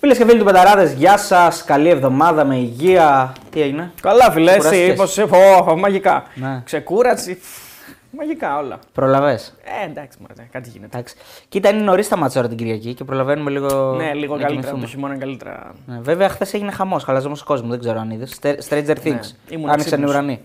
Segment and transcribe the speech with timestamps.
[0.00, 1.64] Φίλες και φίλοι του Πενταράδες, γεια σας.
[1.64, 3.32] Καλή εβδομάδα με υγεία.
[3.50, 5.38] Τι έγινε; Καλά, φιλέ, εσύ Κουράστηκες; είπες.
[5.68, 6.24] Ω, μαγικά.
[6.34, 6.62] Ναι.
[6.64, 7.34] Ξεκούραση.
[7.40, 7.68] φφ,
[8.10, 8.78] Μαγικά όλα.
[8.92, 9.32] Προλαβέ.
[9.32, 10.96] Ε, εντάξει, μωρέ, κάτι γίνεται.
[10.96, 11.14] Εντάξει.
[11.48, 13.94] Κοίτα, είναι νωρίς τα μάτσα ώρα την Κυριακή και προλαβαίνουμε λίγο.
[13.94, 14.48] Ναι, λίγο να καλύτερα.
[14.48, 14.80] κοιμηθούμε.
[14.80, 15.72] Το χειμώνα είναι καλύτερα.
[15.86, 17.04] Ναι, βέβαια, χθες έγινε χαμός.
[17.04, 18.38] Χαλαζόμο κόσμο, δεν ξέρω αν είδες.
[18.42, 19.04] Stranger Things.
[19.04, 20.10] Ναι, ήμουν Άνοιξαν οι ξύπνιος.
[20.10, 20.40] ουρανοί.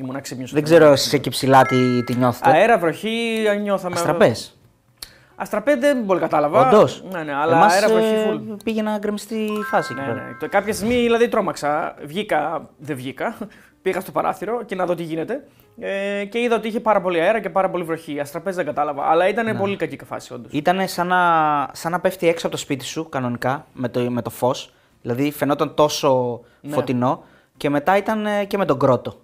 [0.00, 0.52] Ήμουν ξύπνιος.
[0.52, 2.50] Δεν ξέρω εσεί εκεί ψηλά τι, τι νιώθετε.
[2.50, 3.94] Αέρα, βροχή, νιώθαμε.
[3.94, 4.56] Αστραπές.
[5.36, 6.66] Αστραπέ δεν πολύ κατάλαβα.
[6.68, 7.02] Όντως.
[7.12, 8.54] Ναι, ναι, αλλά αέρα, βροχή, φουλ.
[8.64, 10.26] Πήγε να γκρεμιστεί η φάση εκεί Ναι, πέρα.
[10.26, 10.36] ναι.
[10.40, 11.94] Το- Κάποια στιγμή δηλαδή τρόμαξα.
[12.04, 13.36] Βγήκα, δεν βγήκα.
[13.82, 15.44] Πήγα στο παράθυρο και να δω τι γίνεται.
[15.80, 18.20] Ε, και είδα ότι είχε πάρα πολύ αέρα και πάρα πολύ βροχή.
[18.20, 19.04] Αστραπέ δεν κατάλαβα.
[19.04, 19.54] Αλλά ήταν Ναι.
[19.54, 20.52] πολύ κακή φάση, όντως.
[20.52, 21.20] Ήταν σαν να,
[21.72, 24.72] σαν να πέφτει έξω από το σπίτι σου κανονικά με το, με το φως.
[25.02, 26.72] Δηλαδή φαινόταν τόσο Ναι.
[26.72, 27.22] φωτεινό
[27.56, 29.20] και μετά ήταν ε, και με τον κρότο.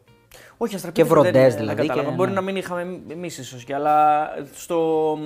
[0.57, 2.09] Όχι, αστραπέ Και δεν- βροντές δεν- δεν δηλαδή κατάλαβα.
[2.11, 2.35] και- Μπορεί ναι.
[2.35, 5.19] να μην είχαμε εμείς ίσως και, αλλά στο,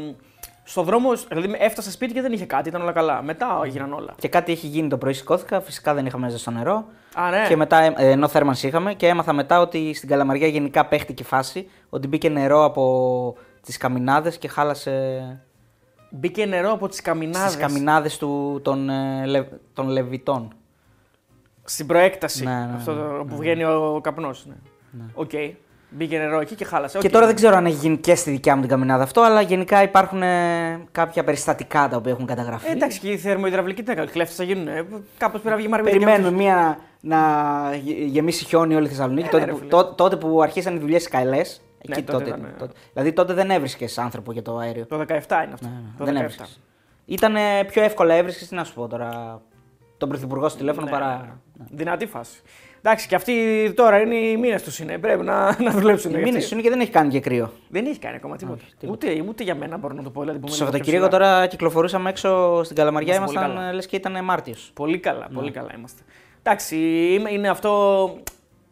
[0.64, 1.10] στο δρόμο.
[1.28, 3.22] Δηλαδή έφτασα σπίτι και δεν είχε κάτι, ήταν όλα καλά.
[3.22, 4.14] Μετά έγιναν όλα.
[4.18, 5.60] Και κάτι έχει γίνει το πρωί, σηκώθηκα.
[5.60, 6.84] Φυσικά δεν είχαμε ζεστό νερό.
[7.14, 7.44] Α, ναι.
[7.48, 11.26] Και μετά, ε, ενώ θέρμανση είχαμε, και έμαθα μετά ότι στην Καλαμαριά γενικά παίχτηκε η
[11.26, 11.68] φάση.
[11.90, 15.22] Ότι μπήκε νερό από τις καμινάδες και χάλασε
[16.10, 17.52] Μπήκε νερό από τις καμινάδες.
[17.52, 18.18] στις καμινάδες
[18.62, 20.52] των, ε, λε- των Λεβιτών.
[21.64, 22.44] Στην προέκταση.
[22.44, 24.46] Ναι, ναι, αυτό το- ναι, που βγαίνει ο καπνός.
[24.90, 25.04] Ναι.
[25.14, 25.30] Οκ.
[25.94, 26.98] Μπήκε νερό εκεί και χάλασε.
[26.98, 27.12] Και Οκ.
[27.12, 29.82] τώρα δεν ξέρω αν έχει γίνει και στη δικιά μου την καμινάδα αυτό, αλλά γενικά
[29.82, 32.68] υπάρχουν ε, κάποια περιστατικά τα οποία έχουν καταγραφεί.
[32.68, 34.06] Ε, εντάξει, και οι θερμοϋδραυλικοί τι έκανε.
[34.10, 34.66] Κλέφτες θα γίνουν.
[35.18, 35.90] Κάπως πρέπει να βγει μαρμίδα.
[35.98, 37.18] Περιμένουμε μία να
[37.82, 39.26] γε- γεμίσει χιόνι όλη η Θεσσαλονίκη.
[39.26, 39.68] Ε, τότε, ναι, ρε που, φίλε.
[39.70, 41.36] τό- τότε που αρχίσαν οι δουλειές στις Καηλέ.
[41.36, 41.42] Ναι,
[41.96, 42.54] Εκεί τότε τότε, ήταν, ε.
[42.58, 42.72] τότε.
[42.92, 44.86] Δηλαδή τότε δεν έβρισκες άνθρωπο για το αέριο.
[44.86, 45.04] Το 17
[45.44, 45.66] είναι αυτό.
[45.66, 46.18] Ναι, ναι, Το δεν 17.
[46.20, 46.60] έβρισκες.
[47.04, 47.34] Ήταν
[47.66, 49.40] πιο εύκολα έβρισκες, τι να σου πω τώρα.
[49.96, 51.20] Τον πρωθυπουργό στο τηλέφωνο Ναι, παρά.
[51.58, 51.64] ναι.
[51.70, 52.40] Δυνατή φάση.
[52.84, 53.34] Εντάξει, και αυτοί
[53.76, 54.98] τώρα είναι οι μήνες τους είναι.
[54.98, 56.10] Πρέπει να, να δουλέψουν.
[56.10, 57.52] Οι γιατί- μήνες είναι και δεν έχει κάνει και κρύο.
[57.68, 58.62] Δεν έχει κάνει ακόμα τίποτα.
[58.88, 60.20] ούτε, ούτε για μένα μπορώ να το πω.
[60.20, 61.32] Δηλαδή, που Το μένω Σαββατοκύριακο πιο ψηλά.
[61.34, 63.74] τώρα κυκλοφορούσαμε έξω στην Καλαμαριά, Είμαστε πολύ ήμασταν καλά.
[63.74, 64.70] λες και ήταν Μάρτιος.
[64.74, 65.52] Πολύ καλά, πολύ Ναι.
[65.52, 66.02] καλά είμαστε.
[66.42, 66.76] Εντάξει,
[67.12, 68.14] είμαι- είναι αυτό.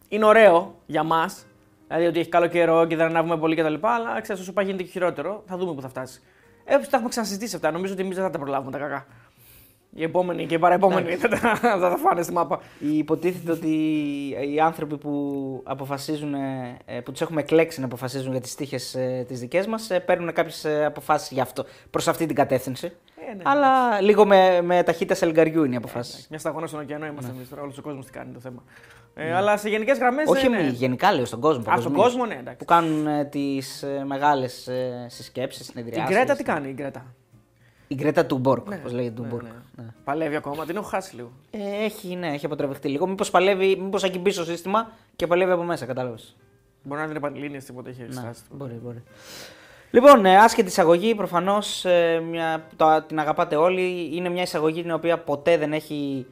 [0.09, 1.47] Είναι ωραίο για μας.
[1.89, 3.75] Δηλαδή ότι έχει καλό καιρό και δεν ανάβουμε πολύ κτλ.
[3.81, 6.21] Αλλά ξέρεις, όσο πάει γίνεται και χειρότερο, θα δούμε που θα φτάσει.
[6.65, 7.71] Ε, τα έχουμε ξανασυζητήσει αυτά.
[7.71, 9.07] Νομίζω ότι εμείς δεν θα τα προλάβουμε τα κακά.
[9.95, 12.61] Οι επόμενοι και οι παραεπόμενοι θα, τα- θα τα φάνε στη μάπα.
[12.79, 13.69] Υποτίθεται ότι
[14.55, 19.25] οι άνθρωποι που αποφασίζουν, ε, που τους έχουμε εκλέξει να αποφασίζουν για τις τύχες ε,
[19.29, 22.87] τις δικές μας, ε, παίρνουν κάποιες ε, αποφάσεις για αυτό, προς αυτή την κατεύθυνση.
[23.31, 23.43] Ε, ναι.
[23.45, 26.27] Αλλά λίγο με, με ταχύτητα σελγκαριού είναι οι αποφάσεις.
[26.31, 27.63] Μια σταγόνα στον ωκεανό είμαστε εμείς τώρα.
[27.63, 28.63] Όλος ο κόσμος τι κάνει το θέμα.
[29.15, 30.29] Ε, αλλά σε γενικές γραμμές.
[30.29, 30.59] Όχι ναι.
[30.59, 31.61] εμείς, γενικά λέω στον κόσμο.
[31.61, 32.57] Α, στον παγκοσμίως, κόσμο, ναι, εντάξει.
[32.59, 36.15] Που κάνουν ε, τις ε, μεγάλες ε, συσκέψεις, Η συνεδριάσεις.
[36.15, 37.15] Γκρέτα τι κάνει, η Γκρέτα;
[37.93, 39.43] Η Γκρέτα του Μπόρκ, Ναι, όπως λέγεται του ναι, Μπόρκ.
[39.43, 39.51] ναι.
[39.77, 39.85] Ναι.
[40.05, 41.31] Παλεύει ακόμα, την έχω χάσει λίγο.
[41.51, 43.07] Ε, έχει, ναι, έχει αποτραβηχτεί λίγο.
[43.07, 46.37] Μήπως παλεύει, μήπως ακυμπήσει το σύστημα και παλεύει από μέσα, κατάλαβες.
[46.83, 48.43] Μπορεί να είναι πανελλήνιες τίποτα έχει Ναι, στάσει.
[48.51, 49.03] μπορεί, μπορεί.
[49.91, 51.85] Λοιπόν, ε, άσχετη εισαγωγή, προφανώς
[53.07, 54.11] την αγαπάτε όλοι.
[54.17, 56.27] Είναι μια εισαγωγή την οποία ποτέ δεν έχει.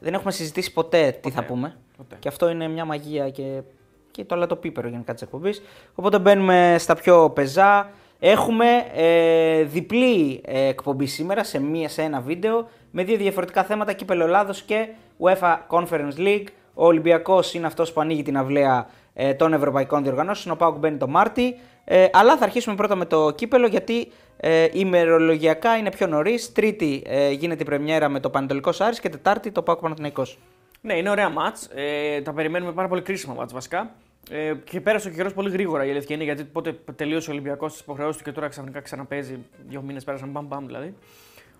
[0.00, 1.76] Δεν έχουμε συζητήσει ποτέ τι θα πούμε.
[1.96, 2.16] Ποτέ.
[2.18, 3.62] Και αυτό είναι μια μαγεία και,
[4.10, 5.62] και το λατοπίπερο γενικά της εκπομπής.
[5.94, 7.90] Οπότε μπαίνουμε στα πιο πεζά.
[8.26, 13.92] Έχουμε ε, διπλή ε, εκπομπή σήμερα σε, μία, σε ένα βίντεο με δύο διαφορετικά θέματα,
[13.92, 16.44] κύπελο Ελλάδος και UEFA Conference League.
[16.74, 20.96] Ο Ολυμπιακός είναι αυτός που ανοίγει την αυλαία ε, των ευρωπαϊκών διοργανώσεων, ο Πάουκ μπαίνει
[20.96, 21.58] το Μάρτι.
[21.84, 26.52] Ε, αλλά θα αρχίσουμε πρώτα με το κύπελο γιατί ε, ημερολογιακά είναι πιο νωρίς.
[26.52, 30.38] Τρίτη ε, γίνεται η πρεμιέρα με το Πανετολικό Άρης και Τετάρτη το Πάουκ Παναθηναϊκός.
[30.80, 31.70] Ναι, είναι ωραία μάτς.
[31.74, 33.94] Ε, τα περιμένουμε πάρα πολύ κρίσιμα μάτς βασικά.
[34.30, 37.72] Ε, και πέρασε ο καιρός πολύ γρήγορα η αλήθεια είναι γιατί πότε τελείωσε ο Ολυμπιακός
[37.72, 39.38] τις υποχρεώσεις του και τώρα ξαφνικά ξαναπέζει.
[39.68, 40.94] Δύο μήνες πέρασαν μπαμ μπαμ δηλαδή.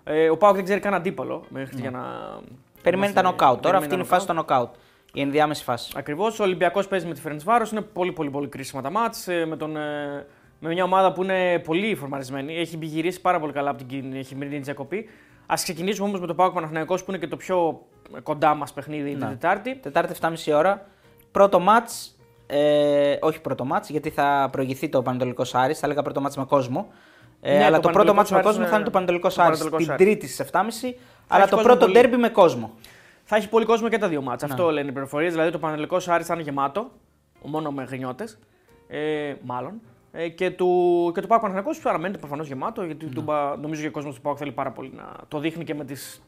[0.03, 2.01] Ε, ο Πάουκ δεν ξέρει καν αντίπαλο μέχρι για να.
[2.81, 3.61] Περιμένει τα νοκάουτ.
[3.61, 4.73] Τώρα αυτή είναι η φάση των νοκάουτ.
[5.13, 5.93] Η ενδιάμεση φάση.
[5.95, 6.39] Ακριβώς.
[6.39, 7.65] Ο Ολυμπιακός παίζει με τη Φερεντσβάρο.
[7.71, 9.27] Είναι πολύ, πολύ, πολύ κρίσιμα τα μάτς.
[9.47, 10.25] Με, τον, ε,
[10.59, 12.57] με μια ομάδα που είναι πολύ φορμαρισμένη.
[12.57, 15.09] Έχει γυρίσει πάρα πολύ καλά από την χειμερινή διακοπή.
[15.45, 17.85] Α ξεκινήσουμε όμως με το Πάουκ Παναθηναϊκός που είναι και το πιο
[18.23, 19.27] κοντά μας παιχνίδι την Ναι.
[19.27, 19.75] Τετάρτη.
[19.75, 20.87] Τετάρτη 7.30 ώρα.
[21.31, 22.14] Πρώτο μάτς.
[22.47, 25.79] Ε, όχι πρώτο μάτς, γιατί θα προηγηθεί το Πανετολικό Άρης.
[25.79, 26.87] Θα έλεγα πρώτο μάτς με κόσμο.
[27.41, 28.91] Ε, Ναι, αλλά το το, πρώτο μάτς Πανετολικός με Άρης κόσμο είναι- θα είναι το
[28.91, 30.05] Πανετολικό το Άρης Πανετολικός την Άρης.
[30.05, 30.97] Τρίτη στις 7.30.
[31.27, 31.93] Αλλά έχει το κόσμο πρώτο πολύ.
[31.99, 32.73] ντέρμπι με κόσμο.
[33.23, 34.47] Θα έχει πολύ κόσμο και τα δύο μάτσα.
[34.47, 34.53] Ναι.
[34.53, 35.31] Αυτό λένε οι πληροφορίες.
[35.31, 36.91] Δηλαδή το Πανελικό Άρης θα είναι γεμάτο.
[37.43, 38.37] Μόνο με γρινιώτες.
[38.87, 39.81] Ε, μάλλον.
[40.11, 42.83] Ε, και, του, και το Πάοκ Παναθηναϊκός παραμένει προφανώς γεμάτο.
[42.83, 43.11] Γιατί Ναι.
[43.11, 45.75] του Μπα- νομίζω και ο κόσμος του Πάοκ θέλει πάρα πολύ να το δείχνει και
[45.75, 46.21] με, τις,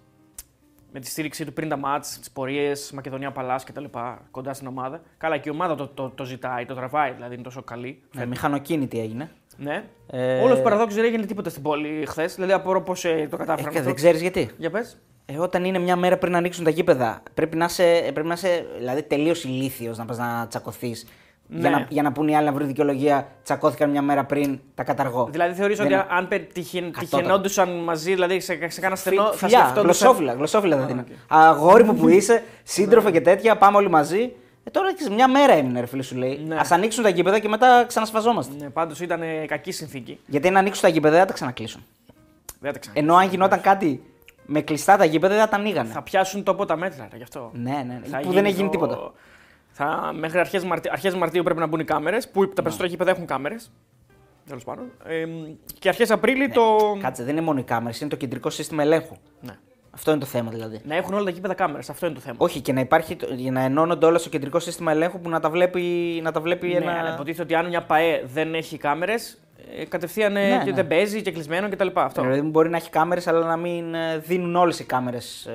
[0.92, 3.84] με τη στήριξή του πριν τα μάτς, τις πορείες, Μακεδονία Παλάς κτλ.
[4.31, 5.01] κοντά στην ομάδα.
[5.18, 8.01] Καλά, και η ομάδα το, το, το ζητάει, το τραβάει, δηλαδή είναι τόσο καλή.
[8.18, 9.30] Ε, μηχανοκίνητη έγινε.
[9.57, 9.84] Ναι.
[10.07, 12.36] Ε, Όλος παραδόξως δεν έγινε τίποτα στην πόλη χθες.
[12.36, 13.57] Δηλαδή απορώ πώς ε, το Ε, κατάφεραν.
[13.57, 13.84] και αυτό.
[13.84, 14.50] δεν ξέρεις γιατί.
[14.57, 14.98] Για πες.
[15.25, 18.66] Ε, όταν είναι μια μέρα πριν ανοίξουν τα γήπεδα, πρέπει να είσαι, πρέπει να είσαι
[18.78, 21.07] δηλαδή, τελείως ηλίθιος να πας να τσακωθείς
[21.49, 21.75] Για, Ναι.
[21.75, 25.27] να, για να πούνε οι άλλοι να βρουν δικαιολογία, τσακώθηκαν μια μέρα πριν, τα καταργώ.
[25.31, 27.17] Δηλαδή θεωρείς Δεν ότι είναι- αν πετυχε- Κατώτατο.
[27.17, 29.83] τυχαινόντουσαν μαζί, δηλαδή σε, σε κάνα στενό, Φι- θα Φιλιά, σκεφτόντουσαν.
[29.83, 31.03] γλωσσόφυλλα, γλωσσόφυλλα θα δίνω.
[31.27, 34.31] Αγόρι μου που είσαι, σύντροφε και τέτοια, πάμε όλοι μαζί.
[34.63, 36.44] Ε, τώρα ξέρεις, μια μέρα έμεινε, ρε φίλε σου λέει.
[36.47, 36.55] Ναι.
[36.55, 38.53] Α ανοίξουν τα γήπεδα και μετά ξανασφαζόμαστε.
[38.59, 40.19] Ναι, πάντως ήταν ε, κακή συνθήκη.
[40.25, 41.83] Γιατί να ανοίξουν τα γήπεδα δεν θα τα ξανακλείσουν.
[42.59, 44.03] Δεν τα ξανα- Ενώ αν γινόταν κάτι
[44.45, 45.89] με κλειστά τα γήπεδα δεν θα τα ανοίγανε.
[45.89, 47.51] Θα πιάσουν τόπο τα μέτρα γι' αυτό.
[47.53, 48.07] Ναι, ναι, ναι.
[48.07, 49.11] Θα Που δεν έχει γίνει το- τίποτα.
[49.79, 50.89] Θα, μέχρι αρχές, Μαρτι...
[50.91, 52.47] αρχές Μαρτίου πρέπει να μπουν οι κάμερες, που Ναι.
[52.47, 53.71] τα περισσότερα γήπεδα έχουν κάμερες.
[54.47, 54.85] Τέλος πάντων.
[55.06, 55.25] Ε,
[55.79, 56.62] και αρχές Απρίλη το.
[57.01, 59.15] Κάτσε, δεν είναι μόνο οι κάμερες, είναι το κεντρικό σύστημα ελέγχου.
[59.41, 59.57] Ναι.
[59.91, 60.81] Αυτό είναι το θέμα δηλαδή.
[60.85, 61.89] Να έχουν όλα τα γήπεδα κάμερες.
[61.89, 62.35] Αυτό είναι το θέμα.
[62.39, 65.39] Όχι, και να υπάρχει, το- για να ενώνονται όλα στο κεντρικό σύστημα ελέγχου που να
[65.39, 65.81] τα βλέπει,
[66.23, 66.91] να τα βλέπει Ναι, ένα.
[67.00, 69.38] αλλά υποτίθεται ότι αν μια ΠΑΕ δεν έχει κάμερες,
[69.88, 70.75] κατευθείαν ε, Ναι, και ναι.
[70.75, 71.88] δεν παίζει και κλεισμένο κτλ.
[71.94, 72.21] Αυτό.
[72.21, 75.50] Δηλαδή μπορεί να έχει κάμερες, αλλά να μην ε, δίνουν όλες οι κάμερες.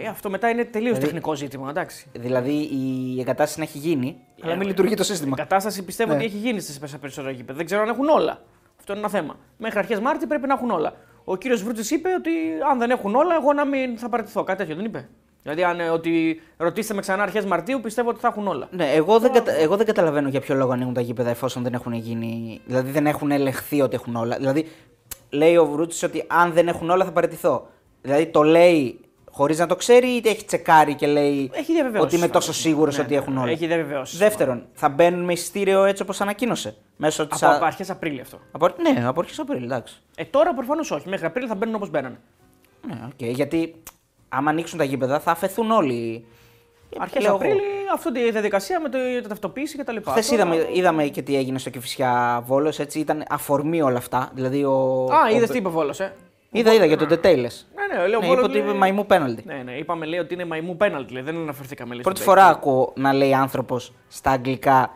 [0.00, 1.70] Οκ, αυτό μετά είναι τελείως Δηλαδή- τεχνικό ζήτημα.
[1.70, 2.06] Εντάξει.
[2.12, 5.36] Δηλαδή η εγκατάσταση να έχει γίνει, αλλά μην λειτουργεί το Η σύστημα.
[5.36, 6.16] κατάσταση πιστεύω Ναι.
[6.16, 7.56] ότι έχει γίνει στι περισσότερα γήπεδα.
[7.56, 8.42] Δεν ξέρω αν έχουν όλα.
[8.78, 9.36] Αυτό είναι ένα θέμα.
[9.56, 10.92] Μέχρι αρχές Μάρτη πρέπει να έχουν όλα.
[11.24, 12.30] Ο κύριος Βρούτση είπε ότι
[12.70, 14.42] αν δεν έχουν όλα, εγώ να μην θα παραιτηθώ.
[14.44, 15.08] Κάτι τέτοιο δεν είπε.
[15.42, 18.68] Δηλαδή, αν ε, ότι ρωτήστε με ξανά αρχές Μαρτίου, πιστεύω ότι θα έχουν όλα.
[18.70, 19.52] Ναι, εγώ δεν, κατα...
[19.52, 22.60] εγώ δεν καταλαβαίνω για ποιο λόγο ανοίγουν τα γήπεδα εφόσον δεν έχουν γίνει.
[22.66, 24.36] Δηλαδή δεν έχουν ελεγχθεί ότι έχουν όλα.
[24.36, 24.68] Δηλαδή
[25.30, 27.66] λέει ο Βρούτση ότι αν δεν έχουν όλα θα παραιτηθώ.
[28.02, 29.00] Δηλαδή το λέει
[29.36, 32.06] χωρίς να το ξέρει, είτε έχει τσεκάρει και λέει Έχει διαβεβαιώσει.
[32.06, 33.50] ότι είμαι τόσο σίγουρος ότι έχουν όλα.
[33.50, 34.16] Έχει διαβεβαιώσει.
[34.16, 36.76] Δεύτερον, θα μπαίνουν με εισιτήριο έτσι όπως ανακοίνωσε.
[36.96, 38.38] Μέσω της Από α- αρχές Απρίλη αυτό.
[38.52, 38.68] Από...
[38.94, 39.94] Ναι, από αρχές Απρίλη, εντάξει.
[40.16, 41.08] Ε, τώρα προφανώς όχι.
[41.08, 42.18] Μέχρι Απρίλη θα μπαίνουν όπως μπαίνανε.
[42.86, 43.74] Ναι, οκ, γιατί
[44.28, 46.26] άμα ανοίξουν τα γήπεδα θα αφαιθούν όλοι.
[46.98, 47.36] Αρχές Λέω εγώ.
[47.36, 47.60] Απρίλη,
[47.94, 49.96] αυτή τη διαδικασία με το, τη ταυτοποίηση κτλ.
[50.08, 54.30] Χθες είδαμε, είδαμε και τι έγινε στο Κεφισιά Βόλος, έτσι ήταν αφορμή όλα αυτά.
[54.34, 55.04] Δηλαδή ο.
[55.12, 56.14] Α, ο- είδες τι είπε ο Βόλος, ε;
[56.56, 57.56] Είδα, είδα για τον Τετέ, λες.
[57.74, 59.42] Ναι, ναι, λέω Ναι, Βόλος είπε ότι λέει- είπε μαϊμού πέναλτι.
[59.46, 61.12] Ναι, ναι, είπαμε λέει ότι είναι μαϊμού πέναλτι.
[61.12, 62.58] λέει, Δεν αναφερθήκαμε λέει, Πρώτη στον φορά παίκτη.
[62.60, 64.90] ακούω να λέει άνθρωπος στα αγγλικά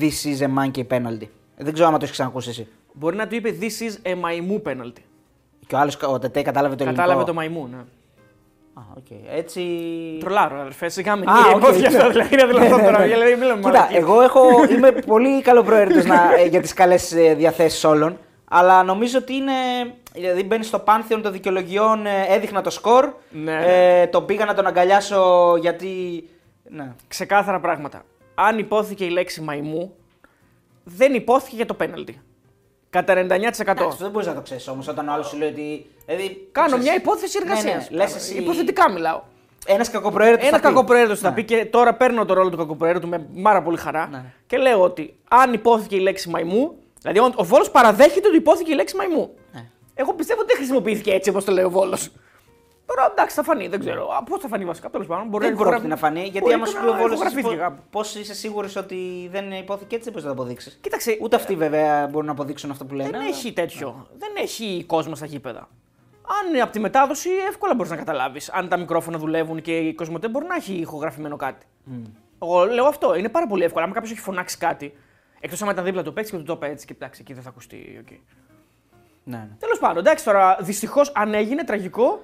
[0.00, 1.28] This is a monkey penalty.
[1.56, 2.68] Δεν ξέρω αν το έχεις ξανακούσει εσύ.
[2.92, 5.00] Μπορεί να του είπε This is a μαϊμού penalty.
[5.66, 7.02] Και ο άλλος, ο Τετέ, κατάλαβε το ελληνικό.
[7.04, 7.76] Κατάλαβε το μαϊμού, ναι.
[8.74, 9.06] Α, οκ.
[9.36, 9.60] Έτσι.
[10.20, 10.88] Τρολάρω, αδερφέ.
[10.88, 11.96] Σιγά μην Α, είναι οκ, ειπώθηκε ναι.
[11.96, 12.10] αυτό.
[12.10, 12.98] Δηλαδή είναι δυνατόν Ναι, τώρα.
[12.98, 13.04] ναι.
[13.06, 14.00] Δηλαδή, μην λέμε Κοίτα, μαλακίες.
[14.02, 14.40] εγώ έχω,
[14.70, 16.04] είμαι πολύ καλοπροαίρετος
[16.50, 18.18] για τις καλές διαθέσεις όλων.
[18.56, 19.52] Αλλά νομίζω ότι είναι.
[20.12, 23.12] Δηλαδή μπαίνει στο πάνθεον των δικαιολογιών, ε, έδειχνα το σκορ.
[23.30, 23.58] Ναι,
[24.00, 26.24] ε, τον πήγα να τον αγκαλιάσω γιατί.
[26.68, 26.92] Ναι.
[27.08, 28.02] Ξεκάθαρα πράγματα.
[28.34, 29.94] Αν υπόθηκε η λέξη μαϊμού,
[30.84, 32.20] δεν υπόθηκε για το πέναλτι.
[32.90, 33.82] Κατά 99%.
[33.82, 35.86] Εντάξει, δεν μπορείς να το ξέρεις όμως όταν ο άλλος σου λέει ότι.
[36.06, 37.90] Δηλαδή, Κάνω ξέρεις, μια υπόθεση ναι, εργασίας.
[37.90, 39.22] ναι, λες εσύ- Υποθετικά μιλάω.
[39.66, 40.48] Ένας κακοπροαίρετος.
[40.48, 44.08] Ένα κακοπροαίρετος θα πει και τώρα παίρνω το ρόλο του κακοπροαίρετου με πάρα πολύ χαρά
[44.10, 44.24] Ναι.
[44.46, 48.72] και λέω ότι αν υπόθηκε η λέξη μαϊμού, δηλαδή ο, ο Βόλος παραδέχεται ότι υπόθηκε
[48.72, 49.34] η λέξη μαϊμού.
[49.52, 49.64] Ναι.
[49.94, 52.10] Εγώ πιστεύω ότι δεν χρησιμοποιήθηκε έτσι όπως το λέει ο Βόλος.
[52.86, 54.08] Τώρα εντάξει, θα φανεί, δεν ξέρω.
[54.30, 55.28] Πώς θα φανεί βασικά, τέλος πάντων.
[55.28, 56.92] Μπορεί Δεν να υπογραφεί- πρόκειται να φανεί, γιατί μπορεί άμα και σου να πει ο
[56.94, 57.12] Βόλος.
[57.12, 57.82] υπογραφήθηκε κάπου.
[57.90, 62.06] Πώς είσαι σίγουρος ότι δεν υπόθηκε έτσι, πώς θα το αποδείξεις; Κοίταξε, Ούτε αυτοί βέβαια
[62.06, 63.10] μπορούν να αποδείξουν αυτό που λένε.
[63.10, 64.06] δεν αλλά- έχει τέτοιο.
[64.18, 65.68] Δεν έχει κόσμο στα γήπεδα.
[66.42, 68.50] Αν είναι από τη μετάδοση, εύκολα μπορείς να καταλάβεις.
[68.50, 71.66] Αν τα μικρόφωνα δουλεύουν και η Κοσμοτέ μπορεί να έχει ηχογραφημένο κάτι.
[72.42, 73.14] Εγώ λέω αυτό.
[73.14, 73.84] Είναι πάρα πολύ εύκολο.
[73.84, 74.94] Αν κάποιος έχει φωνάξει κάτι,
[75.44, 77.42] εκτός αν ήταν δίπλα το παίξει και του το είπε έτσι και εντάξει, εκεί δεν
[77.42, 78.04] θα ακουστεί.
[78.04, 78.18] Okay.
[79.24, 79.56] Ναι, ναι.
[79.58, 82.22] Τέλος πάντων, εντάξει τώρα, δυστυχώς αν έγινε τραγικό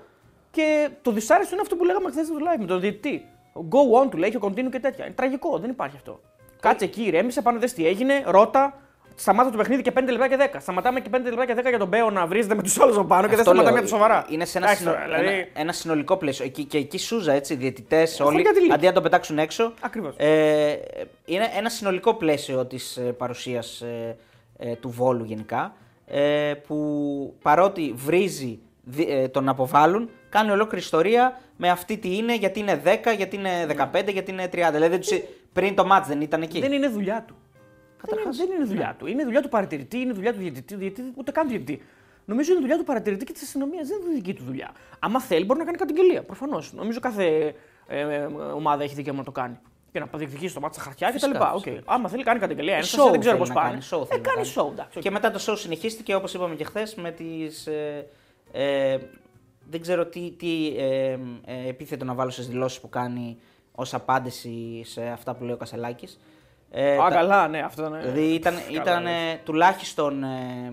[0.50, 3.26] και το δυσάρεστο είναι αυτό που λέγαμε χθες στο live με τον διαιτητή.
[3.54, 5.04] Go on του λέει και continue και τέτοια.
[5.04, 6.20] Είναι τραγικό, δεν υπάρχει αυτό.
[6.60, 8.80] Κάτσε εκεί, ηρέμησε, πάνω δες τι έγινε, ρώτα.
[9.14, 10.56] Σταμάτα το παιχνίδι και 5 λεπτά και 10.
[10.60, 13.06] Σταματάμε και 5 λεπτά και 10 για τον Μπέο να βρίζεται με τους άλλους από
[13.06, 14.26] πάνω και δεν Αυτό σταματάμε λέω, για το σοβαρά.
[14.30, 16.44] Είναι σε ένα, Εντάξει συνο- τώρα, δηλαδή- ένα, ένα συνολικό πλαίσιο.
[16.44, 18.72] Εκεί, και εκεί σούζα, έτσι, διαιτητές όλοι, χωριά τη λύση.
[18.72, 19.72] αντί να το πετάξουν έξω.
[19.80, 20.14] Ακριβώς.
[20.16, 20.76] Ε,
[21.24, 24.16] είναι ένα συνολικό πλαίσιο της παρουσίας ε,
[24.58, 25.74] ε, του Βόλου γενικά.
[26.06, 32.34] Ε, που παρότι βρίζει δι- ε, τον αποβάλλουν, κάνει ολόκληρη ιστορία με αυτή τι είναι,
[32.36, 34.70] γιατί είναι 10, γιατί είναι 15, γιατί είναι 30.
[34.72, 35.20] Δηλαδή δεν τους-
[35.52, 36.60] πριν το μάτς δεν ήταν εκεί.
[36.60, 37.34] Δεν είναι δουλειά του.
[38.02, 39.06] Δεν είναι, Καταρχάς, δεν είναι δουλειά του.
[39.06, 41.82] Είναι δουλειά του παρατηρητή, είναι δουλειά του διαιτητή, του διαιτητή ούτε καν του διαιτητή.
[42.24, 43.88] Νομίζω είναι δουλειά του παρατηρητή και της αστυνομίας.
[43.88, 44.70] Δεν είναι δική του δουλειά.
[44.98, 46.22] Άμα θέλει, μπορεί να κάνει καταγγελία.
[46.22, 46.72] Προφανώς.
[46.72, 47.54] Νομίζω κάθε
[47.86, 49.58] ε, ε, ομάδα έχει δικαίωμα να το κάνει.
[49.92, 51.18] Και να διεκδικήσει το μάτι στα χαρτιά κτλ.
[51.18, 51.60] Φυσικά, Okay.
[51.62, 51.82] φυσικά.
[51.86, 52.76] Άμα θέλει, κάνει καταγγελία.
[52.76, 53.70] Ένσταση, Show δεν ξέρω θέλει πώς να πάνε.
[53.70, 54.68] κάνει, show ε, θέλει να κάνει κάνει.
[54.68, 54.98] show, εντάξει.
[55.00, 57.66] Και μετά το show συνεχίστηκε όπως είπαμε και χθες με τις...
[57.66, 58.06] Ε,
[58.52, 58.98] ε,
[59.70, 63.38] δεν ξέρω τι, τι ε, ε, επίθετο να βάλω στις δηλώσεις που κάνει
[63.72, 66.20] ως απάντηση σε αυτά που λέει ο Κασελάκης.
[66.70, 67.98] Ε, Α, τα- καλά, ναι, αυτό είναι.
[67.98, 69.10] Δηλαδή ήταν, Καλά, ήταν ναι.
[69.10, 70.72] ε, τουλάχιστον ε,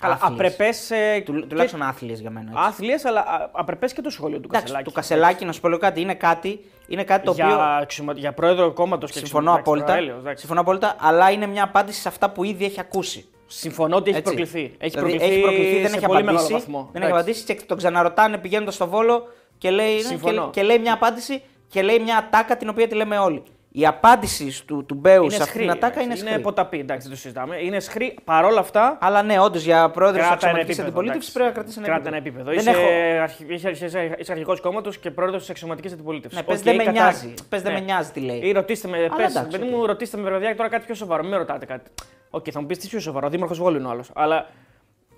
[0.00, 0.32] Καλά, άθλιες.
[0.32, 0.90] απρεπές.
[0.90, 2.50] Ε, Του, τουλάχιστον άθλιες για μένα.
[2.50, 2.62] έτσι.
[2.66, 4.84] Άθλιες, αλλά απρεπές και το σχόλιο του Εντάξει, Κασελάκη.
[4.88, 7.46] του Κασελάκη, να σου πω λίγο κάτι, είναι κάτι, είναι κάτι το οποίο...
[7.46, 9.84] για, αξιωμα- για πρόεδρο κόμματος και Συμφωνώ αξιωμα- απόλυτα.
[9.92, 10.38] εντάξει, έλεος, εντάξει.
[10.40, 13.28] συμφωνώ απόλυτα, αλλά είναι μια απάντηση σε αυτά που ήδη έχει ακούσει.
[13.46, 14.34] Συμφωνώ ότι έχει Έτσι.
[14.34, 14.74] προκληθεί.
[14.78, 16.52] Έχει Δηλαδή, προκληθεί, έχει προκληθεί, δεν σε έχει πολύ μεγάλο απαντήσει.
[16.52, 16.88] βαθμό.
[16.92, 17.30] Δεν έχει Εντάξει.
[17.30, 19.22] απαντήσει και τον ξαναρωτάνε πηγαίνοντας στο Βόλο
[19.58, 20.44] και λέει, ναι, Συμφωνώ.
[20.50, 23.42] και, και λέει μια απάντηση και λέει μια ατάκα την οποία τη λέμε όλοι.
[23.78, 26.40] Η απάντηση του, του Μπέου Είναι σε αυτή την αισχρή, ατάκα είναι Είναι αισχρή.
[26.42, 27.56] ποταπή, εντάξει, δεν το συζητάμε.
[27.62, 28.18] Είναι αισχρή.
[28.24, 31.38] Παρόλα αυτά, Αλλά ναι, όντως για πρόεδρο της Κράτα ένα αξιωματικής επίπεδο, αντιπολίτευσης εντάξει.
[31.38, 32.50] πρέπει να κρατήσει ένα κράτα επίπεδο.
[32.50, 32.74] ένα επίπεδο.
[32.74, 33.22] Δεν Είσαι, έχω...
[33.22, 33.46] αρχι...
[33.48, 36.40] είσαι, είσαι, είσαι αρχηγός κόμματος και πρόεδρος της αξιωματικής αντιπολίτευσης.
[36.40, 37.34] Ναι, πες δεν με νοιάζει.
[37.48, 38.40] Πες δεν με νοιάζει τι λέει.
[38.42, 39.78] Ή ρωτήστε με, πες, εντάξει, παιδί οκ.
[39.78, 41.22] μου, ρωτήστε με παιδιά τώρα κάτι πιο σοβαρό.
[41.22, 41.90] Μην με ρωτάτε κάτι.
[42.30, 43.30] Οκ, θα μου πεις τι πιο σοβαρός.
[43.30, 44.10] Δήμαρχος Βόλου είναι ο άλλος.
[44.14, 44.46] Αλλά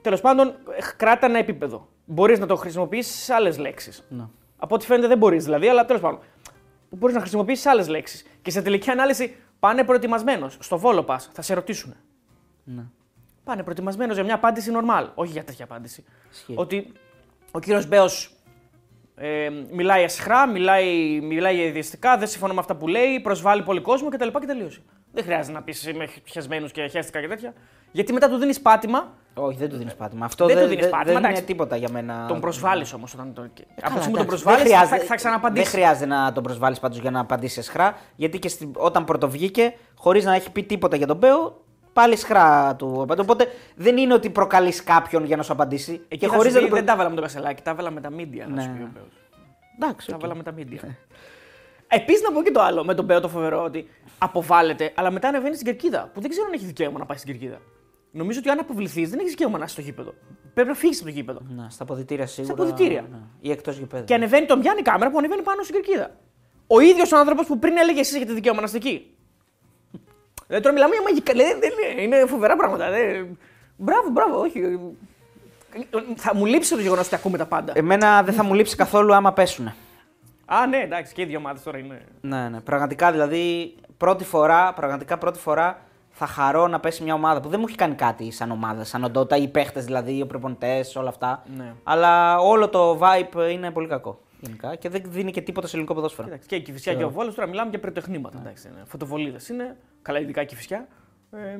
[0.02, 0.52] τέλος πάντων, ε,
[0.96, 1.88] κράτα ένα επίπεδο.
[2.04, 4.04] Μπορείς να το χρησιμοποιήσεις σε άλλες λέξεις.
[4.08, 4.24] Ναι.
[4.60, 6.18] Από ό,τι φαίνεται δεν μπορείς δηλαδή, αλλά τέλος πάντων.
[6.90, 8.24] Μπορείς να χρησιμοποιήσεις άλλες λέξεις.
[8.42, 10.56] Και σε τελική ανάλυση πάνε προετοιμασμένος.
[10.60, 11.94] Στο Βόλο πας, θα σε ρωτήσουν.
[12.64, 12.82] Ναι.
[13.44, 15.08] Πάνε προετοιμασμένος για μια απάντηση normal.
[15.14, 16.04] Όχι για τέτοια απάντηση.
[16.30, 16.54] Ισχύει.
[16.56, 16.92] Ότι
[17.50, 18.36] ο κύριος Μπέος
[19.14, 24.08] ε, μιλάει αισχρά, μιλάει, μιλάει αηδιαστικά, δεν συμφωνώ με αυτά που λέει, προσβάλλει πολύ κόσμο
[24.08, 24.28] κτλ.
[24.28, 24.82] Και τελείωσε.
[25.18, 27.52] Δεν χρειάζεται να πεις είμαι χεσμένου και χέστηκα και τέτοια.
[27.92, 30.24] Γιατί μετά του δίνεις πάτημα, Όχι, δεν του δίνεις πάτημα.
[30.24, 31.44] Αυτό Δεν δεν, του δίνεις δεν- πάτημα, δεν είναι εντάξει.
[31.46, 32.26] τίποτα για μένα.
[32.28, 33.14] τον προσβάλλεις όμως.
[33.14, 33.44] Όταν τον...
[33.44, 35.70] Ε, από καλά, τη στιγμή που τον εντάξει, προσβάλλεις, δεν θα, χρειάζεται- θα ξαναπαντήσεις.
[35.70, 39.74] Δεν χρειάζεται να τον προσβάλλεις πάντως για να απαντήσεις αισχρά, γιατί και στην- όταν πρωτοβγήκε,
[39.94, 43.22] χωρίς να έχει πει τίποτα για τον Μπέο, πάλι αισχρά του απαντά.
[43.22, 45.92] Οπότε δεν είναι ότι προκαλείς κάποιον για να σου απαντήσει.
[46.08, 46.78] Εκεί και θα χωρίς σου να πει, τον.
[46.78, 48.38] δεν τα έβαλα με το Κασσελάκη, τα έβαλα με τα media.
[48.40, 48.62] Θα Ναι.
[48.62, 49.06] σου πει ο Μπέος.
[49.80, 50.22] Εντάξει, Τα οκ.
[50.22, 50.88] έβαλα με τα media.
[51.88, 55.28] Επίσης να πω και το άλλο με τον Μπέο το φοβερό ότι αποβάλλεται, αλλά μετά
[55.28, 56.10] ανεβαίνει στην κερκίδα.
[56.14, 57.60] Που δεν ξέρω αν έχει δικαίωμα να πάει στην κερκίδα.
[58.10, 60.14] Νομίζω ότι αν αποβληθείς δεν έχεις δικαίωμα να είσαι στο γήπεδο.
[60.54, 61.40] Πρέπει να φύγεις από το γήπεδο.
[61.48, 62.52] Ναι, στα αποδητήρια σίγουρα.
[62.52, 63.04] αποδυτήρια.
[63.10, 63.18] Ναι.
[63.40, 64.04] Ή εκτός γηπέδου.
[64.04, 66.10] Και ανεβαίνει, τον πιάνει η κάμερα που ανεβαίνει πάνω στην κερκίδα.
[66.66, 69.14] Ο ίδιος ο άνθρωπος που πριν έλεγε εσείς έχετε δικαίωμα να είστε εκεί.
[70.46, 71.32] Δηλαδή τώρα μιλάμε για μαγικά.
[71.32, 72.90] Δηλαδή, δεν είναι, είναι φοβερά πράγματα.
[72.90, 73.38] Δεν...
[73.76, 74.60] Μπράβο, μπράβο, όχι.
[76.16, 77.72] Θα μου λείψει το γεγονός ότι ακούμε τα πάντα.
[77.76, 79.74] Εμένα δεν θα μου λείψει καθόλου άμα πέσουνε.
[80.50, 82.00] Α, ναι, εντάξει, και οι δύο ομάδες τώρα είναι.
[82.20, 82.60] Ναι, ναι.
[82.60, 85.78] Πραγματικά δηλαδή πρώτη φορά, πραγματικά πρώτη φορά
[86.10, 89.04] θα χαρώ να πέσει μια ομάδα που δεν μου έχει κάνει κάτι σαν ομάδα, σαν
[89.04, 91.42] οντότητα, οι παίχτες δηλαδή, οι προπονητές, όλα αυτά.
[91.56, 91.74] Ναι.
[91.82, 95.94] Αλλά όλο το vibe είναι πολύ κακό γενικά και δεν δίνει και τίποτα σε ελληνικό
[95.94, 96.26] ποδόσφαιρο.
[96.26, 98.38] Κοίταξε, και η Κυφυσιά και ο Βόλος τώρα μιλάμε για πρωτοεχνήματα.
[98.40, 98.82] Εντάξει, είναι.
[98.84, 99.76] Φωτοβολίδες είναι.
[100.02, 100.88] Καλά, ειδικά η Κυφυσιά.
[101.30, 101.58] Ε,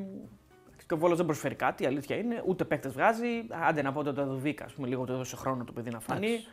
[0.87, 2.43] και ο Βόλος δεν προσφέρει κάτι, η αλήθεια είναι.
[2.47, 3.47] Ούτε παίκτε βγάζει.
[3.69, 6.45] Άντε να πω το Δοβίκα, ας πούμε, λίγο το έδωσε χρόνο το παιδί να φανεί.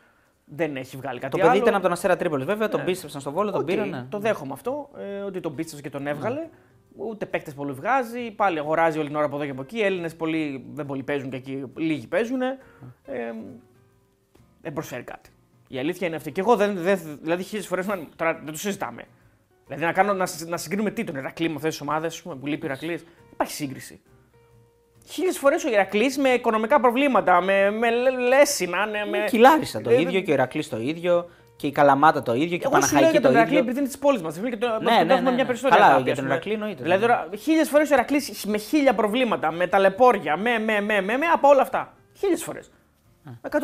[0.45, 1.59] Δεν έχει βγάλει κάτι Το παιδί άλλο.
[1.61, 2.85] ήταν από τον Αστέρα Τρίπολης, βέβαια, τον Ναι.
[2.85, 3.89] πίστεψαν στο βόλο, τον Οκ, πήραν.
[3.89, 4.05] ναι.
[4.09, 6.47] Το δέχομαι αυτό, ε, ότι τον πίστεψε και τον έβγαλε.
[6.97, 8.31] Ούτε παίκτες πολύ βγάζει.
[8.31, 9.77] Πάλι αγοράζει όλη την ώρα από εδώ και από εκεί.
[9.77, 12.41] Οι Έλληνες πολύ, δεν πολύ παίζουν και εκεί λίγοι παίζουν.
[12.41, 12.55] Ε,
[14.61, 15.29] δεν προσφέρει κάτι.
[15.67, 16.31] Η αλήθεια είναι αυτή.
[16.31, 16.75] Και εγώ δεν.
[16.77, 17.85] δεν δηλαδή, χίλιες φορές
[18.15, 19.03] τώρα δεν το συζητάμε.
[19.65, 22.39] Δηλαδή, να, κάνω, να, συ- να συγκρίνουμε τι τον Ηρακλή με αυτέ τις ομάδες που
[22.43, 22.95] λείπει ο Ηρακλή.
[22.95, 24.01] Δεν υπάρχει σύγκριση.
[25.09, 28.85] Χίλιες φορές ο Ηρακλής με οικονομικά προβλήματα, με, με λε- λέσινα.
[28.85, 29.17] Ναι, με...
[29.29, 32.33] Και η Λάρισα το Ε, ίδιο και ο Ηρακλής το ίδιο και η Καλαμάτα το
[32.33, 33.63] ίδιο και η Εγώ σου λέω Παναχαϊκή για το τον Ηρακλή ίδιο.
[33.63, 34.35] επειδή είναι της πόλης μας.
[34.50, 35.45] Και το, Ναι, ναι, ναι, έχουμε ναι, μια ναι.
[35.45, 36.35] περισσότερη Καλά, αγάπη, για ας τον πούμε.
[36.35, 37.07] Ηρακλή εννοείται, Δηλαδή ναι.
[37.07, 41.25] τώρα χίλιες φορές ο Ηρακλής με χίλια προβλήματα, με ταλαιπώρια, με, με, με, με, με
[41.33, 41.93] από όλα αυτά.
[42.17, 42.71] Χίλιες φορές.
[43.25, 43.57] 100%.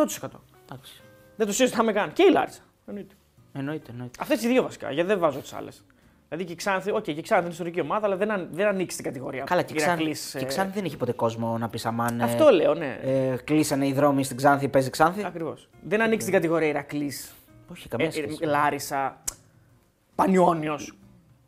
[0.71, 1.01] Εντάξει.
[1.35, 2.13] Δεν το συζητάμε καν.
[2.13, 2.59] Και η Λάρισα.
[2.87, 3.13] Εννοείται.
[3.53, 4.17] Εννοείται, εννοείται.
[4.21, 5.83] Αυτές οι δύο βασικά, γιατί δεν βάζω τις άλλες.
[6.33, 8.67] Δηλαδή και η Ξάνθη, οκ, και η Ξάνθη είναι ιστορική ομάδα, αλλά δεν, αν- δεν
[8.67, 9.43] ανοίξει την κατηγορία.
[9.43, 11.79] Καλά, και η Ξάνθη, Ηρακλής, και η ε, Ξάνθη δεν έχει ποτέ κόσμο να πει
[11.83, 12.19] αμάν.
[12.19, 12.99] ε, Αυτό λέω, ναι.
[13.03, 15.23] ε, κλείσανε οι δρόμοι στην Ξάνθη, παίζει Ξάνθη.
[15.25, 15.69] Ακριβώς.
[15.81, 17.33] Δεν ανοίξει την κατηγορία Ηρακλής,
[17.71, 18.37] Όχι, καμία ε, σχέση.
[18.41, 19.21] ε, Λάρισα,
[20.15, 20.93] Πανιόνιος.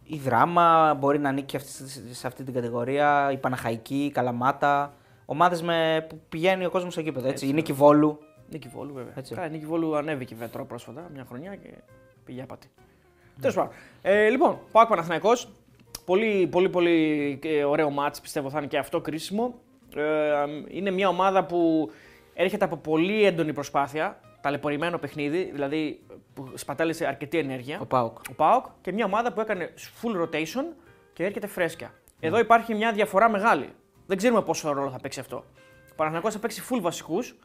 [0.03, 3.29] Η δράμα μπορεί να ανήκει αυτή- σε αυτή την κατηγορία.
[3.31, 4.93] Η Παναχαϊκή, η Καλαμάτα.
[5.25, 5.61] Ομάδες
[6.09, 7.27] που πηγαίνει ο κόσμος στο γήπεδο.
[7.27, 7.47] Έτσι.
[7.47, 8.19] Η Νίκη Βόλου.
[8.49, 9.13] Νίκη Βόλου, βέβαια.
[9.15, 9.33] Έτσι.
[9.35, 11.69] Καλά, η Νίκη Βόλου ανέβηκε βέβαια τώρα πρόσφατα, μια χρονιά και
[12.25, 12.67] πήγε άπατη.
[13.39, 13.71] Τέλος πάντων.
[14.01, 15.47] Ε, λοιπόν, πάω Παναθηναϊκός.
[16.05, 19.55] Πολύ, πολύ, πολύ ε, ωραίο μάτς, πιστεύω θα είναι και αυτό κρίσιμο.
[19.95, 20.03] Ε,
[20.67, 21.91] είναι μια ομάδα που
[22.33, 25.99] έρχεται από πολύ έντονη προσπάθεια, ταλαιπωρημένο παιχνίδι, δηλαδή
[26.33, 27.79] που σπατάλησε αρκετή ενέργεια.
[27.81, 28.17] Ο Πάοκ.
[28.29, 30.63] Ο Πάοκ και μια ομάδα που έκανε full rotation
[31.13, 31.93] και έρχεται φρέσκια.
[32.19, 33.69] Εδώ υπάρχει μια διαφορά μεγάλη.
[34.05, 35.35] Δεν ξέρουμε πόσο ρόλο θα παίξει αυτό.
[35.91, 37.35] Ο Παναθηναϊκός θα παίξει full βασικούς,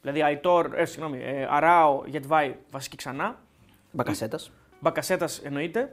[0.00, 3.38] δηλαδή Αϊτόρ, ε, συγγνώμη, ε, Αράο, Γετβάη, βασική ξανά.
[3.90, 4.52] Μπακασέτας.
[4.80, 5.92] Μπακασέτας εννοείται.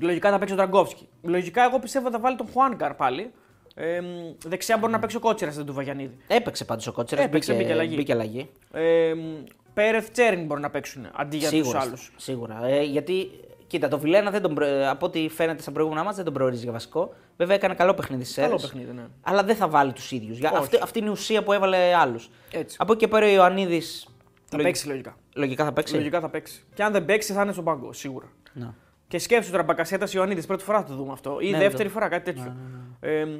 [0.00, 1.08] Λογικά θα παίξει ο Τραγκόφσκι.
[1.22, 3.32] Λογικά εγώ πιστεύω θα βάλει τον Χουάνκαρ πάλι.
[3.74, 4.04] Ε, μ,
[4.46, 6.16] δεξιά μπορεί να παίξει ο Κότσερα, δεν του Βαγιανίδη.
[6.26, 7.22] Έπαιξε πάντως ο Κότσερα.
[7.22, 7.94] Έπαιξε, Μπήκε, μπήκε αλλαγή.
[7.96, 8.50] μπήκε αλλαγή.
[8.72, 9.44] Ε, μ,
[9.74, 11.80] Πέρεθ Τσέριν μπορεί να παίξουν αντί για τους Σίγουρα.
[11.80, 12.12] άλλους.
[12.16, 12.64] σίγουρα.
[12.66, 13.30] Ε, γιατί,
[13.66, 16.34] κοίτα, το Βιλένα δεν τον, προ- ε, από ό,τι φαίνεται στα προηγούμενα μάτια δεν τον
[16.34, 17.14] προορίζει για βασικό.
[17.36, 19.02] Βέβαια έκανε καλό παιχνίδι σε Καλό παιχνίδι, ναι.
[19.22, 20.38] Αλλά δεν θα βάλει τους ίδιους.
[20.38, 20.56] Όχι.
[20.56, 22.30] Αυτή, αυτή είναι η ουσία που έβαλε άλλους.
[22.50, 22.76] Έτσι.
[22.80, 24.06] Από εκεί και πέρα ο Ιωαννίδης.
[24.48, 25.16] Θα παίξει λογικά.
[25.34, 26.64] Λογικά θα παίξει; Λογικά θα παίξει.
[26.74, 28.26] Και αν δεν παίξει θα είναι στον πάγκο, σίγουρα.
[28.52, 28.68] Ναι.
[29.08, 31.38] Και σκέψου τώρα Μπακασέτα Ιωαννίδης, πρώτη φορά θα το δούμε αυτό.
[31.40, 32.56] Ή Ναι, δεύτερη το- φορά, κάτι τέτοιο.
[33.00, 33.30] Ε, μ,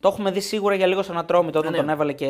[0.00, 1.82] Το έχουμε δει σίγουρα για λίγο στον Ατρόμητο όταν Ναι, ναι.
[1.84, 2.26] τον έβαλε και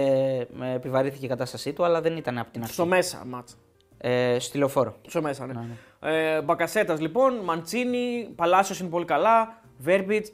[0.52, 2.72] με επιβαρύθηκε η κατάστασή του, αλλά δεν ήταν από την αρχή.
[2.74, 3.54] στο μέσα μάτσα.
[3.98, 4.96] Ε, στη λεωφόρο.
[5.06, 5.54] Στο μέσα, ναι.
[6.00, 10.32] Ε, Μπακασέτας λοιπόν, Μαντσίνη, Παλάσιος είναι πολύ καλά, Βέρμπιτς.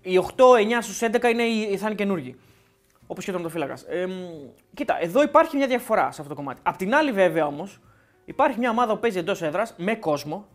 [0.00, 2.36] Οι 8-9 στους 11 είναι, οι- θα είναι καινούργοι.
[3.06, 3.82] Όπως και ο τερματοφύλακας.
[3.88, 4.12] Ε, μ,
[4.74, 6.60] κοίτα, εδώ υπάρχει μια διαφορά σε αυτό το κομμάτι.
[6.64, 7.80] Απ' την άλλη, βέβαια όμως,
[8.24, 10.46] υπάρχει μια ομάδα που παίζει εντός έδρας με κόσμο.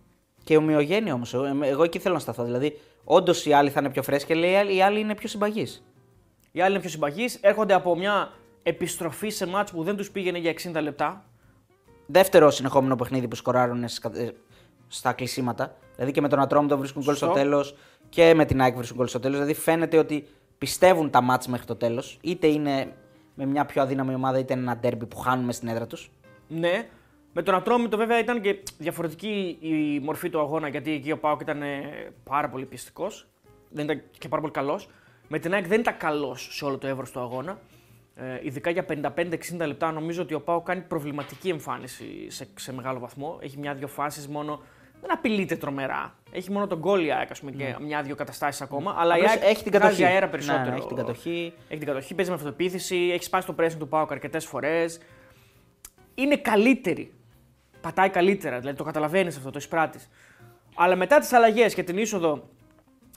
[0.43, 1.33] Και ομοιογένεια όμως.
[1.61, 2.43] Εγώ εκεί θέλω να σταθώ.
[2.43, 5.85] Δηλαδή, όντως οι άλλοι θα είναι πιο φρέσκοι, αλλά οι άλλοι είναι πιο συμπαγείς.
[6.51, 8.31] Οι άλλοι είναι πιο συμπαγείς, έρχονται από μια
[8.63, 11.25] επιστροφή σε μάτς που δεν τους πήγαινε για 60 λεπτά.
[12.05, 13.85] Δεύτερο συνεχόμενο παιχνίδι που σκοράρουν
[14.87, 15.75] στα κλεισίματα.
[15.95, 17.75] Δηλαδή και με τον Ατρόμητο βρίσκουν γκολ στο τέλος
[18.09, 19.37] και με την ΑΕΚ βρίσκουν γκολ στο τέλος.
[19.37, 20.27] Δηλαδή φαίνεται ότι
[20.61, 22.17] πιστεύουν τα μάτς μέχρι το τέλος.
[22.21, 22.93] Είτε είναι
[23.35, 26.11] με μια πιο αδύναμη ομάδα, είτε είναι ένα ντέρμπι που χάνουμε στην έδρα τους.
[26.47, 26.87] Ναι.
[27.33, 31.41] Με τον Ατρόμητο βέβαια ήταν και διαφορετική η μορφή του αγώνα γιατί εκεί ο Πάοκ
[31.41, 31.61] ήταν
[32.23, 33.07] πάρα πολύ πιστικό.
[33.69, 34.89] Δεν ήταν και πάρα πολύ καλός.
[35.27, 37.59] Με την ΑΕΚ δεν ήταν καλός σε όλο το εύρος του αγώνα.
[38.15, 42.99] Ε, ειδικά για 55-60 λεπτά νομίζω ότι ο Πάο κάνει προβληματική εμφάνιση σε, σε μεγάλο
[42.99, 43.37] βαθμό.
[43.41, 44.61] Έχει μια-δυο φάσεις μόνο.
[45.01, 46.15] Δεν απειλείται τρομερά.
[46.31, 47.75] Έχει μόνο τον γκολ η ΑΕΚ πούμε, και ναι.
[47.79, 48.95] μια-δυο καταστάσεις ακόμα.
[48.97, 50.03] Αλλά η ΑΕΚ έχει την κατοχή.
[50.03, 50.63] αέρα περισσότερο.
[50.63, 51.53] Ναι, ναι, έχει την κατοχή.
[51.67, 54.99] Έχει την κατοχή, παίζει με αυτοπεποίθηση, έχει σπάσει το πρέσβη του Πάου αρκετές φορές.
[56.15, 57.13] Είναι καλύτερη.
[57.81, 59.99] Πατάει καλύτερα, δηλαδή το καταλαβαίνεις αυτό, το εισπράττει.
[60.75, 62.49] Αλλά μετά τις αλλαγές και την είσοδο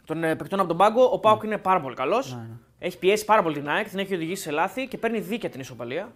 [0.05, 2.35] των ε, παικτών από τον πάγκο, ο Πάουκ είναι πάρα πολύ καλός.
[2.35, 2.57] Ναι, ναι.
[2.79, 5.61] Έχει πιέσει πάρα πολύ την ΑΕΚ, την έχει οδηγήσει σε λάθη και παίρνει δίκαια την
[5.61, 6.13] ισοπαλία.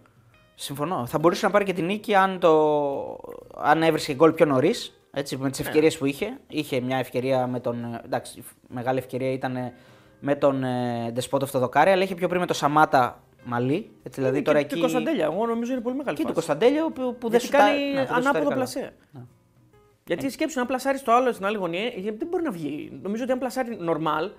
[0.54, 1.06] Συμφωνώ.
[1.06, 3.18] Θα μπορούσε να πάρει και την νίκη αν, το...
[3.56, 4.97] αν έβρισκε γκολ πιο νωρίς.
[5.18, 6.38] Έτσι, με τις ευκαιρίες που είχε.
[6.48, 7.84] Είχε μια ευκαιρία με τον.
[7.84, 9.72] Ε, εντάξει, μεγάλη ευκαιρία ήταν
[10.20, 13.90] με τον ε, Ντεσπότο Φτοδοκάρη, αλλά είχε πιο πριν με τον Σαμάτα Μαλή.
[14.02, 14.80] Έτσι, δηλαδή, τώρα και εκεί...
[14.80, 18.06] Κωνσταντέλια, εγώ νομίζω είναι πολύ μεγάλη Και τον Κωνσταντέλια που, που δεν σου κάνει ναι,
[18.10, 18.92] ανάποδο πλασέ.
[19.10, 19.20] Ναι.
[20.04, 20.30] Γιατί ε.
[20.30, 22.98] σκέψου να πλασάρεις το άλλο στην άλλη γωνία, δεν μπορεί να βγει.
[23.02, 24.30] Νομίζω ότι αν πλασάρει normal,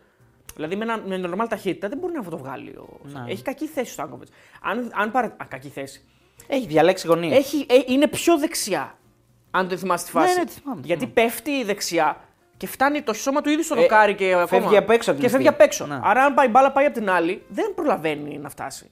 [0.55, 2.69] Δηλαδή με, ένα, με normal ταχύτητα δεν μπορεί να το βγάλει.
[2.69, 2.99] Ο...
[3.03, 3.31] Ναι.
[3.31, 4.31] Έχει κακή θέση ο Στάνκοβιτς.
[4.61, 5.27] Αν, αν πάρει.
[5.27, 6.05] Α, κακή θέση.
[6.47, 7.35] Έχει διαλέξει γωνία.
[7.35, 8.98] Έχει, ε, είναι πιο δεξιά.
[9.51, 10.35] Αν το θυμάσαι τη φάση.
[10.35, 12.17] Ναι, ναι, θυμάμαι, Γιατί πέφτει δεξιά
[12.57, 14.45] και φτάνει το σώμα του ήδη στο ε, δοκάρι και ακόμα.
[14.45, 15.13] Φεύγει απ' έξω.
[15.13, 15.85] Και φεύγει απ' έξω.
[15.85, 15.99] Ναι.
[16.03, 18.89] Άρα, αν πάει μπάλα πάει από την άλλη, δεν προλαβαίνει να φτάσει.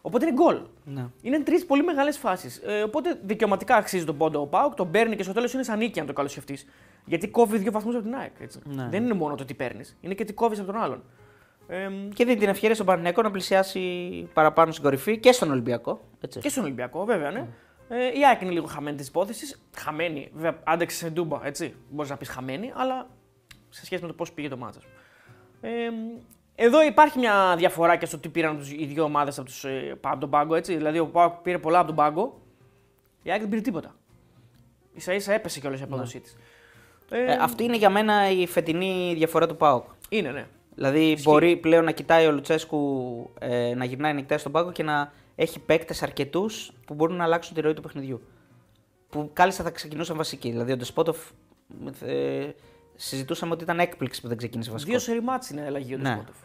[0.00, 0.60] Οπότε είναι γκολ.
[0.84, 1.06] Ναι.
[1.22, 2.62] Είναι τρεις πολύ μεγάλες φάσεις.
[2.66, 5.78] Ε, οπότε δικαιωματικά αξίζει τον πόντο ο Πάουκ, τον παίρνει και στο τέλος είναι σαν
[5.78, 6.58] νίκη αν το καλοσχευτεί.
[7.04, 8.32] Γιατί κόβει δύο βαθμούς από την ΑΕΚ.
[8.64, 8.88] Ναι.
[8.90, 11.02] Δεν είναι μόνο το τι παίρνεις, είναι και τι κόβεις από τον άλλον.
[11.68, 13.80] Ε, και δίνει την ευκαιρία στον Παναγενικό να πλησιάσει
[14.32, 16.00] παραπάνω στην κορυφή και στον Ολυμπιακό.
[16.20, 16.40] Έτσι.
[16.40, 17.46] Και στον Ολυμπιακό, βέβαια, ναι.
[17.48, 17.63] Mm.
[17.88, 19.62] Ε, η ΑΕΚ είναι λίγο χαμένη της υπόθεσης.
[19.76, 21.74] Χαμένη, βέβαια, άντεξε σε ντούμπα, έτσι.
[21.90, 23.08] Μπορείς να πεις χαμένη, αλλά
[23.68, 24.80] σε σχέση με το πώς πήγε το μάτσα.
[25.60, 25.70] Ε,
[26.54, 30.30] εδώ υπάρχει μια διαφορά και στο τι πήραν οι δύο ομάδες από, ε, από τον
[30.30, 30.54] πάγκο.
[30.54, 30.76] Έτσι.
[30.76, 32.40] Δηλαδή, ο Πάγκο πήρε πολλά από τον πάγκο.
[33.22, 33.94] Η ΑΕΚ δεν πήρε τίποτα.
[34.96, 36.22] σα ίσα έπεσε κιόλας η απόδοσή ναι.
[36.22, 36.36] της.
[37.10, 39.84] Ε, ε, αυτή είναι για μένα η φετινή διαφορά του ΠΑΟΚ.
[40.08, 40.46] Είναι, ναι.
[40.74, 41.30] Δηλαδή Ισχύει.
[41.30, 45.58] μπορεί πλέον να κοιτάει ο Λουτσέσκου ε, να γυρνάει νυχτές στον πάγκο και να έχει
[45.58, 48.20] παίκτες αρκετούς που μπορούν να αλλάξουν τη ροή του παιχνιδιού.
[49.10, 50.50] Που κάλλιστα θα ξεκινούσαν βασικοί.
[50.50, 51.18] Δηλαδή ο Ντεσπότοφ
[52.00, 52.48] ε,
[52.96, 54.90] συζητούσαμε ότι ήταν έκπληξη που δεν ξεκίνησε βασικό.
[54.90, 56.02] Δύο σερημάτς είναι αλλαγή ο ναι.
[56.02, 56.36] Ντεσπότοφ.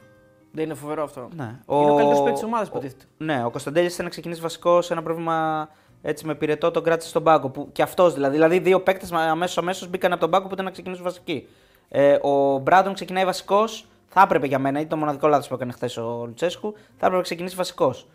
[0.52, 1.30] Δεν είναι φοβερό αυτό.
[1.36, 1.44] Ναι.
[1.44, 3.06] Είναι ο, ο καλύτερος παίκτης της ομάδας, υποτίθεται.
[3.18, 5.70] Ναι, ο Κωνσταντέλης ήταν να ξεκινήσει βασικό σε ένα πρόβλημα
[6.02, 7.50] έτσι με πυρετό, τον κράτησε στον πάγκο.
[7.50, 8.34] Που, και αυτός δηλαδή.
[8.34, 11.48] Δηλαδή, δύο παίκτες αμέσως αμέσως μπήκαν από τον πάγκο που ήταν να ξεκινήσουν βασικοί.
[11.90, 15.72] Ε, ο Μπράντον ξεκινάει βασικός, θα έπρεπε για μένα, ήταν το μοναδικό λάθος που έκανε
[15.72, 18.08] χθες ο Λουτσέσκου, θα έπρεπε να ξεκινήσει βασικός.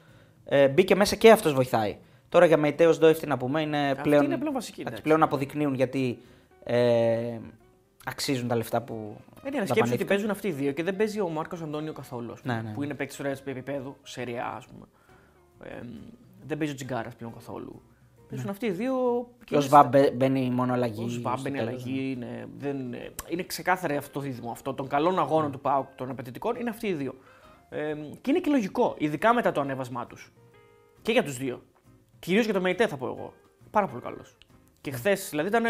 [0.45, 1.97] Ε, μπήκε μέσα και αυτός βοηθάει.
[2.29, 4.85] Τώρα για Μεϊτέο Ντόεφτη να πούμε είναι πλέον, είναι πλέον βασική.
[5.03, 6.19] πλέον αποδεικνύουν γιατί
[6.65, 7.39] ε,
[8.05, 9.17] αξίζουν τα λεφτά που.
[9.45, 12.35] Ε, ναι, σκέψου ότι παίζουν αυτοί οι δύο και δεν παίζει ο Μάρκος Αντώνιο καθόλου.
[12.43, 12.73] Ναι, ναι.
[12.73, 14.87] Που είναι παίκτης ωραία επίπεδου, σε ρεά, ας πούμε.
[15.65, 15.81] Ε,
[16.47, 17.83] δεν παίζει ο Τζιγκάρας πλέον καθόλου.
[18.29, 18.53] Παίζουν ναι.
[18.53, 18.95] αυτοί οι δύο.
[19.45, 21.05] Και ο Σβάμπ μπαίνει μόνο αλλαγή.
[21.05, 22.11] Ο Σβάμπ μπαίνει αλλαγή.
[22.17, 22.77] Είναι, δεν,
[23.29, 24.51] είναι ξεκάθαρο αυτό το δίδυμο.
[24.51, 25.53] Αυτό των καλών αγώνων mm.
[25.53, 27.15] του Πάουκ, των απαιτητικών, είναι αυτοί οι δύο.
[27.69, 30.33] Ε, και είναι και λογικό, ειδικά μετά το ανέβασμά τους.
[31.03, 31.63] Και για τους δύο.
[32.19, 33.33] Κυρίως για το Μεϊτέ θα πω εγώ.
[33.71, 34.37] Πάρα πολύ καλός.
[34.81, 34.97] Και ναι.
[34.97, 35.65] χθες δηλαδή ήταν.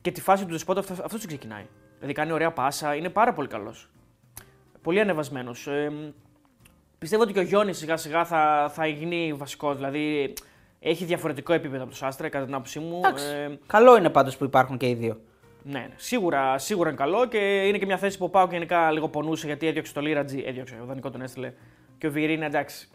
[0.00, 1.66] Και τη φάση του Δεσπότα αυτός, αυτός ξεκινάει.
[1.94, 3.90] Δηλαδή κάνει ωραία πάσα, είναι πάρα πολύ καλός.
[4.82, 5.66] Πολύ ανεβασμένος.
[5.66, 5.92] Ε,
[6.98, 9.74] πιστεύω ότι και ο Γιώνης σιγά σιγά θα, θα γίνει βασικό.
[9.74, 10.32] Δηλαδή
[10.80, 13.00] έχει διαφορετικό επίπεδο από το Σάστρα, κατά την άποψή μου.
[13.34, 15.20] Ε, καλό είναι πάντως που υπάρχουν και οι δύο.
[15.64, 18.90] Ναι, ναι, σίγουρα, σίγουρα είναι καλό και είναι και μια θέση που ο Πάο γενικά
[18.90, 20.42] λίγο πονούσε γιατί έδιωξε το Λίρατζι.
[20.46, 21.52] Έδιωξε, ο Δανικό τον έστειλε.
[21.98, 22.88] Και ο Βιεϊρίνια εντάξει.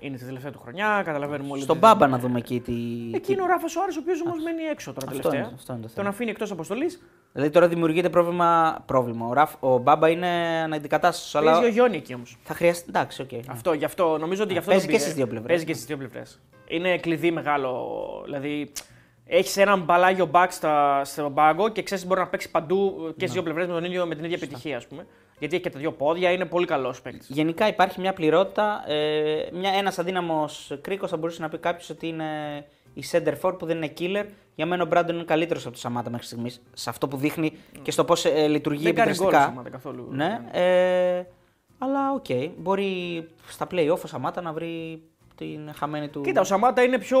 [0.00, 1.62] Είναι τη τελευταία του χρονιά, καταλαβαίνουμε όλοι.
[1.62, 2.72] Στον Μπάμπα να δούμε εκεί τι.
[3.14, 5.46] Εκεί είναι ο Ράφα Σοάρε, ο οποίος όμως μένει έξω τώρα αυτό τελευταία.
[5.46, 7.02] Είναι, αυτό είναι το τον αφήνει εκτός αποστολής.
[7.32, 8.82] Δηλαδή τώρα δημιουργείται πρόβλημα.
[8.86, 9.26] πρόβλημα.
[9.26, 10.28] Ο, Ραφ, ο Μπάμπα είναι
[10.64, 11.38] αναντικατάστατο.
[11.38, 11.52] Αλλά...
[11.52, 12.38] Παίζει ο Γιόνι εκεί όμως.
[12.42, 12.86] Θα χρειαστεί.
[12.88, 13.28] Εντάξει, OK.
[13.32, 13.40] Okay.
[13.48, 14.70] Αυτό, γι' αυτό νομίζω ότι γι' αυτό.
[14.70, 15.48] Παίζει και στις δύο πλευρές.
[15.48, 16.40] Παίζει και στις δύο πλευρές.
[16.68, 17.90] Είναι κλειδί μεγάλο.
[18.24, 18.72] Δηλαδή
[19.26, 20.46] έχεις έναν πλάγιο back
[21.02, 24.24] στον πάγκο και ξέρεις μπορεί να παίξει παντού και στις δύο πλευρές με, με την
[24.24, 25.06] ίδια επιτυχία, ας πούμε.
[25.38, 27.28] Γιατί έχει και τα δύο πόδια, είναι πολύ καλός παίκτης.
[27.28, 28.84] Γενικά υπάρχει μια πληρότητα.
[28.86, 32.24] Ε, ένας αδύναμος κρίκος θα μπορούσε να πει κάποιος ότι είναι
[32.94, 34.24] η σέντερ φορ που δεν είναι killer.
[34.54, 36.62] Για μένα ο Μπράντον είναι καλύτερος από το Σαμάτα μέχρι στιγμής.
[36.72, 39.38] Σε αυτό που δείχνει και στο πώς ε, λειτουργεί δεν επιδραστικά.
[39.46, 40.08] Δεν κάνει καθόλου.
[40.10, 41.24] Ναι, ε,
[41.78, 42.24] αλλά OK.
[42.28, 42.50] Okay.
[42.56, 45.02] Μπορεί στα play-off ο Σαμάτα να βρει
[45.34, 46.20] την χαμένη του.
[46.20, 47.20] Κοίτα, ο Σαμάτα είναι πιο.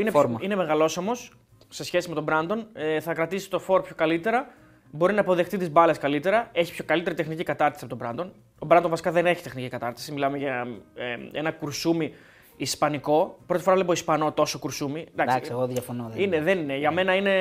[0.00, 1.32] Είναι, πιο, είναι μεγαλόσωμος
[1.68, 2.66] σε σχέση με τον Μπράντον.
[2.72, 4.54] Ε, θα κρατήσει το φόρ πιο καλύτερα.
[4.90, 6.50] Μπορεί να αποδεχτεί τις μπάλες καλύτερα.
[6.52, 8.32] Έχει πιο καλύτερη τεχνική κατάρτιση από τον Μπράντον.
[8.58, 10.12] Ο Μπράντον βασικά δεν έχει τεχνική κατάρτιση.
[10.12, 12.14] Μιλάμε για ε, ένα κουρσούμι
[12.56, 13.38] Ισπανικό.
[13.46, 15.06] Πρώτη φορά βλέπω Ισπανό τόσο κουρσούμι.
[15.16, 16.10] Εντάξει, εγώ διαφωνώ.
[16.14, 16.76] Δεν είναι, δεν είναι.
[16.76, 17.32] Για μένα είναι.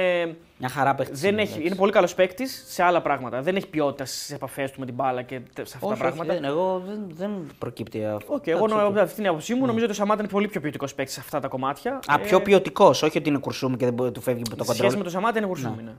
[0.58, 1.16] Μια χαρά παίχτη.
[1.16, 3.42] Δεν έχει, είναι πολύ καλός παίκτης σε άλλα πράγματα.
[3.42, 6.34] Δεν έχει ποιότητα στις επαφές του με την μπάλα και σε αυτά όχι, τα πράγματα.
[6.34, 8.36] Όχι, δεν, εγώ δεν, δεν προκύπτει αυτό.
[8.36, 10.96] Okay, εγώ από αυτή την άποψή μου νομίζω ότι ο Σαμάτα είναι πολύ πιο ποιοτικός
[10.96, 12.00] παίκτης σε αυτά τα κομμάτια.
[12.08, 14.76] Α, πιο ποιοτικός, όχι ότι είναι κουρσούμι και δεν του φεύγει από το κοντρόλ.
[14.76, 15.76] Σε σχέση με τον Σαμάτα είναι κουρσούμι.
[15.76, 15.82] Ναι.
[15.82, 15.94] Ναι.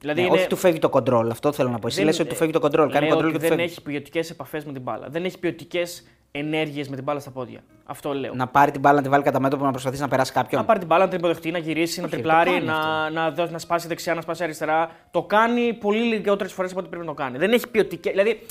[0.00, 0.36] Δηλαδή ναι, είναι...
[0.36, 1.86] Όχι του φεύγει το κοντρόλ, αυτό θέλω να πω.
[1.86, 2.90] Εσύ λες ότι του φεύγει το κοντρόλ.
[2.90, 5.08] Κάνει κοντρόλ και δεν έχει ποιοτικές επαφές με την μπάλα.
[5.08, 6.06] Δεν έχει ποιοτικές
[6.38, 7.60] ενέργειες με την μπάλα στα πόδια.
[7.84, 8.34] Αυτό λέω.
[8.34, 10.60] Να πάρει την μπάλα, να τη βάλει κατά μέτωπο, να προσπαθήσει να περάσει κάποιον.
[10.60, 13.58] Να πάρει την μπάλα, να την υποδεχτεί, να γυρίσει, να τριπλάρει, να, να, δώσει, να
[13.58, 14.90] σπάσει δεξιά, να σπάσει αριστερά.
[15.10, 17.38] Το κάνει πολύ λιγότερες φορές από ό,τι πρέπει να το κάνει.
[17.38, 18.10] Δεν έχει ποιοτικέ.
[18.10, 18.46] Δηλαδή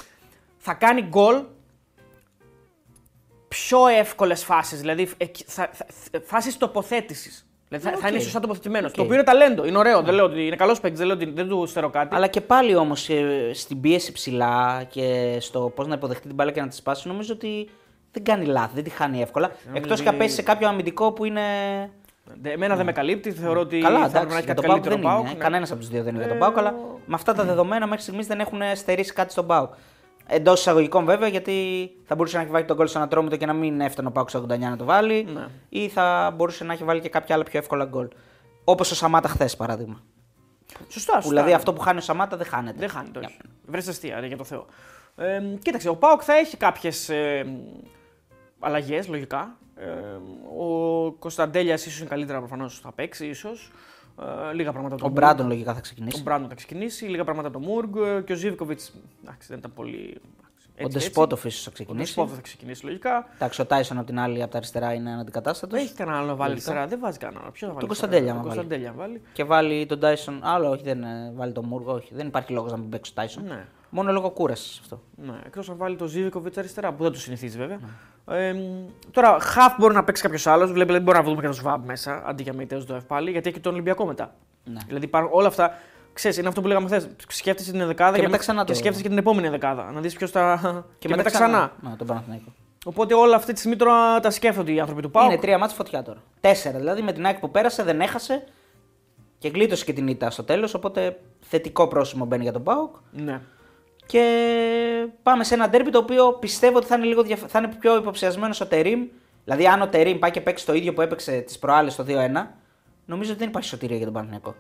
[0.58, 1.44] θα κάνει γκολ
[3.48, 4.80] πιο εύκολες φάσεις.
[4.80, 5.10] Δηλαδή
[6.24, 7.50] φάσεις τοποθέτησης.
[7.78, 8.02] Δηλαδή okay.
[8.02, 8.92] θα, είναι σωστά τοποθετημένος.
[8.92, 8.96] Okay.
[8.96, 9.66] Το οποίο είναι ταλέντο.
[9.66, 10.00] Είναι ωραίο.
[10.00, 10.04] Yeah.
[10.04, 12.16] Δεν λέω ότι είναι καλός παίκτης, δεν λέω ότι δεν του στερώ κάτι.
[12.16, 16.52] Αλλά και πάλι όμως ε, στην πίεση ψηλά και στο πώς να υποδεχτεί την μπάλα
[16.52, 17.70] και να τη σπάσει, νομίζω ότι
[18.12, 19.52] δεν κάνει λάθη, δεν τη χάνει εύκολα.
[19.74, 21.42] Εκτός και αν πέσει σε κάποιο αμυντικό που είναι.
[22.44, 22.76] Εμένα ναι.
[22.76, 23.32] δεν με καλύπτει.
[23.32, 25.22] Θεωρώ ότι Καλά, θα πρέπει να έχει κάτι καλύτερο δεν είναι.
[25.22, 25.34] Ναι.
[25.34, 26.74] Κανένας από τους δύο δεν είναι για τον Πάουκ, αλλά
[27.06, 29.74] με αυτά τα δεδομένα μέχρι στιγμής δεν έχουν στερήσει κάτι στον Πάουκ.
[30.28, 33.54] Εντός εισαγωγικών βέβαια, γιατί θα μπορούσε να έχει βάλει τον γκολ στον ατρόμητο και να
[33.54, 35.24] μην έφτανε ο Πάουκ 89 να το βάλει.
[35.34, 35.48] Ναι.
[35.70, 38.08] Ή θα μπορούσε να έχει βάλει και κάποια άλλα πιο εύκολα γκολ.
[38.64, 40.04] Όπως ο Σαμάτα χθες παράδειγμα.
[40.88, 41.30] Σωστά, σωστά.
[41.30, 42.80] δηλαδή αυτό που χάνει ο Σαμάτα δεν χάνεται.
[42.80, 43.20] Δεν χάνεται.
[43.20, 43.38] Όχι.
[43.66, 44.66] Βρες αστεία, για το Θεό.
[45.16, 47.46] Ε, κοίταξε, ο Πάοκ θα έχει κάποιες ε,
[48.60, 49.58] αλλαγές λογικά.
[49.76, 49.90] Ε,
[50.60, 53.72] ο Κωνσταντέλιας ίσως είναι καλύτερα προφανώς θα παίξει, ίσως.
[54.22, 56.20] Ε, λίγα πράγματα Ο Μπράντον λογικά θα ξεκινήσει.
[56.20, 57.06] Ο Μπράντον θα ξεκινήσει.
[57.06, 58.80] Λίγα πράγματα το Μούργκ ε, και ο Ζίβκοβιτ.
[59.48, 60.22] Δεν ήταν πολύ.
[60.78, 62.02] Έτσι, ο Ντεσπότοφ ίσως θα ξεκινήσει.
[62.02, 63.28] Ο Ντεσπότοφ θα ξεκινήσει λογικά.
[63.36, 65.80] Εντάξει, ο Τάισον από την άλλη από τα αριστερά είναι αναντικατάστατος.
[65.80, 66.88] Έχει κανένα άλλο να βάλει αριστερά.
[66.88, 67.42] Δεν βάζει κανένα.
[67.42, 67.80] Ποιος θα βάλει.
[67.80, 68.94] Τον Κωνσταντέλια, βάλει.
[68.96, 69.22] βάλει.
[69.34, 70.40] Και βάλει τον Τάισον.
[70.44, 71.94] Άλλο, όχι, δεν ε, βάλει τον Μούργο.
[71.94, 72.14] Όχι.
[72.14, 73.44] Δεν υπάρχει λόγος να μην παίξει τον Τάισον.
[73.44, 73.66] Ναι.
[73.96, 75.02] Μόνο λόγω κούρασης αυτό.
[75.16, 77.80] Ναι, εκτός αν βάλει τον Ζίβικοβιτ αριστερά που δεν του συνηθίζει βέβαια.
[78.26, 78.48] Ναι.
[78.48, 78.56] Ε,
[79.12, 80.72] τώρα, χαφ μπορεί να παίξει κάποιος άλλος.
[80.72, 83.50] Βλέπει, δηλαδή μπορεί να βρούμε και τον Σβάμπ μέσα αντί για Μεϊτέο το πάλι γιατί
[83.50, 84.36] έχει τον Ολυμπιακό μετά.
[84.64, 84.80] Ναι.
[84.88, 85.74] Δηλαδή όλα αυτά.
[86.14, 87.10] Ξέρεις, είναι αυτό που λέγαμε χθες.
[87.28, 89.92] Σκέφτεσαι την δεκάδα και, και, ξανά και σκέφτεσαι και την επόμενη δεκάδα.
[89.92, 90.60] Να δεις ποιος θα.
[90.98, 91.72] Και, και μετά ξανά.
[91.82, 91.96] ξανά.
[91.96, 92.54] τον Παναθηναϊκό.
[92.86, 95.26] Οπότε όλα αυτή τη στιγμή τώρα τα σκέφτονται οι άνθρωποι του Πάου.
[95.26, 96.22] Είναι τρία μάτια φωτιά τώρα.
[96.40, 98.44] Τέσσερα δηλαδή με την ΑΕΚ που πέρασε, δεν έχασε
[99.38, 100.74] και γλίτωσε και την ήττα στο τέλος.
[100.74, 102.96] Οπότε θετικό πρόσημο μπαίνει για τον Πάουκ.
[103.12, 103.42] Ναι.
[104.06, 107.98] Και πάμε σε ένα τέρπι το οποίο πιστεύω ότι θα είναι, λίγο θα είναι πιο
[107.98, 109.08] υποψιασμένος ο Τερήμ.
[109.44, 112.46] Δηλαδή, αν ο Τερήμ πάει και παίξει το ίδιο που έπαιξε τις προάλλες το 2-1,
[113.06, 114.56] νομίζω ότι δεν υπάρχει σωτηρία για τον Παναθηναϊκό.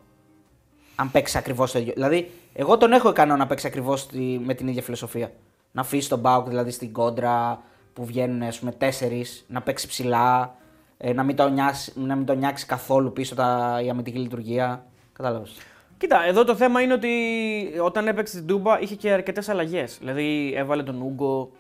[0.96, 1.94] Αν παίξει ακριβώς το ίδιο.
[1.94, 4.08] Δηλαδή, εγώ τον έχω ικανό να παίξει ακριβώς
[4.40, 5.32] με την ίδια φιλοσοφία.
[5.72, 7.62] Να αφήσει τον Μπάουκ δηλαδή στην κόντρα
[7.94, 10.56] που βγαίνουν ας πούμε, τέσσερις, να παίξει ψηλά,
[10.98, 14.86] ε, να μην, το νιάσει, να μην το νιάξει καθόλου πίσω τα, η αμυντική λειτουργία.
[15.14, 15.56] Κατάλαβες.
[15.98, 17.12] Κοίτα, εδώ το θέμα είναι ότι
[17.82, 19.98] όταν έπαιξε την Τούμπα είχε και αρκετές αλλαγές.
[19.98, 21.52] Δηλαδή έβαλε τον Ούγκο,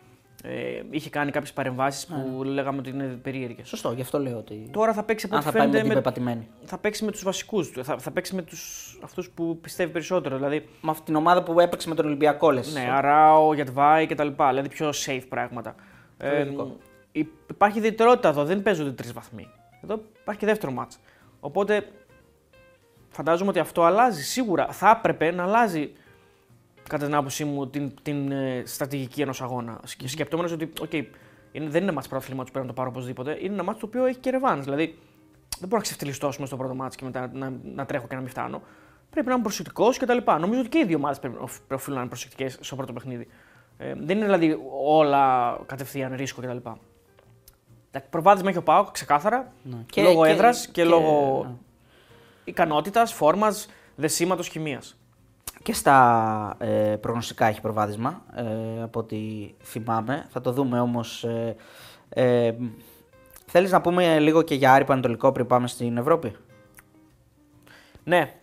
[0.43, 2.49] ε, είχε κάνει κάποιες παρεμβάσεις που ναι.
[2.49, 3.67] λέγαμε ότι είναι περίεργες.
[3.67, 4.69] Σωστό, γι' αυτό λέω ότι.
[4.71, 5.83] Τώρα θα παίξει από ό,τι φαίνεται.
[6.19, 7.83] Με, θα παίξει με τους βασικούς του.
[7.83, 10.35] Θα, θα παίξει με τους, αυτούς που πιστεύει περισσότερο.
[10.35, 12.73] Δηλαδή, με αυτή την ομάδα που έπαιξε με τον Ολυμπιακό, λες.
[12.73, 14.27] Ναι, Αράο, Γιατβάη κτλ.
[14.49, 15.75] Δηλαδή πιο safe πράγματα.
[16.17, 16.47] Ε,
[17.47, 19.47] υπάρχει ιδιαιτερότητα εδώ, δεν παίζονται τρεις βαθμοί.
[19.83, 20.99] Εδώ υπάρχει και δεύτερο μάτς.
[21.39, 21.87] Οπότε
[23.15, 24.23] φαντάζομαι ότι αυτό αλλάζει.
[24.23, 25.91] Σίγουρα θα έπρεπε να αλλάζει
[26.89, 29.80] κατά την άποψή μου την, την ε, στρατηγική ενός αγώνα.
[30.06, 31.04] Σκεπτόμενος ότι okay,
[31.51, 33.38] είναι, δεν είναι μάτς πρωτάθλημα που πρέπει να το πάρω οπωσδήποτε.
[33.41, 34.63] Είναι ένα μάτς το οποίο έχει και ρεβάν.
[34.63, 34.86] Δηλαδή
[35.60, 38.30] δεν μπορώ να ξεφτυλιστώ στο πρώτο μάτς και μετά να, να, τρέχω και να μην
[38.30, 38.62] φτάνω.
[39.10, 40.17] Πρέπει να είμαι προσεκτικός κτλ.
[40.39, 41.38] Νομίζω ότι και οι δύο ομάδε πρέπει
[41.71, 43.28] οφείλουν να είναι προσεκτικές στο πρώτο παιχνίδι.
[43.78, 46.69] Ε, δεν είναι δηλαδή όλα κατευθείαν ρίσκο κτλ.
[48.10, 49.51] Προβάδισμα έχει ο Πάοκ ξεκάθαρα.
[49.63, 49.78] Ναι.
[49.86, 51.56] Και, λόγω έδρας και, και, λόγω ναι.
[52.45, 54.97] Ικανότητας, φόρμας, δεσίματος, χημίας.
[55.63, 59.17] Και στα ε, προγνωστικά έχει προβάδισμα, ε, από ό,τι
[59.63, 60.25] θυμάμαι.
[60.29, 61.23] Θα το δούμε όμως.
[61.23, 61.55] Ε,
[62.10, 62.53] ε,
[63.45, 66.36] θέλεις να πούμε λίγο και για Άρη Πανατολικό πριν πάμε στην Ευρώπη;
[68.03, 68.34] Ναι.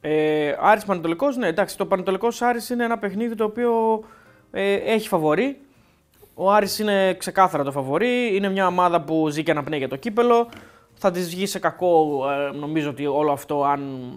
[0.00, 4.02] Ε, Άρης Πανατολικός, ναι, εντάξει, το Πανατολικός Άρης είναι ένα παιχνίδι το οποίο
[4.50, 5.60] ε, έχει φαβορή.
[6.34, 9.96] Ο Άρης είναι ξεκάθαρα το φαβορή, είναι μια ομάδα που ζει και αναπνέει για το
[9.96, 10.48] κύπελο.
[10.98, 14.10] Θα της βγει σε κακό, ε, νομίζω ότι όλο αυτό αν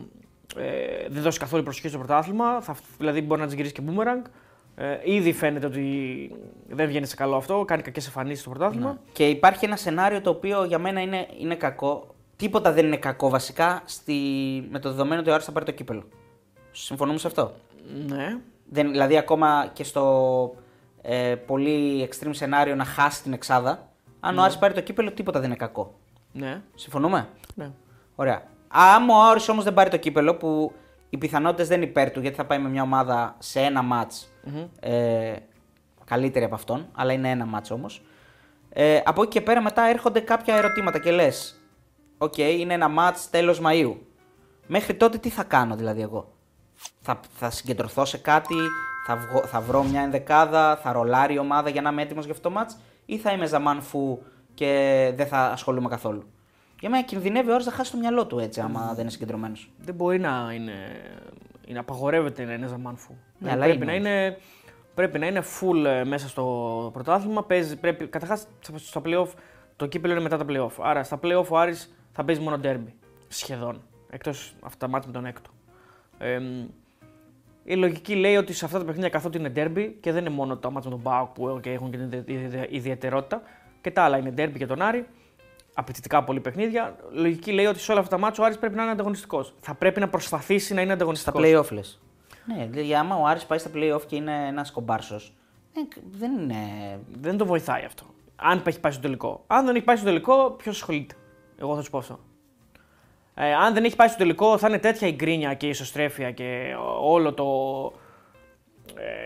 [0.58, 2.62] ε, δεν δώσει καθόλου προσοχή στο πρωτάθλημα.
[2.62, 4.30] Θα, δηλαδή μπορεί να της γυρίσει και boomerang.
[4.76, 5.86] Ε, ήδη φαίνεται ότι
[6.68, 8.90] δεν βγαίνει σε καλό αυτό, κάνει κακές εμφανίσεις στο πρωτάθλημα.
[8.90, 8.98] Ναι.
[9.12, 12.16] Και υπάρχει ένα σενάριο το οποίο για μένα είναι, είναι κακό.
[12.36, 14.14] Τίποτα δεν είναι κακό βασικά στη,
[14.70, 16.04] με το δεδομένο ότι ο Άρης θα πάρει το κύπελο.
[16.72, 17.52] Συμφωνούμε σε αυτό;
[18.08, 18.38] Ναι.
[18.70, 20.56] Δεν, δηλαδή ακόμα και στο
[21.02, 23.90] ε, πολύ extreme σενάριο να χάσει την εξάδα,
[24.20, 24.42] αν ναι.
[24.42, 25.99] ο Άρης πάρει το κύπελο τίποτα δεν είναι κακό.
[26.32, 26.62] Ναι.
[26.76, 27.72] Συμφωνούμε; Ναι.
[28.16, 28.44] Ωραία.
[28.68, 30.74] Άμα ο Άρης όμως δεν πάρει το κύπελο, που
[31.10, 34.12] οι πιθανότητες δεν είναι υπέρ του, γιατί θα πάει με μια ομάδα σε ένα ματ
[34.80, 35.36] ε,
[36.06, 38.02] καλύτερη από αυτόν, αλλά είναι ένα μάτς όμως.
[38.70, 41.62] Ε, από εκεί και πέρα μετά έρχονται κάποια ερωτήματα και λες:
[42.18, 43.96] Οκ, είναι ένα μάτς τέλος Μαΐου.
[44.68, 46.34] Μέχρι τότε τι θα κάνω δηλαδή εγώ;
[47.02, 48.56] Θα, θα συγκεντρωθώ σε κάτι,
[49.08, 52.34] θα, βγω, θα βρω μια ενδεκάδα, θα ρολάρει η ομάδα για να είμαι έτοιμος για
[52.34, 54.24] αυτό το μάτς ή θα είμαι ζαμάν φου
[54.60, 56.24] και δεν θα ασχολούμαι καθόλου.
[56.80, 59.72] Για μένα κινδυνεύει ο Άρης να χάσει το μυαλό του έτσι, άμα δεν είναι συγκεντρωμένος.
[59.78, 60.74] Δεν μπορεί να είναι.
[61.66, 63.16] είναι απαγορεύεται να είναι ζαμάν φου.
[63.38, 64.38] Ναι, αλλά πρέπει, είναι να είναι,
[64.94, 67.44] πρέπει να είναι full ε, μέσα στο πρωτάθλημα.
[67.44, 69.28] Παίζει, πρέπει, καταρχάς στα playoff
[69.76, 70.72] το κύπελο είναι μετά τα playoff.
[70.82, 72.92] Άρα στα playoff ο Άρης θα παίζει μόνο derby.
[73.28, 73.82] Σχεδόν.
[74.10, 75.50] Εκτός αυτά τα μάτια με τον έκτο.
[76.18, 76.40] Ε,
[77.64, 80.58] η λογική λέει ότι σε αυτά τα παιχνίδια καθότι είναι derby και δεν είναι μόνο
[80.58, 83.42] τα μάτια με τον Μπάουκ που okay, έχουν και την ιδε- ιδιαιτερότητα
[83.82, 85.08] και τα άλλα είναι derby και τον Άρη.
[85.74, 86.96] Απαιτητικά πολλοί παιχνίδια.
[87.12, 89.54] Λογική λέει ότι σε όλα αυτά τα μάτια ο Άρης πρέπει να είναι ανταγωνιστικός.
[89.60, 91.40] Θα πρέπει να προσπαθήσει να είναι Στα ανταγωνιστικό.
[91.44, 92.02] playoff λες.
[92.46, 95.34] Ναι, δηλαδή άμα ο Άρης πάει στα playoff και είναι ένας κομπάρσος.
[96.12, 96.56] δεν είναι.
[97.22, 98.04] Δεν το βοηθάει αυτό.
[98.36, 99.44] Αν έχει πάει στο τελικό.
[99.48, 101.16] Αν δεν έχει πάει στο τελικό, ποιος ασχολείται;
[101.58, 102.20] Εγώ θα σου πω αυτό.
[103.34, 106.32] Ε, αν δεν έχει πάει στο τελικό, θα είναι τέτοια η γκρίνια και η ισοστρέφεια
[106.32, 108.00] και όλο το, ε,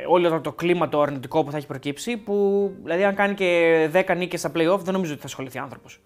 [0.08, 2.17] όλο το, το κλίμα το αρνητικό που θα έχει προκύψει.
[2.17, 6.02] Που δηλαδή, αν κάνει και 10 νίκες στα playoff, δεν νομίζω ότι θα ασχοληθεί άνθρωπος.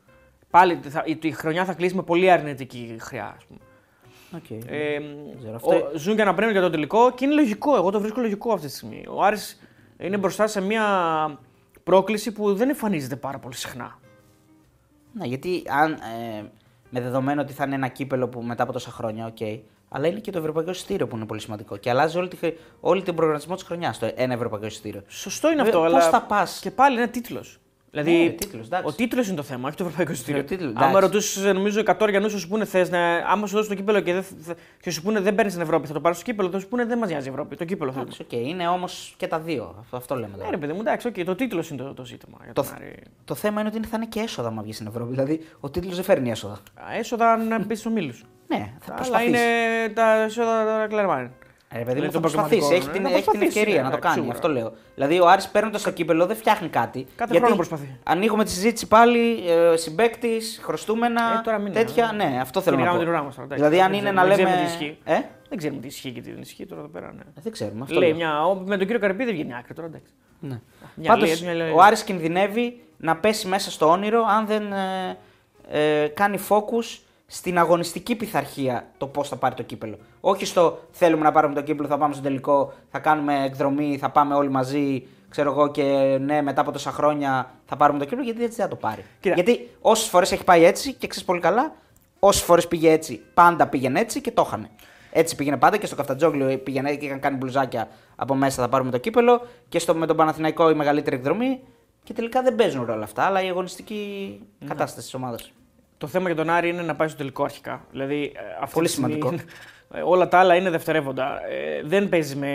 [0.49, 3.59] Πάλι θα, η, η χρονιά θα κλείσει με πολύ αρνητική χρειά, ας πούμε.
[4.37, 4.63] Okay.
[4.67, 4.97] Ε,
[5.37, 5.59] ξέρω.
[5.61, 7.75] ο, Αυτό- ζουν για να παίρνουν για το τελικό και είναι λογικό.
[7.75, 9.05] Εγώ το βρίσκω λογικό αυτή τη στιγμή.
[9.09, 9.61] Ο Άρης
[9.97, 10.83] είναι μπροστά σε μια
[11.83, 13.99] πρόκληση που δεν εμφανίζεται πάρα πολύ συχνά.
[15.13, 16.43] Ναι, γιατί αν, ε,
[16.89, 19.37] με δεδομένο ότι θα είναι ένα κύπελο που μετά από τόσα χρόνια, οκ.
[19.89, 21.77] Αλλά είναι και το ευρωπαϊκό εισιτήριο που είναι πολύ σημαντικό.
[21.77, 25.03] Και αλλάζει όλη, τη, χρη- όλη τον προγραμματισμό της χρονιάς το ένα ευρωπαϊκό εισιτήριο.
[25.07, 26.11] Σωστό είναι Βέβαια, αυτό, πώς αλλά.
[26.11, 27.59] θα πας; Και πάλι είναι τίτλος.
[27.91, 28.87] Δηλαδή, Ναι, τίτλος, εντάξει.
[28.87, 30.43] ο τίτλος είναι το θέμα, όχι το ευρωπαϊκό εισιτήριο.
[30.43, 30.99] τίτλος, Άμα εντάξει.
[31.05, 33.15] ρωτούσες, νομίζω, 100 Αρειανούς σου πούνε θες, να...
[33.17, 34.23] άμα σου δώσει το κύπελο και, δεν...
[34.23, 36.67] θε- και σου πούνε δεν παίρνεις την Ευρώπη, θα το πάρεις στο κύπελο, θα σου
[36.67, 37.55] πούνε δεν μας νοιάζει η Ευρώπη.
[37.55, 38.11] Το κύπελο θέλουμε.
[38.17, 39.75] Εντάξει, οκ, είναι όμως και τα δύο.
[39.79, 40.49] Αυτό, αυτό λέμε Ναι, τώρα.
[40.49, 42.37] ρε παιδί μου, εντάξει, okay, το τίτλος είναι το, το ζήτημα.
[42.43, 42.95] Για Το, τον Άρη.
[43.25, 45.09] το θέμα είναι ότι θα είναι και έσοδα άμα βγει στην Ευρώπη.
[45.11, 46.53] Δηλαδή, ο τίτλος δεν φέρνει έσοδα.
[46.53, 48.23] Α, Έσοδα αν μπει στου ομίλους.
[48.47, 49.29] Ναι, θα Αλλά προσπαθήσει.
[49.29, 49.39] είναι
[49.93, 51.29] τα έσοδα τα κλερμάνι.
[51.73, 52.59] Ρε παιδί μου, Είναι θα το προσπαθήσει.
[52.59, 52.93] πραγματικό, Έχει ναι.
[52.93, 54.13] την, Να έχει την προσπαθήσει, ευκαιρία ναι, να το εντάξει, κάνει.
[54.15, 54.35] σίγουρα.
[54.35, 54.73] Αυτό λέω.
[54.95, 57.05] Δηλαδή, ο Άρης παίρνοντας το κύπελο δεν φτιάχνει κάτι.
[57.15, 57.97] Κάθε χρόνο προσπαθεί.
[58.03, 61.21] Ανοίγουμε τη συζήτηση πάλι, ε, συμπέκτη, χρωστούμενα.
[61.39, 62.09] Ε, τώρα μην τέτοια.
[62.13, 62.23] είναι.
[62.23, 63.09] Ναι, αυτό θέλω να Κυνηγάμε πω.
[63.09, 63.63] την ουρά μας τώρα, εντάξει.
[63.63, 64.49] Δηλαδή, αν Δεν είναι ξέρουμε- να δεν λέμε.
[64.57, 64.97] ξέρουμε τι ισχύει.
[65.03, 67.13] Ε; Δεν ξέρουμε τι ισχύει και τι δεν ισχύει τώρα εδώ πέρα.
[67.13, 67.23] Ναι.
[67.41, 67.81] Δεν ξέρουμε.
[67.81, 68.17] Αυτό Λέει λέω.
[68.17, 69.87] μια, ο- με τον κύριο Καρυπίδη δεν βγαίνει άκρη τώρα.
[69.87, 70.11] Εντάξει.
[70.39, 70.59] Ναι.
[70.95, 71.73] Μια Πάντως, λέει, μια λέει.
[71.75, 75.17] ο Άρης κινδυνεύει να πέσει μέσα στο όνειρο αν δεν ε,
[76.03, 79.97] ε, κάνει focus στην αγωνιστική πειθαρχία το πώς θα πάρει το κύπελο.
[80.21, 84.09] Όχι στο θέλουμε να πάρουμε το κύπελο, θα πάμε στο τελικό, θα κάνουμε εκδρομή, θα
[84.09, 85.83] πάμε όλοι μαζί, ξέρω εγώ και
[86.21, 89.05] ναι, μετά από τόσα χρόνια θα πάρουμε το κύπελο, γιατί έτσι δεν θα το πάρει.
[89.19, 89.35] Κοίτα.
[89.35, 91.73] Γιατί όσες φορές έχει πάει έτσι και ξέρεις πολύ καλά,
[92.19, 94.69] όσες φορές πήγε έτσι, πάντα πήγαινε έτσι και το είχανε.
[95.11, 98.91] Έτσι πήγαινε πάντα και στο Καφτατζόγλιο πήγαινε και είχαν κάνει μπλουζάκια από μέσα θα πάρουμε
[98.91, 101.59] το κύπελο και στο, με τον Παναθηναϊκό η μεγαλύτερη εκδρομή.
[102.03, 104.67] Και τελικά δεν παίζουν ρόλο αυτά, αλλά η αγωνιστική Ναι.
[104.67, 105.51] κατάσταση της ομάδας.
[105.97, 107.85] Το θέμα για τον Άρη είναι να πάει στο τελικό αρχικά.
[107.91, 109.43] Δηλαδή, ε, αυτή Πολύ τη στιγμή- σημαντικό.
[109.93, 111.47] ε, Όλα τα άλλα είναι δευτερεύοντα.
[111.47, 112.51] Ε, δεν παίζει με,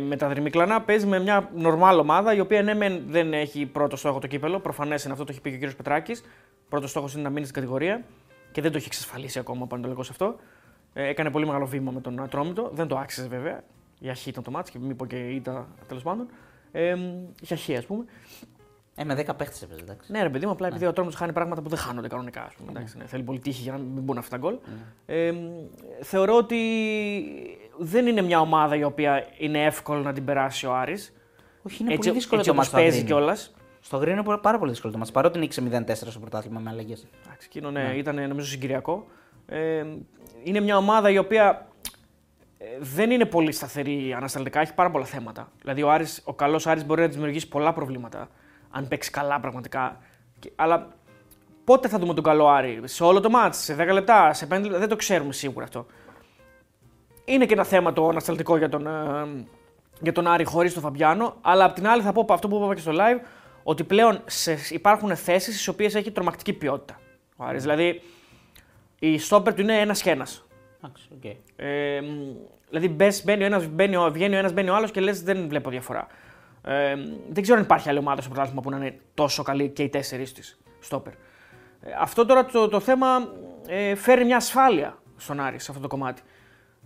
[0.00, 3.96] με τα δρυμίκλανα, παίζει με μια νορμάλ ομάδα η οποία ναι, μεν δεν έχει πρώτο
[3.96, 4.58] στόχο το κύπελο.
[4.60, 6.22] Προφανές είναι αυτό, το έχει πει και ο κύριος Πετράκης.
[6.68, 8.02] Πρώτος στόχος είναι να μείνει στην κατηγορία
[8.52, 10.36] και δεν το έχει εξασφαλίσει ακόμα ο Πανετολικός αυτό.
[10.92, 12.70] Ε, έκανε πολύ μεγάλο βήμα με τον Ατρόμητο.
[12.74, 13.62] Δεν το άξιζε βέβαια.
[13.98, 16.26] Για χ ήταν το μάτι και μη πω και ήττα τέλος πάντων.
[16.72, 16.94] Ε,
[17.40, 18.04] για χ, ας πούμε.
[18.98, 20.12] Ε, με 10 παίχτες έπαιζε, εντάξει.
[20.12, 22.42] Ναι, ρε παιδί μου, απλά επειδή ο Ατρόμητο χάνει πράγματα που δεν χάνονται κανονικά.
[22.42, 24.56] Ας πούμε, εντάξει, ναι, θέλει πολύ τύχη για να μην μπουν αυτά τα γκολ.
[25.06, 25.32] Ε,
[26.02, 26.58] θεωρώ ότι
[27.78, 31.12] δεν είναι μια ομάδα η οποία είναι εύκολο να την περάσει ο Άρης.
[31.62, 32.84] Όχι, είναι έτσι, πολύ δύσκολο έτσι το όπως μάτι.
[32.84, 33.54] παίζει κιόλας.
[33.80, 35.12] Στο Γρήγορο είναι πάρα πολύ δύσκολο το μάτι.
[35.12, 37.06] Παρότι νίκησε 0-4 στο πρωτάθλημα με αλλαγές.
[37.44, 39.06] Εκείνο ναι, ήταν νομίζω συγκυριακό.
[39.46, 39.84] Ε,
[40.42, 41.66] είναι μια ομάδα η οποία
[42.58, 45.52] ε, δεν είναι πολύ σταθερή ανασταλτικά, έχει πάρα πολλά θέματα.
[45.60, 48.28] Δηλαδή ο, Άρης, ο καλός Άρης μπορεί να της δημιουργήσει πολλά προβλήματα,
[48.76, 49.98] αν παίξει καλά πραγματικά.
[50.38, 50.88] Και- αλλά
[51.64, 54.62] πότε θα δούμε τον καλό Άρη, σε όλο το μάτς, σε 10 λεπτά, σε 5
[54.62, 55.86] λεπτά, δεν το ξέρουμε σίγουρα αυτό.
[57.24, 59.46] Είναι και ένα θέμα το ανασταλτικό για τον, ε,
[60.00, 62.74] για τον Άρη χωρίς τον Φαμπιάνο, αλλά απ' την άλλη θα πω αυτό που είπα
[62.74, 63.20] και στο live,
[63.62, 67.00] ότι πλέον σε, υπάρχουν θέσεις στις οποίες έχει τρομακτική ποιότητα.
[67.36, 68.02] Ο Άρης, δηλαδή
[68.98, 70.44] η στόπερ του είναι ένας και ένας.
[70.78, 71.24] Εντάξει, οκ.
[71.56, 72.36] Ε, μ,
[72.68, 75.22] δηλαδή μπες, μπαίνει ο ένας, μπαίνει ο, βγαίνει ο ένας, μπαίνει ο άλλος και λες:
[75.22, 76.06] Δεν βλέπω διαφορά.
[76.68, 76.94] Ε,
[77.28, 79.88] δεν ξέρω αν υπάρχει άλλη ομάδα στο πρωτάθλημα που να είναι τόσο καλή και οι
[79.88, 81.12] τέσσερις της στόπερ.
[81.12, 81.16] Ε,
[82.00, 83.06] αυτό τώρα το, το θέμα
[83.66, 86.22] ε, φέρει μια ασφάλεια στον Άρη σε αυτό το κομμάτι.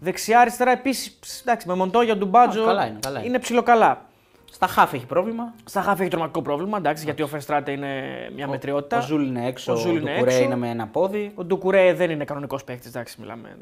[0.02, 3.38] Δεξιά-αριστερά επίσης, εντάξει, με Μοντόγια, Ντουμπάτζο Α, καλά είναι, καλά είναι.
[3.38, 4.04] ψιλοκαλά.
[4.52, 5.54] Στα χάφ έχει πρόβλημα.
[5.64, 8.02] Στα χάφη έχει τρομακτικό πρόβλημα, εντάξει, γιατί ο Φεστράτε είναι
[8.34, 8.98] μια μετριότητα.
[8.98, 10.44] Ο Ζούλ είναι έξω, Ο ο, Ζούλ είναι Ντουκουρέ έξω.
[10.44, 11.32] είναι με ένα πόδι.
[11.34, 13.56] Ο Ντουκουρέ δεν είναι κανονικός παίκτης, εντάξει, μιλάμε.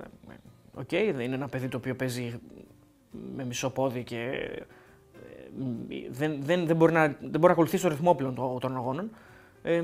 [0.75, 2.41] Οκ, δεν είναι ένα παιδί το οποίο παίζει
[3.37, 4.63] με μισό πόδι και ε,
[6.11, 9.11] δεν, δεν, δεν, μπορεί, να, δεν μπορεί να ακολουθήσει το ρυθμό πλέον των, των αγώνων.
[9.63, 9.83] Ε,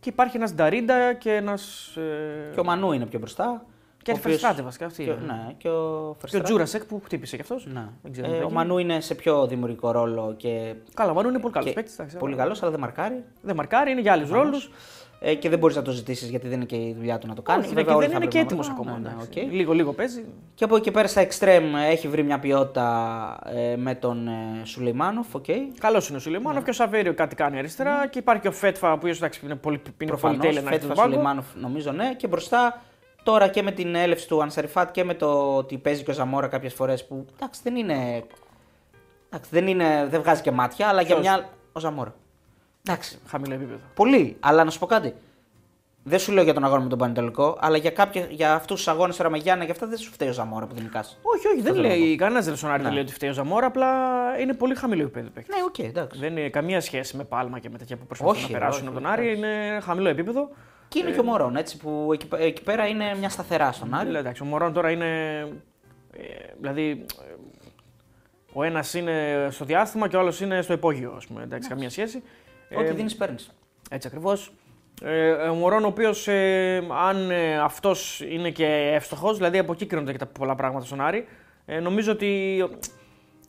[0.00, 1.94] και υπάρχει ένας Νταρίντα και ένας.
[1.96, 3.64] Ε, Και ο Μανού είναι πιο μπροστά.
[4.02, 4.86] και ο ο οποίος- Φεστράτε βασικά.
[4.86, 5.20] Αυτή Και, είναι.
[5.26, 6.44] ναι, και ο Και ο Φερστράτε.
[6.44, 7.66] Τζούρασεκ που χτύπησε κι αυτός.
[7.66, 7.88] Ναι.
[8.02, 8.52] Δεν ξέρω Ε, τι ο έγινε.
[8.54, 10.74] Μανού είναι σε πιο δημιουργικό ρόλο και.
[10.94, 12.16] Καλά, ο Μανού είναι πολύ καλός και παίκτη.
[12.18, 13.24] Πολύ καλός, αλλά δεν μαρκάρει.
[13.42, 14.70] Δεν μαρκάρει, είναι για άλλους ρόλους.
[15.20, 17.34] Ε, και δεν μπορείς να το ζητήσεις γιατί δεν είναι και η δουλειά του να
[17.34, 17.64] το κάνεις.
[17.64, 18.94] Όχι, Βέβαια, και όλοι δεν θα είναι και πρέπει έτοιμος να το ακόμα.
[18.94, 19.08] κάνουν.
[19.10, 19.40] Ναι, ναι, εντάξει.
[19.46, 19.52] οκ.
[19.52, 20.24] Λίγο, λίγο παίζει.
[20.54, 25.34] Και από εκεί πέρα στα εξτρέμ έχει βρει μια ποιότητα ε, με τον ε, Σουλεϊμάνοφ.
[25.34, 25.44] οκ.
[25.78, 28.06] Καλός είναι ο Σουλεϊμάνοφ και ο Σαβέριο κάτι κάνει αριστερά.
[28.08, 30.38] Και υπάρχει και ο Φέτφα, ο οποίος είναι πολύ, είναι πολύ Προφανώς.
[30.38, 31.08] τέλειο να έχει Φέτφα τον πάγκο.
[31.10, 32.14] Σουλεϊμάνοφ νομίζω ναι.
[32.16, 32.82] Και μπροστά
[33.22, 36.46] τώρα και με την έλευση του Ανσαριφάτ και με το ότι παίζει και ο Ζαμόρα
[36.46, 38.24] κάποιες φορές που εντάξει δεν είναι.
[39.30, 41.48] Εντάξει, δεν, είναι, δεν βγάζει και μάτια, αλλά για Ποιος; μια.
[41.72, 42.14] Ο Ζαμόρα.
[42.88, 43.18] Εντάξει.
[43.26, 43.78] Χαμηλό επίπεδο.
[43.94, 44.36] Πολύ.
[44.40, 45.14] Αλλά να σου πω κάτι.
[46.02, 48.88] Δεν σου λέω για τον αγώνα με τον Πανετολικό, αλλά για, κάποια, για αυτούς τους
[48.88, 51.18] αγώνες τώρα με Γιάννα και αυτά δεν σου φταίει ο Ζαμόρα που δεν νικάς.
[51.22, 52.84] Όχι, όχι, δεν θέλω να λέει κανένας Ρεσονάρη Ναι.
[52.84, 53.88] δεν λέει ότι φταίει ο Ζαμόρα, απλά
[54.40, 55.56] είναι πολύ χαμηλό επίπεδο παίκτης.
[55.56, 56.20] Ναι, οκ, εντάξει.
[56.20, 58.90] Δεν είναι καμία σχέση με Πάλμα και με τέτοια που προσπαθούν Όχι, να περάσουν όχι,
[58.96, 59.36] από τον Άρη.
[59.36, 60.48] Είναι χαμηλό επίπεδο.
[60.88, 64.04] Και είναι και ο Μωρόν, έτσι, που εκεί, εκεί πέρα είναι μια σταθερά στον Άρη.
[64.06, 65.38] Δηλαδή, εντάξει, ο Μωρόν τώρα είναι.
[66.12, 66.22] ε,
[66.60, 67.34] δηλαδή, ε,
[68.52, 71.42] ο ένας είναι στο διάστημα και ο άλλος είναι στο υπόγειο, ας πούμε.
[71.42, 72.22] Εντάξει, καμία σχέση.
[72.76, 73.50] Ό,τι Ε, δίνεις, παίρνεις.
[73.90, 74.52] Έτσι ακριβώς.
[75.02, 79.86] Ε, ο Μωρόν, ο οποίος, ε, αν ε, αυτός είναι και εύστοχος, δηλαδή από εκεί
[79.86, 81.26] κρίνονται και τα πολλά πράγματα στον Άρη,
[81.66, 82.64] ε, νομίζω ότι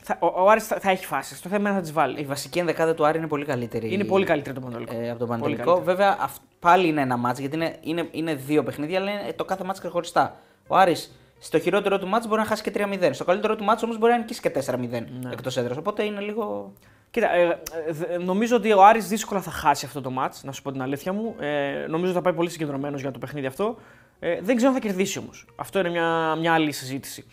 [0.01, 1.41] θα, ο, ο Άρης θα, θα έχει φάσεις.
[1.41, 2.19] Το θέμα είναι να τις βάλει.
[2.19, 3.93] Η βασική ενδεκάδα του Άρη είναι πολύ καλύτερη.
[3.93, 4.95] Είναι πολύ καλύτερη το Πανατολικό.
[4.95, 5.63] ε, από τον Πολύ Πανετολικό.
[5.73, 5.95] καλύτερη.
[5.97, 9.45] Βέβαια, αυ- πάλι είναι ένα μάτς γιατί είναι, είναι, είναι δύο παιχνίδια, αλλά είναι το
[9.45, 10.35] κάθε μάτς ξεχωριστά.
[10.67, 13.09] Ο Άρης στο χειρότερο του μάτς μπορεί να χάσει και 3-0.
[13.13, 15.29] Στο καλύτερο του μάτς όμως μπορεί να νικήσει και 4-0 Ναι.
[15.31, 15.77] εκτός έδρας.
[15.77, 16.73] Οπότε είναι λίγο.
[17.11, 17.43] Κοίτα, ε,
[17.87, 20.71] ε, δε- νομίζω ότι ο Άρης δύσκολα θα χάσει αυτό το μάτς, να σου πω
[20.71, 21.35] την αλήθεια μου.
[21.39, 23.77] Ε, νομίζω θα πάει πολύ συγκεντρωμένος για το παιχνίδι αυτό.
[24.19, 25.45] Ε, δεν ξέρω αν θα κερδίσει όμως.
[25.55, 27.25] Αυτό είναι μια, μια άλλη συζήτηση.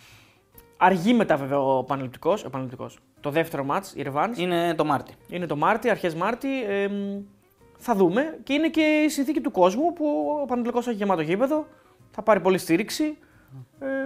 [0.77, 2.99] Αργεί μετά βέβαια ο Πανελπτικός, ο Πανελπτικός.
[3.21, 4.39] Το δεύτερο μάτς, η Ρεβάνς.
[4.39, 5.13] Είναι το Μάρτι.
[5.29, 6.63] Είναι το Μάρτι, αρχές Μάρτι.
[6.65, 7.21] Ε, μ,
[7.79, 8.39] θα δούμε.
[8.43, 10.05] Και είναι και η συνθήκη του κόσμου που
[10.43, 11.67] ο Πανετολικός έχει γεμάτο γήπεδο.
[12.11, 13.19] Θα πάρει πολλή στήριξη.
[13.81, 13.99] Ε, α-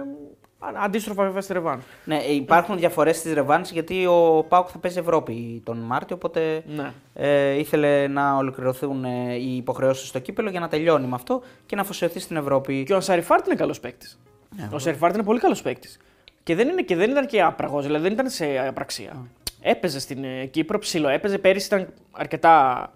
[0.83, 1.83] αντίστροφα βέβαια στη Ρεβάνς.
[2.05, 6.15] Ναι, ε, υπάρχουν διαφορές στις ρεβάνς γιατί ο ΠΑΟΚ θα παίζει Ευρώπη τον Μάρτιο.
[6.15, 6.91] Οπότε Ναι.
[7.13, 11.75] ε, ήθελε να ολοκληρωθούν ε, οι υποχρεώσεις στο κύπελο για να τελειώνει με αυτό και
[11.75, 12.83] να αφοσιωθεί στην Ευρώπη.
[12.83, 14.19] Και ο Σαριφάρτ είναι καλός παίκτης.
[14.55, 15.99] Ναι, ο Σαριφάρτ είναι πολύ καλός παίκτης.
[16.43, 19.25] Και δεν, είναι, και δεν ήταν και άπραγος, δηλαδή δεν ήταν σε απραξία.
[19.61, 21.37] Έπαιζε στην ε, Κύπρο, ψήλο έπαιζε.
[21.37, 22.87] Πέρυσι ήταν αρκετά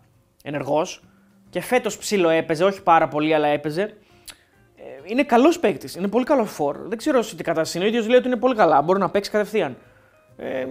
[0.44, 1.04] ενεργός.
[1.50, 3.94] Και φέτος ψήλο έπαιζε, όχι πάρα πολύ, αλλά έπαιζε.
[5.06, 6.78] Ε, είναι καλός παίκτης, είναι πολύ καλό φόρ.
[6.88, 7.86] Δεν ξέρω σε τι κατάσταση είναι.
[7.86, 9.78] Ο ίδιος λέει ότι είναι πολύ καλά, μπορεί να παίξει κατευθείαν.
[10.38, 10.66] Ε,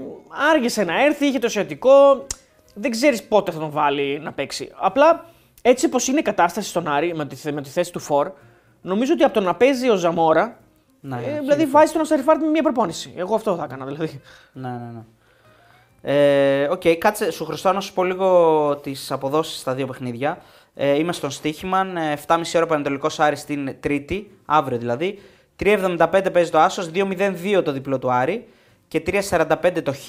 [0.52, 2.26] άργησε να έρθει, είχε το αισιατικό.
[2.74, 4.72] Δεν ξέρεις πότε θα τον βάλει να παίξει.
[4.74, 5.24] Απλά
[5.62, 8.30] έτσι όπως είναι η κατάσταση στον Άρη με τη, με τη θέση του φόρ,
[8.82, 10.58] νομίζω ότι από το να παίζει ο Ζαμόρα.
[11.00, 13.12] Ναι, ε, ναι, δηλαδή βάζει τον Ασαριφάρντ με μια προπόνηση.
[13.16, 14.20] Εγώ αυτό θα έκανα δηλαδή.
[14.52, 15.04] Ναι, ναι, ναι.
[16.06, 20.38] Ε, Οκ, κάτσε, σου χρωστάω να σου πω λίγο τις αποδόσεις στα δύο παιχνίδια.
[20.74, 25.18] Ε, είμαι στον Stoiximan, ε, 7,5 ώρα Πανετολικός Άρης στην Τρίτη, αύριο δηλαδή.
[25.56, 28.46] 3,75 παίζει το άσος, 2,02 το διπλό του Άρη
[28.88, 30.08] και 3,45 το Χ.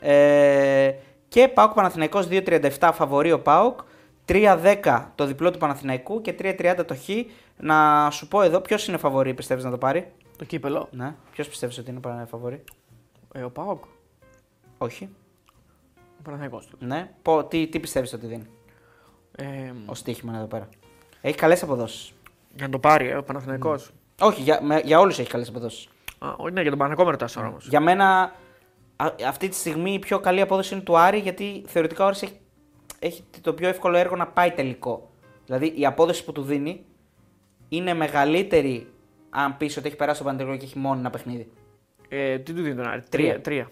[0.00, 0.92] Ε,
[1.28, 3.80] και ΠΑΟΚ Παναθηναϊκός 2,37 φαβορί ο ΠΑΟΚ,
[4.24, 7.08] 3,10 το διπλό του Παναθηναϊκού και 3,30 το Χ.
[7.56, 10.88] Να σου πω εδώ, ποιος είναι φαβορεί, πιστεύεις να το πάρει; Το κύπελο.
[10.90, 12.64] Ναι, ποιος πιστεύεις ότι είναι φαβορεί;
[13.32, 13.84] Ε, ο Πάοκ.
[14.78, 15.08] Όχι.
[15.96, 16.76] Ο Παναθηναϊκός του.
[16.80, 17.10] Ναι.
[17.22, 18.46] Πω, τι, τι πιστεύεις ότι δίνει;
[19.36, 20.68] Ε, ο στοίχημα εδώ πέρα.
[21.20, 22.12] Έχει καλές αποδόσεις.
[22.54, 23.90] για να το πάρει, ε, ο Παναθηναϊκός.
[24.20, 25.88] Όχι, για, με, για όλους έχει καλές αποδόσεις.
[26.18, 27.68] Α, όχι, ναι, για τον Παναθηναϊκό με ρωτάς τώρα όμως.
[27.68, 28.32] Για μένα
[28.96, 32.22] α, αυτή τη στιγμή η πιο καλή απόδοση είναι του Άρη γιατί θεωρητικά ο Άρης
[32.22, 32.40] έχει,
[32.98, 35.10] έχει το πιο εύκολο έργο να πάει τελικό.
[35.44, 36.84] Δηλαδή η απόδοση που του δίνει
[37.68, 38.92] είναι μεγαλύτερη
[39.30, 41.50] αν πεις ότι έχει περάσει το Πανετολικό και έχει μόνο ένα παιχνίδι.
[42.08, 43.26] Ε, τι του δίνει τον Άρη, Τρία.
[43.28, 43.40] τρία.
[43.40, 43.70] τρία.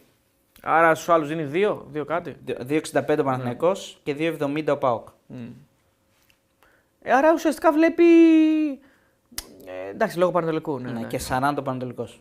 [0.63, 5.09] Άρα στους άλλους δίνει δύο, δύο κάτι; 2,65 ο Παναθηναϊκός και 2,70 ο Πάοκ.
[7.03, 8.05] Ε, άρα ουσιαστικά βλέπει.
[9.65, 10.79] Ε, εντάξει, λόγω Πανατολικού.
[10.79, 11.07] Ναι, Ναι, ναι.
[11.07, 12.21] και 40 ο Πανετολικός.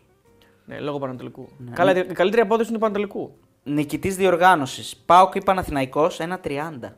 [0.64, 1.48] ναι λόγω Πανατολικού.
[1.72, 3.36] Καλά, η καλύτερη απόδοση είναι του Παναιτωλικού.
[3.64, 4.96] Νικητής διοργάνωσης.
[5.06, 6.96] ΠΑΟΚ ή Παναθηναϊκός 1,30.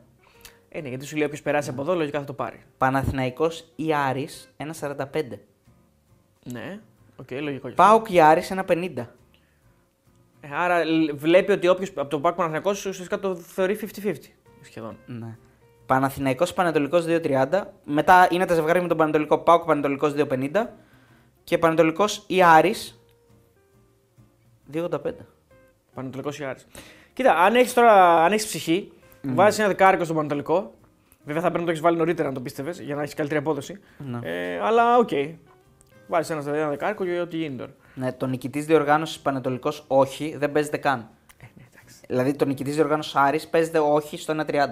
[0.69, 2.63] Ε, ναι, γιατί σου λέει όποιος περάσει από εδώ, λογικά θα το πάρει.
[2.77, 5.39] Παναθηναϊκός ή Άρης 1,45.
[6.43, 6.79] Ναι,
[7.15, 7.67] οκ, λογικό.
[7.67, 7.83] γι' αυτό.
[7.83, 9.09] Πάοκ ή Άρης 1,50.
[10.41, 14.13] Ε, άρα λ- βλέπει ότι όποιος από το ΠΑΟΚ Παναθηναϊκός ουσιαστικά το θεωρεί 50-50
[14.61, 14.97] σχεδόν.
[15.05, 15.37] Ναι.
[15.85, 17.61] Παναθηναϊκός Παναιτωλικός 2,30.
[17.83, 20.65] Μετά είναι τα ζευγάρια με τον Παναιτωλικό ΠΑΟΚ Παναιτωλικός 2,50.
[21.43, 22.99] Και Παναιτωλικός ή Άρης
[24.73, 25.11] 2,85.
[25.93, 26.67] Παναιτωλικό ή Άρης.
[27.13, 29.29] Κοίτα, αν έχεις τώρα αν έχεις ψυχή, mm.
[29.33, 30.73] βάζεις ένα δεκάρικο στον Παναιτωλικό.
[31.23, 33.39] Βέβαια θα πρέπει να το έχεις βάλει νωρίτερα, αν το πίστευες, για να έχεις καλύτερη
[33.39, 33.79] απόδοση.
[33.97, 34.19] Ναι.
[34.23, 35.09] Ε, αλλά OK.
[35.11, 35.33] Okay.
[36.07, 37.71] Βάζεις ένα, ένα δεκάρικο για ό,τι γίνει τώρα.
[37.93, 41.09] Ναι, το νικητής διοργάνωσης Παναιτωλικός όχι, δεν παίζεται καν.
[41.37, 41.95] Ε, ναι, εντάξει.
[42.07, 44.67] Δηλαδή το νικητής διοργάνωσης Άρης παίζεται όχι στο 1.30.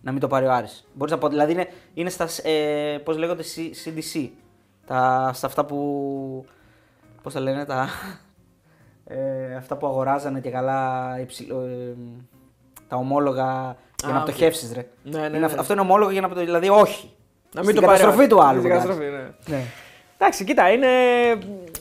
[0.00, 0.86] Να μην το πάρει ο Άρης.
[0.92, 2.28] Μπορείς να πω, δηλαδή είναι, είναι στα.
[2.42, 4.28] Ε, Πώς λέγονται, C- CDC.
[4.86, 6.44] Τα, στα αυτά που.
[7.22, 7.88] Πώς τα λένε, τα.
[9.04, 11.94] Ε, αυτά που αγοράζανε και καλά υψηλό, ε,
[12.88, 14.24] τα ομόλογα για Α, να οκ.
[14.24, 14.86] πτωχεύσεις, ρε.
[15.02, 15.44] Ναι, ναι, Είναι, ναι.
[15.44, 17.10] αυ- Αυτό είναι ομόλογο για να πτω- Δηλαδή, όχι.
[17.54, 18.58] Να Στην το πάρει καταστροφή ο- του άλλου.
[18.60, 18.86] Στην βγάζει.
[18.86, 19.56] καταστροφή, ναι.
[19.56, 19.62] Ναι.
[20.18, 20.86] Εντάξει, κοίτα, είναι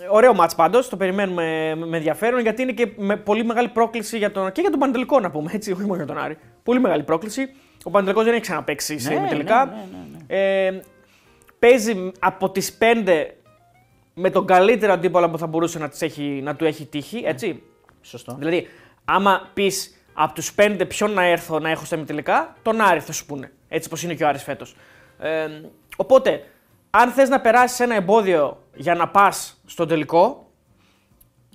[0.10, 4.32] ωραίο μάτς πάντως, το περιμένουμε με ενδιαφέρον γιατί είναι και με πολύ μεγάλη πρόκληση για
[4.32, 6.38] τον, και για τον Παντελικό να πούμε, έτσι, όχι μόνο για τον Άρη.
[6.64, 7.50] Πολύ μεγάλη πρόκληση.
[7.88, 9.66] Ο Παντελικός δεν έχει ξαναπαίξει σε Ναι, ημιτελικά.
[9.66, 10.82] ναι, ναι, ναι, Ε,
[11.60, 13.38] παίζει από τις πέντε
[14.14, 17.64] με τον καλύτερο αντίπαλο που θα μπορούσε να, τις έχει, να του έχει τύχει, έτσι.
[18.02, 18.36] Σωστό.
[18.40, 18.68] Δηλαδή,
[19.06, 23.12] άμα πεις από τους πέντε ποιον να έρθω να έχω στα ημιτελικά, τον Άρη θα
[23.12, 23.52] σου πούνε.
[23.68, 24.76] Έτσι πως είναι και ο Άρης φέτος.
[25.20, 25.48] Ε,
[25.96, 26.44] οπότε,
[26.90, 30.50] αν θες να περάσεις ένα εμπόδιο για να πας στον τελικό,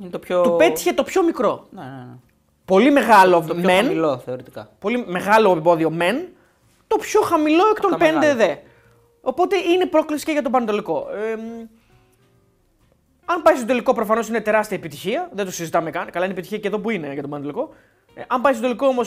[0.01, 0.41] Είναι το πιο.
[0.43, 1.67] του πέτυχε το πιο μικρό.
[1.71, 2.17] Ναι, ναι, ναι.
[2.73, 4.71] Πολύ μεγάλο Το πιο μεν, χαμηλό θεωρητικά.
[4.79, 6.29] πολύ μεγάλο εμπόδιο μεν,
[6.87, 8.35] το πιο χαμηλό εκ των τα πέντε μεγάλα.
[8.35, 8.55] δε.
[9.21, 11.07] Οπότε είναι πρόκληση και για τον Πανατολικό.
[11.15, 11.33] Ε,
[13.25, 15.29] αν πάει στο τελικό, προφανώ είναι τεράστια επιτυχία.
[15.33, 16.11] Δεν το συζητάμε καν.
[16.11, 17.75] Καλά, είναι επιτυχία και εδώ που είναι για τον Πανατολικό.
[18.15, 19.01] Ε, αν πάει στο τελικό όμω,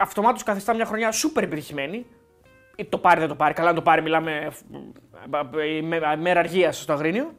[0.00, 2.06] αυτομάτω καθιστά μια χρονιά σούπερ επιτυχημένη.
[2.76, 3.54] Ή το πάρει, δεν το πάρει.
[3.54, 4.52] Καλά, αν το πάρει, μιλάμε
[5.60, 7.34] ε, ε, με- μέρα αργία στο Αγρίνιο.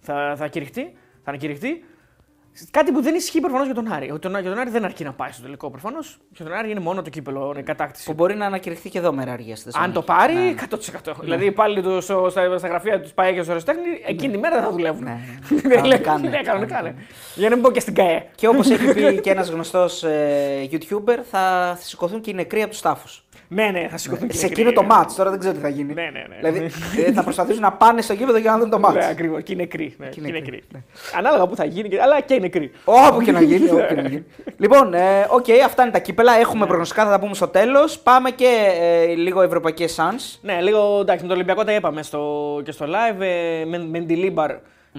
[0.00, 0.82] Θα, θα κηρυχτεί.
[1.24, 1.84] Θα ανακηρυχτεί.
[2.70, 4.10] Κάτι που δεν ισχύει προφανώς για τον Άρη.
[4.10, 6.18] Ότι τον- Για τον Άρη δεν αρκεί να πάει στο τελικό προφανώς.
[6.30, 8.04] Για τον Άρη είναι μόνο το κύπελο η κατάκτηση.
[8.06, 9.56] Που μπορεί να ανακηρυχθεί και εδώ μέρα αργία.
[9.56, 10.34] στη Αν το Θεσσαλονίκη.
[10.36, 10.54] πάρει, Ναι.
[11.12, 11.20] 100%.
[11.22, 14.38] Δηλαδή οι υπάλληλοι του στο- στα, στα γραφεία τους ΠΑΕ και στο Ρεστέχνη εκείνη τη
[14.38, 15.02] μέρα δεν θα δουλεύουν.
[15.04, 16.36] Ναι, Δεν Κανονικά, λέει- ναι.
[16.36, 16.94] ναι, κανονικά, ναι.
[17.34, 18.26] Για να μην πω και στην ΚΑΕ.
[18.34, 22.70] Και όπως έχει πει και ένας γνωστός ε, YouTuber, θα σηκωθούν και οι νεκροί από
[22.70, 23.24] τους τάφους.
[23.48, 24.96] Ναι, ναι, θα σηκωθούν και Σε οι εκείνο το νεκροί.
[25.00, 25.94] match, τώρα δεν ξέρω τι θα γίνει.
[25.94, 26.50] Ναι, ναι, ναι.
[26.50, 26.70] Δηλαδή
[27.06, 28.92] ε, θα προσπαθήσουν να πάνε στο γήπεδο για να δουν το match.
[28.92, 29.42] Ναι, ακριβώς.
[29.42, 29.94] Και οι νεκροί.
[29.98, 30.62] Ναι, και οι νεκροί, νεκροί.
[31.18, 32.70] Ανάλογα που θα γίνει, και- αλλά και οι νεκροί.
[32.84, 34.24] Όπου και να γίνει, όπου και να γίνει.
[34.56, 36.38] Λοιπόν, ε, οκ, αυτά είναι τα κύπελα.
[36.38, 36.66] Έχουμε Ναι.
[36.66, 37.98] προγνωστικά, θα τα πούμε στο τέλος.
[37.98, 40.38] Πάμε και ε, λίγο ευρωπαϊκές Suns.
[40.42, 43.20] Ναι, λίγο εντάξει, με το Ολυμπιακό τα είπαμε στο, και στο live.
[43.20, 44.50] Ε, Μεν- Μεντιλίμπαρ.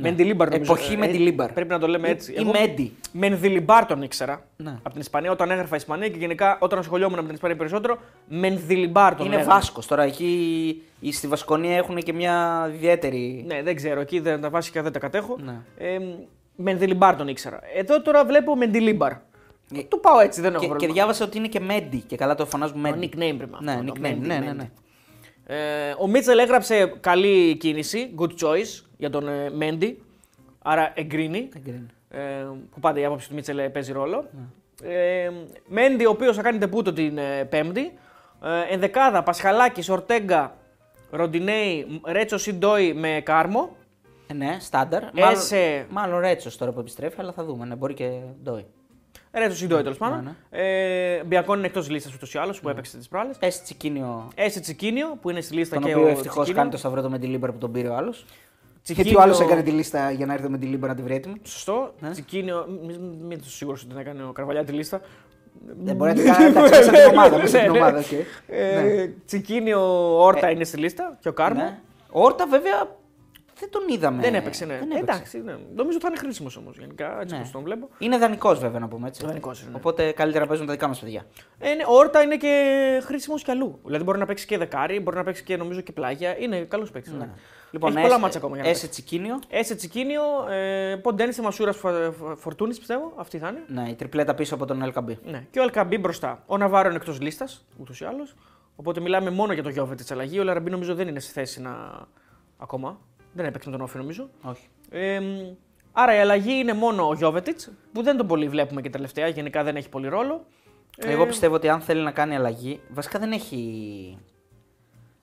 [0.02, 0.74] Μεντιλίμπαρ νομίζω.
[0.74, 1.52] Εποχή Ε, Μεντιλίμπαρ.
[1.54, 2.32] Πρέπει να το λέμε έτσι.
[2.32, 2.94] Ή Εγώ- Μέντι.
[3.12, 4.46] Μενδιλιμπάρ τον ήξερα.
[4.58, 4.70] Ναι.
[4.80, 9.16] Από την Ισπανία, όταν έγραφα Ισπανία και γενικά όταν ασχολιόμουν με την Ισπανία περισσότερο, Μενδιλιμπάρ
[9.16, 9.54] τον Είναι λέγανε.
[9.54, 9.88] Βάσκος.
[9.88, 13.44] Τώρα εκεί οι- στη Βασκονία έχουν και μια ιδιαίτερη.
[13.48, 14.00] Ναι, δεν ξέρω.
[14.00, 15.38] Εκεί δεν τα βάσικα δεν τα κατέχω.
[15.46, 15.56] Ναι.
[15.78, 15.98] Ε,
[16.56, 17.60] Μενδιλιμπάρ τον ήξερα.
[17.76, 19.12] Εδώ τώρα βλέπω Μεντιλίμπαρ.
[19.88, 20.94] Του πάω έτσι, δεν έχω Ε, Και, και πρόβλημα.
[20.94, 23.10] διάβασα ότι είναι και Μέντι και καλά το φωνάζουν Το Μέντι.
[23.14, 24.06] nickname πρέπει να Ναι, αυτό, το nickname.
[24.08, 24.56] Mendy, Ναι, ναι, Mendy.
[24.56, 24.70] ναι.
[25.50, 30.04] Ε, ο Μίτσελ έγραψε καλή κίνηση, good choice για τον ε, Μέντι.
[30.62, 31.50] Άρα εγκρίνει.
[31.56, 31.86] Εγκρίνει.
[32.10, 32.20] Ε,
[32.72, 34.26] που πάντα η άποψη του Μίτσελ ε, παίζει ρόλο.
[34.84, 35.30] Ε,
[35.68, 37.94] Μέντι, ο οποίος θα κάνει τεπούτο την ε, Πέμπτη.
[38.44, 40.58] Ε, ενδεκάδα Πασχαλάκης, Ορτέγκα,
[41.12, 43.76] Ροντινέη, Ρέτσο Σιντόι με Κάρμο.
[44.28, 45.04] Ε, Ναι, στάνταρ.
[45.14, 45.86] Έσε.
[45.90, 47.66] Μάλλον, μάλλον Ρέτσος τώρα που επιστρέφει, αλλά θα δούμε.
[47.66, 48.66] Ναι, μπορεί και Ντόι.
[49.40, 50.24] Ρέτσο Σιντόι τέλος πάντων.
[50.24, 50.60] Ναι,
[51.18, 53.38] Ε, Μπιακόν είναι εκτός λίστας ούτως ή άλλως που έπαιξε τις προάλλες.
[53.38, 56.56] Πε Τσικίνιο, Έσε Τσικίνιο που είναι στη λίστα τον και οποίο ο ευτυχώς Τσικίνιο.
[56.60, 58.26] κάνει το σταυρό το με τη Λίμπερ που τον πήρε ο άλλος.
[58.84, 61.02] Τσικίνιο- Γιατί ο άλλος έκανε τη λίστα για να έρθει με τη Λίμπερ να τη
[61.02, 61.36] βρει έτοιμη.
[61.44, 61.94] Σωστό.
[62.00, 62.10] Ναι.
[62.10, 62.66] Τσικίνιο.
[62.86, 65.02] Μην μη είσαι σίγουρος ότι δεν έκανε ο Καρβαλιάλ τη λίστα.
[65.84, 67.36] Δεν μπορεί να την κάνει εντάξει, μέσα στην ομάδα.
[67.38, 67.78] Μέσα στην Ναι, ναι.
[67.78, 68.12] ομάδα οκ.
[68.48, 69.82] Ε, Τσικίνιο
[70.24, 71.62] Όρτα είναι στη λίστα και ο Κάρμο.
[71.62, 71.80] Ναι.
[72.12, 72.88] Ο Όρτα βέβαια
[73.60, 74.22] δεν τον είδαμε.
[74.22, 74.74] Δεν έπαιξε, ναι.
[74.78, 75.12] Δεν έπαιξε.
[75.12, 75.56] Εντάξει, ναι.
[75.76, 77.40] νομίζω θα είναι χρήσιμος όμως γενικά, έτσι Ναι.
[77.40, 77.90] όπως τον βλέπω.
[77.98, 79.26] Είναι δανεικός βέβαια να πούμε έτσι.
[79.26, 79.78] Δανεικός είναι, ναι.
[79.78, 81.26] Οπότε καλύτερα παίζουν τα δικά μας παιδιά.
[81.60, 83.80] Ε, ναι, ο Όρτα είναι και χρήσιμος κι αλλού.
[83.86, 86.38] Δηλαδή μπορεί να παίξει και δεκάρι, μπορεί να παίξει και νομίζω και πλάγια.
[86.38, 87.12] Είναι καλός παίκτης.
[87.14, 87.30] Ναι.
[87.72, 89.40] Λοιπόν, Έχει πολλά Έσε- μάτσα ακόμα για να Έσε Τσικίνιο.
[89.50, 91.78] Έσε Τσικίνιο, ε, Ποντένισε Μασούρας
[92.36, 93.14] Φορτούνης πιστεύω.
[93.16, 93.82] Αυτή θα είναι.
[93.82, 95.16] Ναι, η τριπλέτα πίσω από τον LKB.
[95.24, 95.46] Ναι.
[95.52, 96.44] Και ο Ελκαμπή μπροστά.
[96.46, 98.36] Ο Ναβάρο είναι εκτός λίστας, ούτως ή άλλως.
[98.76, 100.40] Οπότε μιλάμε μόνο για το Γιώβετ τη αλλαγή.
[100.40, 102.06] Ο Λαραμπή νομίζω δεν είναι σε θέση να.
[102.58, 103.00] ακόμα.
[103.38, 104.30] Δεν έπαιξε με τον Όφη νομίζω.
[104.42, 104.68] Όχι.
[104.90, 105.20] Ε,
[105.92, 109.64] άρα η αλλαγή είναι μόνο ο Γιώβετιτς, που δεν τον πολύ βλέπουμε και τελευταία, γενικά
[109.64, 110.46] δεν έχει πολύ ρόλο.
[110.98, 114.18] Ε, Εγώ πιστεύω ότι αν θέλει να κάνει αλλαγή, βασικά δεν έχει.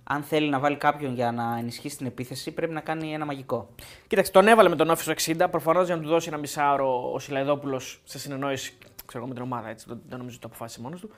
[0.04, 3.68] Αν θέλει να βάλει κάποιον για να ενισχύσει την επίθεση, πρέπει να κάνει ένα μαγικό.
[4.06, 7.12] Κοίταξε, τον έβαλε με τον Όφη στο 60, προφανώς για να του δώσει ένα μισάωρο
[7.12, 9.68] ο Σιλαϊδόπουλος σε συνεννόηση ξέρω, εγώ, με την ομάδα.
[9.68, 11.10] Έτσι, δεν, δεν νομίζω ότι το αποφάσισε μόνος του.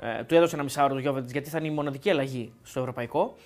[0.00, 3.36] Ε, του έδωσε ένα μισάωρο του Γιώβετιτς γιατί θα είναι η μοναδική αλλαγή στο ευρωπαϊκό.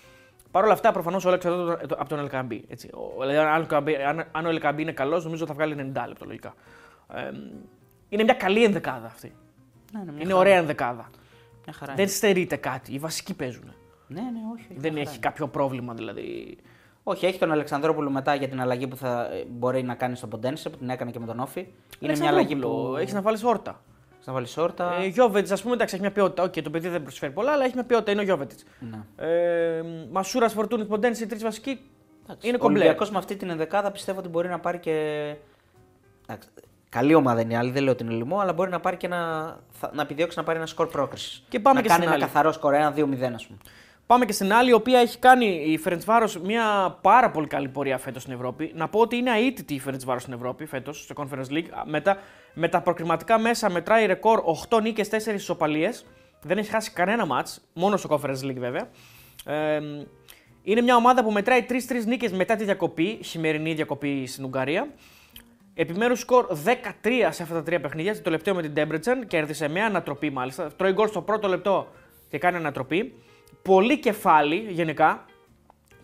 [0.52, 2.64] Παρ' όλα αυτά, προφανώς όλα εξαρτάται από τον Ελκαμπή.
[2.68, 2.90] Έτσι.
[2.94, 6.04] Ο- Δηλαδή, αν, ο LKB αν, αν ο Ελκαμπή είναι καλός, νομίζω θα βγάλει 90
[6.08, 6.54] λεπτό λογικά.
[7.14, 7.30] Ε,
[8.08, 9.32] είναι μια καλή ενδεκάδα αυτή.
[9.92, 10.36] Ναι, ναι, μια Είναι χαρά.
[10.38, 11.10] ωραία ενδεκάδα.
[11.64, 12.12] Μια χαρά Δεν είναι.
[12.14, 12.94] στερείται κάτι.
[12.94, 13.72] Οι βασικοί παίζουν.
[14.06, 14.66] Ναι, ναι, όχι.
[14.70, 16.58] όχι, Δεν μια έχει χαρά κάποιο πρόβλημα δηλαδή.
[17.02, 20.28] Όχι, έχει τον Αλεξανδρόπουλο μετά για την αλλαγή που θα ε, μπορεί να κάνει στον
[20.28, 21.66] Ποντένσε, που την έκανε και με τον ΟΦΗ.
[21.98, 22.94] Είναι μια αλλαγή που.
[22.98, 23.80] Έχεις να βάλεις Όρτα.
[24.24, 24.94] Να βάλεις Όρτα.
[25.02, 26.42] Ε, Γιόβετιτς, ας πούμε, εντάξει, έχει μια ποιότητα.
[26.42, 28.10] Οκ, το παιδί δεν προσφέρει πολλά, αλλά έχει μια ποιότητα.
[28.10, 28.50] Είναι ο Γιόβετιτς.
[28.78, 29.26] Ναι.
[29.28, 31.80] Ε, Μασούρας, Φορτούνης, Ποντένσε, οι τρεις βασικοί
[32.40, 32.78] είναι Ο κομπλέ.
[32.78, 34.92] Ολυμπιακός με αυτή την ενδεκάδα πιστεύω ότι μπορεί να πάρει και.
[36.26, 36.48] Εντάξει,
[36.88, 39.06] καλή ομάδα είναι η άλλη, δεν λέω ότι είναι λοιμό, αλλά μπορεί να πάρει και
[39.06, 39.56] ένα...
[39.70, 41.44] θα- να επιδιώξει να πάρει ένα σκορ πρόκρισης.
[41.48, 42.32] Και πάμε να και κάνει στην ένα άλλη.
[42.32, 43.58] καθαρό σκορ, ένα 2-0 ας πούμε.
[44.06, 47.98] Πάμε και στην άλλη, η οποία έχει κάνει η Φερεντσβάρος μια πάρα πολύ καλή πορεία
[47.98, 48.72] φέτος στην Ευρώπη.
[48.74, 51.66] Να πω ότι είναι αίτητη η Φερεντσβάρος στην Ευρώπη φέτος, στο Conference League.
[51.84, 52.16] Με τα,
[52.54, 56.06] με τα προκριματικά μέσα μετράει ρεκόρ 8 νίκες, 4 ισοπαλίες.
[56.42, 58.88] Δεν έχει χάσει κανένα μάτς, μόνο στο Conference League βέβαια.
[59.44, 59.80] Ε,
[60.62, 61.74] είναι μια ομάδα που μετράει 3-3
[62.06, 64.88] νίκες μετά τη διακοπή, χειμερινή διακοπή στην Ουγγαρία.
[65.74, 68.14] Επιμέρους σκορ 13 σε αυτά τα τρία παιχνίδια.
[68.14, 70.72] Το τελευταίο με την Debrecen κέρδισε με ανατροπή μάλιστα.
[70.76, 71.86] Τρώει γκολ στο πρώτο λεπτό
[72.28, 73.14] και κάνει ανατροπή.
[73.62, 75.24] Πολύ κεφάλι γενικά.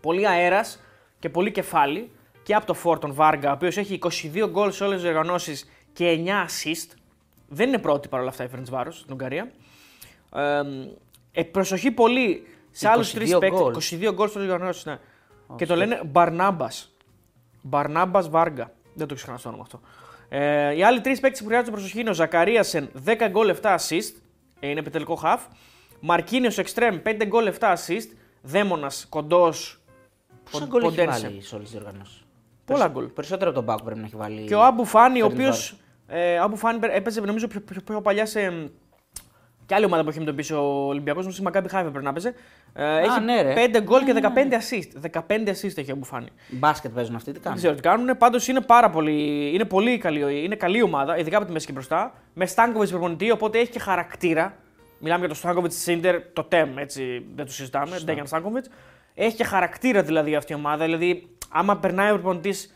[0.00, 0.80] Πολύ αέρας
[1.18, 2.10] και πολύ κεφάλι.
[2.42, 5.58] Και από το Φόρτον Βάργα, ο οποίος έχει 22 γκολ σε όλες τις οργανώσει
[5.98, 6.96] και 9 assist.
[7.48, 9.50] Δεν είναι πρώτη παρόλα αυτά η Φερντσβάρο στην Ουγγαρία.
[10.34, 10.62] Ε,
[11.32, 13.60] ε, προσοχή πολύ σε άλλους 22 τρεις παίκτες.
[13.60, 13.74] γκολ.
[13.74, 14.98] 22 γκολ σε όλε τι οργανώσει, ναι.
[15.56, 16.96] και το λένε Μπαρνάμπας.
[17.62, 18.72] Μπαρνάμπας Βάργα.
[18.94, 19.80] Δεν το ξεχνά το όνομα αυτό.
[20.28, 24.14] Ε, οι άλλοι τρεις παίκτες που χρειάζονται προσοχή είναι ο Ζακαρίασεν 10 γκολ 7 assist.
[24.60, 25.40] Ε, είναι επιτελικό half.
[26.00, 28.08] Μαρκίνιος Εκστρέμ 5 γκολ 7 assist.
[28.42, 29.80] Δαίμονας κοντός.
[30.50, 32.22] Πόσα γκολ έχει βάλει σε όλες τις οργανώσει.
[32.64, 33.04] Πολλά γκολ.
[33.04, 34.44] Περισσότερο από τον Μπάκου πρέπει να έχει βάλει.
[34.44, 35.76] Και ο Άμπου Φάνη, ο οποίος.
[36.08, 36.34] Φερντσβάρος.
[36.34, 38.50] Ε, ο Άμπου Φάνη έπαιζε νομίζω πιο, πιο, πιο παλιά σε.
[38.50, 38.66] μ,
[39.66, 42.28] Και άλλη ομάδα που έχει μετωπίσει ο Ολυμπιακός, νομίζω η Μακάμπι Χάιβερ πρέπει να παίζει.
[42.74, 43.54] Ε, έχει ναι, ρε.
[43.74, 45.10] 5 γκολ και 15 assist.
[45.20, 46.28] 15 assist έχει ο Άμπου Φάνη.
[46.48, 47.58] Μπάσκετ παίζουν αυτοί, τι Δεν κάνουν.
[47.58, 48.18] ξέρω τι κάνουν.
[48.18, 51.72] Πάντως είναι πάρα πολύ, είναι πολύ καλή, είναι καλή ομάδα, ειδικά από τη μέση και
[51.72, 52.12] μπροστά.
[52.34, 54.56] Με Στάνκοβιτς προπονητή, οπότε έχει και χαρακτήρα.
[54.98, 57.98] Μιλάμε για το Στάνκοβιτς Σίντερ, το τεμ, έτσι δεν το συζητάμε.
[58.04, 58.68] Ντέγιαν Στάνκοβιτς.
[59.14, 60.84] Έχει και χαρακτήρα δηλαδή αυτή η ομάδα.
[60.84, 62.74] Δηλαδή, άμα περνάει ο προπονητής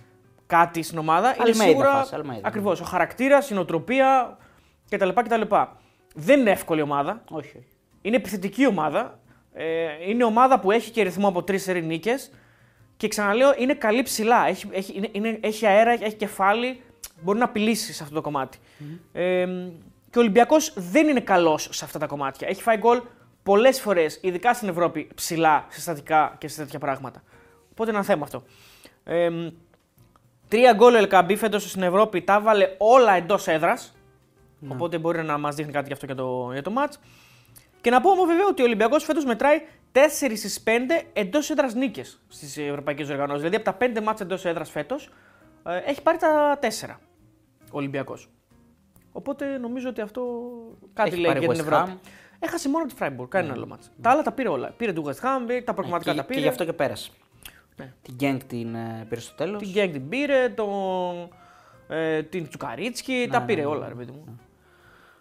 [0.56, 1.90] κάτι στην ομάδα, είναι Αλμέιδα σίγουρα.
[1.90, 2.48] φάση, Αλμέιδα.
[2.48, 2.80] Ακριβώς.
[2.80, 4.36] Ο χαρακτήρας, η νοοτροπία
[4.88, 5.42] κτλ, κτλ.
[6.14, 7.22] Δεν είναι εύκολη ομάδα.
[7.30, 7.56] Όχι.
[7.58, 7.66] όχι.
[8.02, 9.18] Είναι επιθετική ομάδα.
[9.52, 12.30] Ε, είναι ομάδα που έχει και ρυθμό από τρεις σερή νίκες.
[12.96, 14.46] Και ξαναλέω, είναι καλή ψηλά.
[14.46, 16.82] Έχει, έχει, είναι, είναι, έχει αέρα, έχει κεφάλι.
[17.22, 18.58] Μπορεί να απειλήσει σε αυτό το κομματι
[19.12, 19.46] Ε,
[20.10, 22.48] και ο Ολυμπιακός δεν είναι καλός σε αυτά τα κομμάτια.
[22.48, 23.00] Έχει φάει γκολ
[23.42, 27.22] πολλές φορές, ειδικά στην Ευρώπη, ψηλά, σε στατικά και σε τέτοια πράγματα.
[27.70, 28.42] Οπότε είναι ένα θέμα αυτό.
[29.04, 29.30] Ε,
[30.52, 33.94] τρία γκολ ο Ελκαμπή φέτος στην Ευρώπη τα βάλε όλα εντός έδρας.
[34.68, 36.94] Οπότε μπορεί να μας δείχνει κάτι γι' αυτό για το, για το match.
[37.80, 39.58] Και να πω όμως βέβαια ότι ο Ολυμπιακός φέτος μετράει
[39.92, 39.98] 4
[40.36, 40.70] στις 5
[41.12, 43.40] εντός έδρας νίκες στις ευρωπαϊκές οργανώσεις.
[43.40, 45.10] Δηλαδή από τα 5 μάτια εντός έδρας φέτος
[45.86, 46.98] έχει πάρει τα 4
[47.72, 48.30] ο Ολυμπιακός.
[49.12, 50.22] Οπότε νομίζω ότι αυτό
[50.92, 51.92] κάτι Έχει λέει πάρει για την West Ευρώπη.
[51.94, 52.08] Ham.
[52.38, 53.90] Έχασε μόνο τη Freiburg, κανένα άλλο μάτς.
[54.02, 54.74] Τα άλλα τα πήρε όλα.
[54.76, 56.38] Πήρε του West Ham, τα προγραμματικά και, τα πήρε.
[56.38, 57.10] και γι' αυτό και πέρασε.
[57.76, 57.92] Ναι.
[58.02, 59.62] Την Γκένγκ την ε, πήρε στο τέλος.
[59.62, 61.28] Την Γκέγκ την πήρε, τον,
[61.88, 64.40] ε, την Τσουκαρίτσκι, τα πήρε όλα, ρε παιδί μου.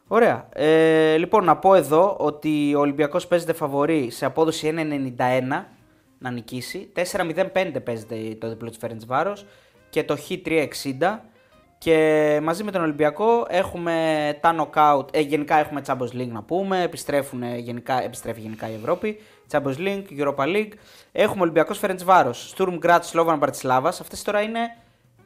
[0.08, 0.50] Ωραία.
[0.54, 4.74] Ε, λοιπόν, να πω εδώ ότι ο Ολυμπιακός παίζεται φαβορή σε απόδοση
[5.18, 5.66] 1,91
[6.18, 6.92] να νικήσει.
[6.96, 9.46] 4,05 παίζεται το διπλό της Φέρεντς Βάρος
[9.90, 11.20] και το Χ 3,60.
[11.84, 15.16] Και μαζί με τον Ολυμπιακό έχουμε τα knockout.
[15.16, 16.82] Ε, γενικά έχουμε Champions League να πούμε.
[16.82, 19.20] Επιστρέφουν, γενικά, επιστρέφει γενικά η Ευρώπη.
[19.52, 20.72] Champions League, Europa League.
[21.12, 22.34] Έχουμε Ολυμπιακός Φέρεντ Βάρο.
[22.34, 23.40] Στουρμ Γκράτ, Σλόβαν
[23.84, 24.60] Αυτές τώρα είναι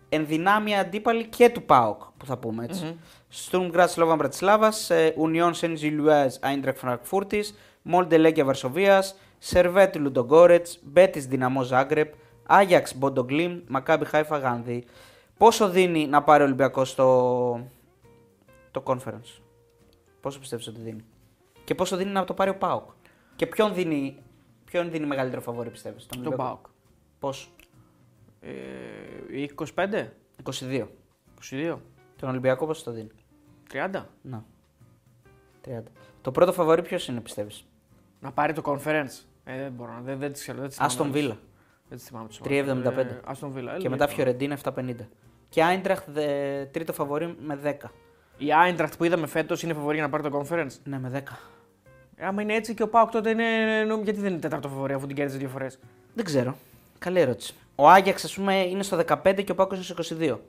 [0.09, 2.99] ενδυνάμει αντίπαλοι και του ΠΑΟΚ που θα πούμε έτσι.
[3.29, 4.73] Στουρμ Γκράτ, Σλόβαν Μπαρτισλάβα.
[5.17, 7.41] Union Saint Gilles, Eindrack Frankfurti.
[7.81, 9.03] Μόλτε Λέγκια Βαρσοβία.
[9.37, 10.67] Σερβέτ Λουντογκόρετ.
[10.83, 12.13] Μπέτι Δυναμό Ζάγκρεπ.
[12.45, 13.59] Άγιαξ Μποντογκλίμ.
[13.67, 14.85] Μακάμπι Χάιφα Γάνδη.
[15.38, 17.67] Πόσο δίνει να πάρει ο Ολυμπιακός στο
[18.71, 19.41] το conference;
[20.21, 21.05] Πόσο πιστεύεις ότι δίνει;
[21.63, 22.89] Και πόσο δίνει να το πάρει ο ΠΑΟΚ;
[23.36, 24.23] Και ποιον δίνει,
[24.65, 26.05] ποιον δίνει μεγαλύτερο φαβόρι πιστεύεις.
[26.05, 26.65] Τον Τον Ολυμπιακό; ΠΑΟΚ.
[27.19, 27.49] Πόσο.
[28.41, 28.51] Ε,
[29.75, 30.07] 25,
[30.43, 30.88] 22.
[31.51, 31.77] 22,
[32.15, 33.09] Τον Ολυμπιακό πόσο το δίνει;
[33.71, 34.03] 30.
[34.21, 34.43] Να.
[35.65, 35.81] 30.
[36.21, 37.65] Το πρώτο φαβορή ποιος είναι πιστεύεις;
[38.19, 39.23] Να πάρει το conference.
[39.43, 40.57] Ε, δεν μπορώ, να- δεν, δεν τις ξέρω.
[40.59, 41.21] Δεν τις θυμάμαι Άστον όλες.
[41.21, 41.38] Βίλα.
[41.89, 42.89] Δεν τις θυμάμαι τις 3,75.
[42.89, 43.11] ομάδες.
[43.13, 43.77] Ε, Άστον Βίλα.
[43.77, 44.95] Και μετά Φιωρεντίνα 7,50.
[45.55, 47.91] Και Άιντραχτ δε- τρίτο φαβορή με 10.
[48.37, 51.37] Η Eintracht που είδαμε φέτος είναι φαβορή για να πάρει το conference; Ναι, με 10.
[52.15, 53.83] Ε, άμα είναι έτσι και ο Πάουκ τότε είναι.
[53.87, 55.79] νο- Γιατί δεν είναι τέταρτο φαβορή αφού την κέρδισε δύο φορές;
[56.13, 56.55] Δεν ξέρω.
[56.99, 57.53] Καλή ερώτηση.
[57.75, 60.39] Ο Άγιαξ, ας πούμε, είναι στο 15 και ο Πάκο είναι στο 22.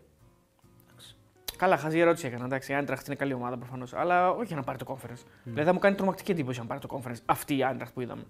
[1.56, 2.44] Καλά, χαζή ερώτηση έκανα.
[2.44, 3.94] Εντάξει, η Eintracht είναι καλή ομάδα προφανώς.
[3.94, 5.22] Αλλά όχι για να πάρει το conference.
[5.44, 8.22] Δηλαδή θα μου κάνει τρομακτική εντύπωση αν πάρει το conference αυτή η Eintracht που είδαμε.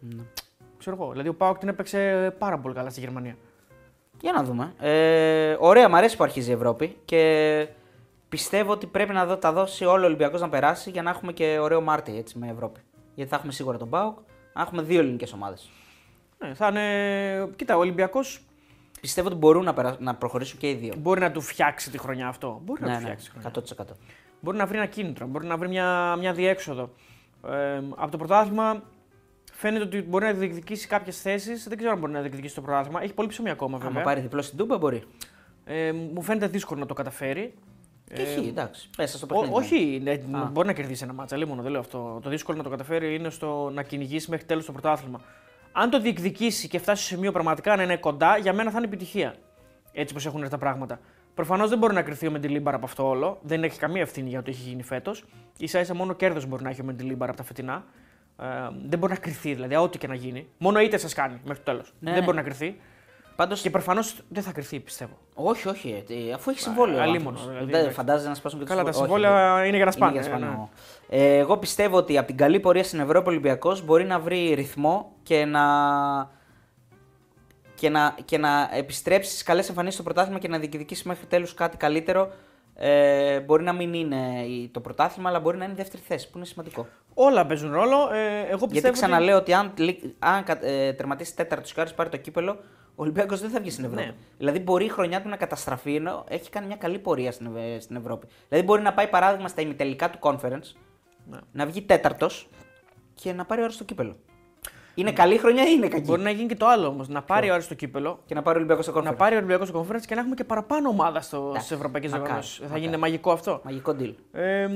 [0.00, 0.22] Ναι.
[0.78, 1.10] Ξέρω εγώ.
[1.10, 3.36] Δηλαδή ο Πάουκ την έπαιξε πάρα πολύ καλά στη Γερμανία.
[4.22, 4.72] Για να δούμε.
[4.78, 7.68] Ε, ωραία, μου αρέσει που αρχίζει η Ευρώπη και
[8.28, 11.32] πιστεύω ότι πρέπει να δω, τα δώσει όλο ο Ολυμπιακός να περάσει για να έχουμε
[11.32, 12.80] και ωραίο Μάρτι έτσι, με Ευρώπη.
[13.14, 14.18] Γιατί θα έχουμε σίγουρα τον Μπάουκ,
[14.52, 15.70] να έχουμε δύο ελληνικές ομάδες.
[16.38, 17.52] Ναι, θα είναι.
[17.56, 18.42] Κοίτα, ο Ολυμπιακός
[19.02, 19.96] Πιστεύω ότι μπορούν να, περα...
[19.98, 20.94] να προχωρήσουν και οι δύο.
[20.98, 22.60] μπορεί να του φτιάξει τη χρονιά αυτό.
[22.64, 23.92] Μπορεί να ναι, του ναι, φτιάξει τη χρονιά.
[23.92, 23.96] 100%.
[24.40, 26.90] μπορεί να βρει ένα κίνητρο, μπορεί να βρει μια, μια διέξοδο.
[27.48, 28.82] Ε, από το πρωτάθλημα
[29.62, 31.68] φαίνεται ότι μπορεί να διεκδικήσει κάποιες θέσεις.
[31.68, 33.02] Δεν ξέρω αν μπορεί να διεκδικήσει το πρωτάθλημα.
[33.02, 33.96] Έχει πολύ ψωμί ακόμα βέβαια.
[33.98, 35.02] Αν πάρει διπλό στην Τούμπα μπορεί.
[35.64, 37.54] Ε, μου φαίνεται δύσκολο να το καταφέρει.
[38.14, 38.90] Και έχει, εντάξει.
[38.96, 39.60] Πέσα στο Ε, Ό, παιχνίδι.
[39.64, 40.16] όχι, ναι,
[40.52, 41.36] μπορεί να κερδίσει ένα μάτσα.
[41.36, 42.18] Λίγο δεν λέω αυτό.
[42.22, 45.20] Το δύσκολο να το καταφέρει είναι στο να κυνηγήσει μέχρι τέλος το πρωτάθλημα.
[45.72, 48.86] Αν το διεκδικήσει και φτάσει σε σημείο πραγματικά να είναι κοντά, για μένα θα είναι
[48.86, 49.34] επιτυχία.
[49.92, 51.00] Έτσι όπω έχουν έρθει τα πράγματα.
[51.34, 53.38] Προφανώς δεν μπορεί να κρυθεί ο Μεντιλίμπαρα από αυτό όλο.
[53.42, 55.24] Δεν έχει καμία ευθύνη για το τι έχει γίνει φέτος.
[55.64, 57.84] σα ίσα μόνο κέρδος μπορεί να έχει ο Μεντιλίμπαρα από τα φετινά.
[58.38, 58.44] Ε,
[58.88, 60.46] δεν μπορεί να κρυθεί δηλαδή, ό,τι και να γίνει.
[60.58, 61.92] Μόνο είτε σας κάνει μέχρι το τέλος.
[61.98, 62.24] Ναι, δεν ναι.
[62.24, 62.80] μπορεί να κρυθεί.
[63.36, 65.18] Πάντως, Και προφανώς δεν θα κρυθεί, πιστεύω.
[65.34, 66.04] Όχι, όχι.
[66.08, 66.98] ε, Αφού έχει συμβόλαιο.
[66.98, 67.46] ο αλίμονο, άνθρωπος.
[67.50, 67.96] δηλαδή, δεν εντάξει.
[67.96, 70.46] φαντάζεσαι να σπάσουν και Καλά, τα όχι, συμβόλαια δεν- είναι για να σπάνε, για ναι.
[70.46, 70.68] ναι.
[71.08, 74.54] Ε, εγώ πιστεύω ότι από την καλή πορεία στην Ευρώπη ο Ολυμπιακός μπορεί να βρει
[74.54, 75.62] ρυθμό και να,
[77.74, 81.54] και να, και να επιστρέψει στις καλές εμφανίσεις στο πρωτάθλημα και να διεκδικήσει μέχρι τέλους
[81.54, 82.32] κάτι καλύτερο.
[82.74, 86.30] Ε, μπορεί να μην είναι η- το πρωτάθλημα, αλλά μπορεί να είναι η δεύτερη θέση,
[86.30, 86.86] που είναι σημαντικό.
[87.14, 88.10] Όλα παίζουν ρόλο.
[88.12, 91.78] Ε, εγώ πιστεύω Γιατί ότι- ξαναλέω ότι αν, λι- αν κα- ε, τερματίσει τέταρτος και
[91.78, 92.52] ο Άρης πάρει το κύπελο,
[92.94, 94.04] ο Ολυμπιακός δεν θα βγει στην Ευρώπη.
[94.04, 94.14] Ναι.
[94.38, 97.82] Δηλαδή μπορεί η χρονιά του να καταστραφεί ενώ έχει κάνει μια καλή πορεία στην, Ευ-
[97.82, 98.26] στην Ευρώπη.
[98.48, 100.76] Δηλαδή μπορεί να πάει παράδειγμα στα ημιτελικά του conference,
[101.30, 101.38] Ναι.
[101.52, 102.48] να βγει τέταρτος
[103.14, 104.16] και να πάρει ο Άρης το κύπελο.
[104.94, 107.08] Είναι καλή χρονιά ή είναι κακή; Μπορεί να γίνει και το άλλο όμως.
[107.08, 109.04] Να πάρει ο Άρης το κύπελο, Και να πάρει ο Ολυμπιακός στο conference.
[109.04, 112.10] να πάρει ο Ολυμπιακός στο conference και να έχουμε και παραπάνω ομάδα Εντάξει, στις ευρωπαϊκές
[112.10, 112.56] μακάρι, διοργανώσει.
[112.60, 112.82] Θα μακάρι.
[112.84, 113.60] γίνει μαγικό αυτό.
[113.64, 114.14] Μαγικό deal.
[114.32, 114.72] Ε, μ,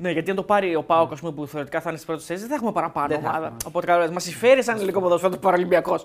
[0.00, 2.26] ναι, γιατί αν το πάρει ο Πάοκ, ας πούμε, που θεωρητικά θα είναι στις πρώτες
[2.26, 3.44] θέσεις, δεν θα έχουμε παραπάνω Δεν θα ομάδα.
[3.44, 3.58] έχουμε.
[3.66, 6.00] Οπότε καλά, μας συμφέρει σαν ελληνικό ποδόσφαιρο το Παραλυμπιακό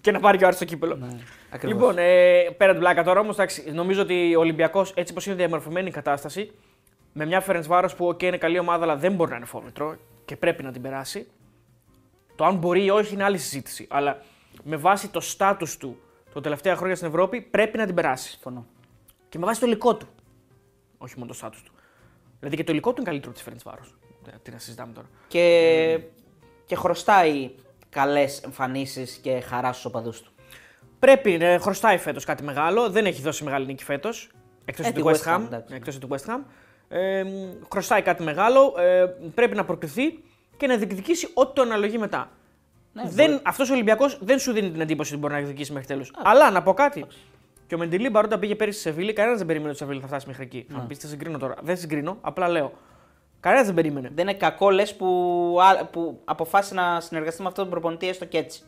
[0.00, 0.96] και να πάρει και ο Άρης το κύπελο.
[0.96, 1.06] Ναι,
[1.50, 1.78] ακριβώς.
[1.78, 3.36] Λοιπόν, ε, πέρα την πλάκα τώρα όμως,
[3.72, 6.52] νομίζω ότι ο Ολυμπιακός έτσι πω είναι διαμορφωμένη η κατάσταση,
[7.12, 9.96] με μια Φερεντ Βάρος που okay, είναι καλή ομάδα, αλλά δεν μπορεί να είναι φόβητρο
[10.24, 11.26] και πρέπει να την περάσει.
[12.36, 13.86] Το αν μπορεί ή όχι είναι άλλη συζήτηση.
[13.90, 14.22] Αλλά
[14.62, 15.98] με βάση το στάτου του
[16.34, 18.30] τα τελευταία χρόνια στην Ευρώπη πρέπει να την περάσει.
[18.30, 18.66] Συμφωνώ.
[19.28, 20.06] Και με βάση το υλικό του.
[20.98, 21.72] Όχι μόνο το στάτου του.
[22.40, 23.94] Δηλαδή και το υλικό του είναι καλύτερο από τη Φερεντ Βάρος.
[24.42, 25.06] Τι να συζητάμε τώρα.
[25.28, 26.00] Και,
[26.66, 27.50] και χρωστάει
[27.88, 30.30] καλές εμφανίσεις και χαράς στους οπαδούς του.
[30.98, 32.90] Πρέπει να χρωστάει φέτος κάτι μεγάλο.
[32.90, 34.30] Δεν έχει δώσει μεγάλη νίκη φέτος.
[34.64, 35.42] Εκτός Ε, του τη West West Ham, Ham.
[35.46, 35.74] εντάξει.
[35.74, 36.40] Εκτός του West Ham.
[36.88, 37.28] Ε, μ,
[37.72, 38.74] χρωστάει κάτι μεγάλο.
[38.78, 40.22] Ε, πρέπει να προκριθεί
[40.56, 42.30] και να διεκδικήσει ό,τι το αναλογεί μετά.
[42.92, 45.88] Ναι, δεν, αυτός ο Ολυμπιακός δεν σου δίνει την εντύπωση ότι μπορεί να διεκδικήσει μέχρι
[45.88, 46.12] τέλους.
[46.22, 47.06] Αλλά να πω κάτι.
[47.70, 50.06] Και ο Μεντιλί όταν πήγε πέρυσι σε Σεβίλη, κανένας δεν περίμενε ότι η Σεβίλη θα
[50.06, 50.66] φτάσει μέχρι εκεί.
[50.70, 51.54] Θα μου πει τι συγκρίνω τώρα.
[51.62, 52.72] Δεν συγκρίνω, απλά λέω.
[53.40, 54.10] Κανένας δεν περίμενε.
[54.14, 55.06] Δεν είναι κακό λες που,
[55.60, 58.62] α- που αποφάσισε να συνεργαστεί με αυτόν τον προπονητή έστω και έτσι.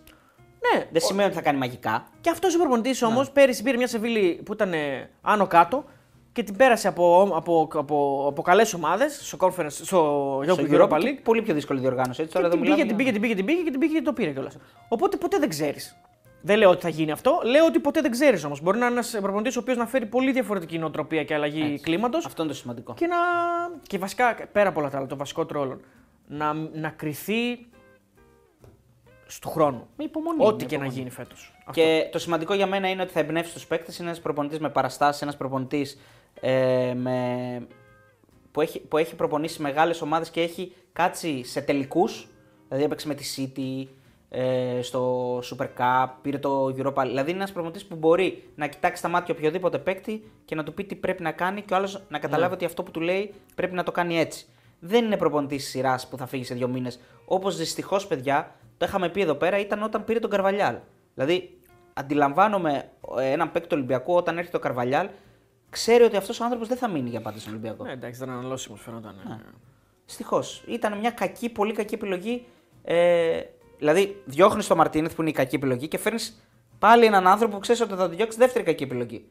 [0.74, 2.07] Ναι, Δεν σημαίνει ότι θα κάνει μαγικά.
[2.20, 5.84] Και αυτός ο προπονητής όμως πέρυσι πήρε μια Σεβίλη που ήταν ε, άνω κάτω
[6.32, 10.88] και την πέρασε από, από, από, από καλές ομάδες στο, conference, στο, Στο Europa Europa
[10.96, 11.03] League.
[11.14, 12.22] και Πολύ πιο δύσκολη διοργάνωση.
[12.22, 13.70] Έτσι, Και τώρα την δεν πήγε, μιλάμε την για- πήγε, την πήγε, την πήγε και
[13.70, 14.57] την πήγε και το πήρε κιόλας.
[14.88, 15.96] Οπότε ποτέ δεν ξέρεις.
[16.45, 18.61] Δεν λέω ότι θα γίνει αυτό, λέω ότι ποτέ δεν ξέρεις όμως.
[18.61, 22.26] Μπορεί να είναι ένας προπονητής ο οποίος να φέρει πολύ διαφορετική νοοτροπία και αλλαγή κλίματος
[22.26, 22.95] Αυτό είναι το σημαντικό.
[22.95, 23.16] και να.
[23.82, 25.80] και βασικά πέρα από όλα τα άλλα, το βασικό τρόλο,
[26.26, 27.66] να, να κρυθεί
[29.40, 29.88] του χρόνου.
[29.97, 30.38] Με υπομονή.
[30.47, 30.99] Ό,τι με και να υπομονή.
[30.99, 31.53] γίνει φέτος.
[31.72, 33.99] Και το σημαντικό για μένα είναι ότι θα εμπνεύσει τους παίκτες.
[33.99, 35.99] Είναι ένας προπονητής με παραστάσεις, ένας προπονητής
[36.40, 37.66] ε, με...
[38.53, 42.28] που, έχει, που έχει προπονήσει μεγάλες ομάδες και έχει κάτσει σε τελικούς.
[42.68, 43.88] Δηλαδή έπαιξε με τη City
[44.35, 47.07] ε, στο Super Cup, πήρε το Europa League.
[47.07, 50.74] Δηλαδή είναι ένας προπονητή που μπορεί να κοιτάξει τα μάτια οποιοδήποτε παίκτη και να του
[50.74, 53.35] πει τι πρέπει να κάνει και ο άλλος να καταλάβει ότι αυτό που του λέει
[53.55, 54.47] πρέπει να το κάνει έτσι.
[54.80, 57.01] Δεν είναι προπονητής σειράς που θα φύγει σε δύο μήνες.
[57.24, 60.76] Όπως δυστυχώς, παιδιά, το είχαμε πει εδώ πέρα, ήταν όταν πήρε τον Καρβαλιάλ.
[61.14, 61.59] Δηλαδή,
[61.93, 65.09] αντιλαμβάνομαι ε, έναν παίκτη του Ολυμπιακού όταν έρχεται ο Καρβαλιάλ,
[65.70, 67.85] ξέρει ότι αυτός ο άνθρωπος δεν θα μείνει για πάντα στον Ολυμπιακό.
[67.85, 69.14] Ναι, εντάξει, ήταν αναλώσιμος φαίνονταν.
[69.26, 69.35] Ναι.
[69.35, 69.39] ε.
[70.07, 70.64] Δυστυχώς.
[70.66, 72.47] Ήταν μια κακή, πολύ κακή επιλογή.
[72.85, 73.41] Ε,
[73.83, 76.43] δηλαδή, διώχνεις τον Μαρτίνεθ που είναι η κακή επιλογή και φέρνεις
[76.78, 79.24] πάλι έναν άνθρωπο που ξέρεις ότι θα τον διώξεις δεύτερη κακή επιλογή.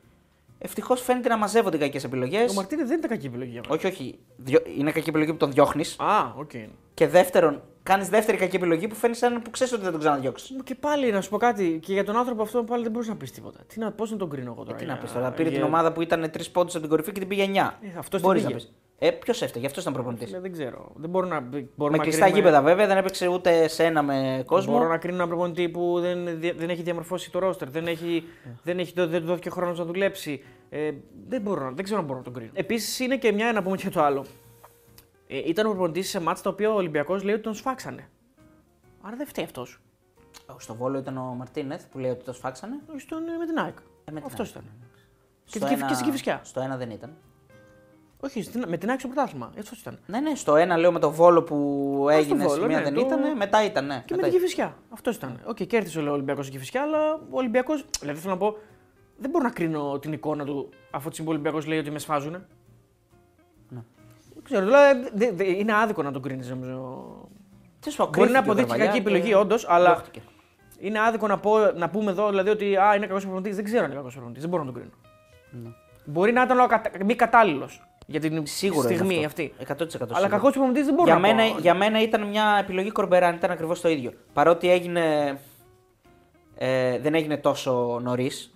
[0.63, 2.51] Ευτυχώς φαίνεται να μαζεύονται οι κακές επιλογές.
[2.51, 3.73] Ο Μαρτίνεθ δεν ήταν κακή επιλογή για μένα.
[3.75, 4.19] Όχι, όχι.
[4.37, 5.95] Διο- Είναι κακή επιλογή που τον διώχνεις.
[5.99, 6.51] Α, οκ.
[6.93, 10.55] Και δεύτερον, κάνεις δεύτερη κακή επιλογή που φέρνεις έναν που ξέρεις ότι δεν τον ξαναδιώξεις.
[10.63, 13.15] Και πάλι να σου πω κάτι, και για τον άνθρωπο αυτό πάλι δεν μπορείς να
[13.15, 13.59] πεις τίποτα.
[13.67, 14.75] Τι να, πώς να τον κρίνω εγώ τώρα.
[14.75, 15.31] Ε, Τι για- να πεις τώρα.
[15.31, 17.77] Πήρε για- την ομάδα που ήταν τρεις πόντους από την κορυφή και την πήγε 9.
[17.81, 18.59] Ε, αυτός την Μπορείς να πήγε.
[18.59, 18.73] πεις.
[19.03, 20.33] Ε, Ποιος έφταιγε, αυτός ήταν προπονητής.
[20.33, 20.91] Ε, Δεν ξέρω.
[20.95, 21.39] Δεν μπορώ να.
[21.41, 24.73] Μπορούμε Με να κλειστά κρίνουμε- γήπεδα βέβαια, δεν έπαιξε ούτε σε ένα με κόσμο.
[24.73, 28.23] Μπορώ να κρίνω έναν προπονητή που δεν, δια- δεν έχει διαμορφώσει το ρόστερ, δεν, έχει,
[28.63, 30.43] δεν, έχει, δεν του δόθηκε χρόνος να δουλέψει.
[30.69, 30.91] Ε,
[31.27, 32.51] δεν, μπορώ, να- δεν ξέρω αν μπορώ να τον κρίνω.
[32.53, 34.25] Επίσης είναι και μια, να πούμε και το άλλο.
[35.27, 38.09] Ε, ήταν ο προπονητής σε μάτς τα οποία ο Ολυμπιακός λέει ότι τον σφάξανε.
[39.01, 39.81] Άρα δεν φταίει αυτός.
[40.57, 42.75] Στο Βόλο ήταν ο Μαρτίνεθ που λέει ότι το σφάξανε.
[42.97, 43.77] Στον, με την ΑΕΚ.
[44.05, 44.63] Ε, με την Αυτός ΑΕΚ.
[44.65, 44.75] ήταν.
[45.45, 46.41] Στο Και, στην- και στην Κηφισιά.
[46.43, 47.13] Στο ένα δεν ήταν.
[48.23, 49.51] Όχι, στην- με την ΑΕΚ στο πρωτάθλημα.
[49.55, 49.99] Έτσι ήταν.
[50.05, 51.55] Ναι, ναι, στο ένα λέω με το Βόλο που
[52.09, 53.85] Α, στο έγινε Βόλο, στη μία ναι, δεν το- ήταν, μετά ήταν.
[53.85, 54.75] Ναι, Και μετά με την Κυφυσιά.
[54.89, 55.39] Αυτός ήταν.
[55.45, 57.73] Οκ, κέρδισε ο Ολυμπιακός στην Κυφυσιά, αλλά ο Ολυμπιακό.
[57.99, 58.57] Δηλαδή θέλω να πω,
[59.17, 62.31] δεν μπορώ να κρίνω την εικόνα του αφού τη Ολυμπιακός λέει ότι με σφάζουν.
[63.69, 63.79] Ναι.
[64.43, 67.05] ξέρω, δηλαδή, δε- δε- είναι άδικο να τον κρίνεις, νομίζω.
[67.79, 70.21] Τι σου Μπορεί να αποδείξει κακή επιλογή, όντως, αλλά δόχτηκε.
[70.79, 73.55] είναι άδικο να, πω, να πούμε εδώ δηλαδή, ότι α, είναι κακός προπονητής.
[73.55, 74.41] Δεν ξέρω αν είναι κακός προπονητής.
[74.41, 75.73] Δεν μπορώ να τον κρίνω.
[76.05, 77.81] Μπορεί να ήταν ο ακα- μη κατάλληλος
[78.11, 78.45] για την Ναι.
[78.45, 79.41] Σίγουρα είναι στιγμή αυτό.
[79.41, 79.53] αυτή.
[79.57, 80.27] 100% Αλλά σίγουρα.
[80.27, 81.59] κακός προπονητή δεν μπορώ για να μένα, πω.
[81.59, 84.11] για μένα ήταν μια επιλογή Κορμπεράν, ήταν ακριβώς το ίδιο.
[84.33, 85.37] Παρότι έγινε.
[86.57, 88.53] Ε, δεν έγινε τόσο νωρίς.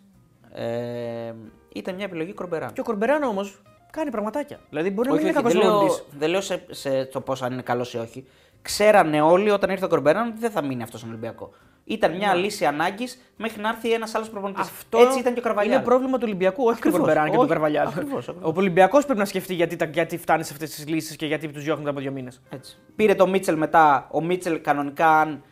[0.54, 1.34] Ε,
[1.74, 2.74] ήταν μια επιλογή Κορμπεράν.
[2.74, 4.60] Και ο Κορμπεράν όμως κάνει πραγματάκια.
[4.70, 6.18] Δηλαδή μπορεί να Όχι, μην είναι όχι, κακός δεν λέω, προπονητή.
[6.20, 8.26] δεν λέω σε, σε το πώς αν είναι καλός ή όχι.
[8.66, 11.50] Ξέρανε όλοι όταν ήρθε ο Κορμπεράν ότι δεν θα μείνει αυτός στον Ολυμπιακός.
[11.84, 14.64] Ήταν μια λύση ανάγκης μέχρι να έρθει ένας άλλος προπονητής.
[14.66, 14.70] Ναι.
[14.72, 15.76] Αυτό Έτσι ήταν και ο Καρβαλιάλ.
[15.76, 17.88] Είναι πρόβλημα του Ολυμπιακού, όχι Ακριβώς, του Κορμπεράν και του όχι, Καρβαλιάλ.
[17.88, 18.54] ακριβώς, ακριβώς.
[18.56, 21.48] Ο Ολυμπιακός πρέπει να σκεφτεί γιατί, τα- γιατί φτάνει σε αυτές τις λύσεις και γιατί
[21.48, 22.42] τους διώχνουν μετά από δύο μήνες.
[22.50, 22.78] Έτσι.
[22.96, 24.08] Πήρε το Μίτσελ μετά.
[24.12, 25.44] Ο Μίτσελ κανονικά, αν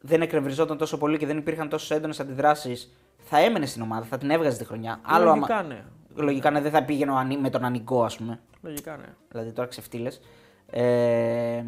[0.00, 4.18] δεν εκνευριζόταν τόσο πολύ και δεν υπήρχαν τόσο έντονες αντιδράσεις, θα έμενε στην ομάδα, θα
[4.18, 5.00] την έβγαζε τη χρονιά.
[5.02, 5.82] Άλλο Λογικά άμα- ναι.
[6.14, 8.40] Λογικά ναι, δεν θα πήγαινε ο Ανί- με τον Ανικό, ας πούμε.
[8.62, 9.06] Λογικά ναι.
[9.28, 10.20] Δηλαδή τώρα ξεφτύλες.
[10.70, 11.62] Ε,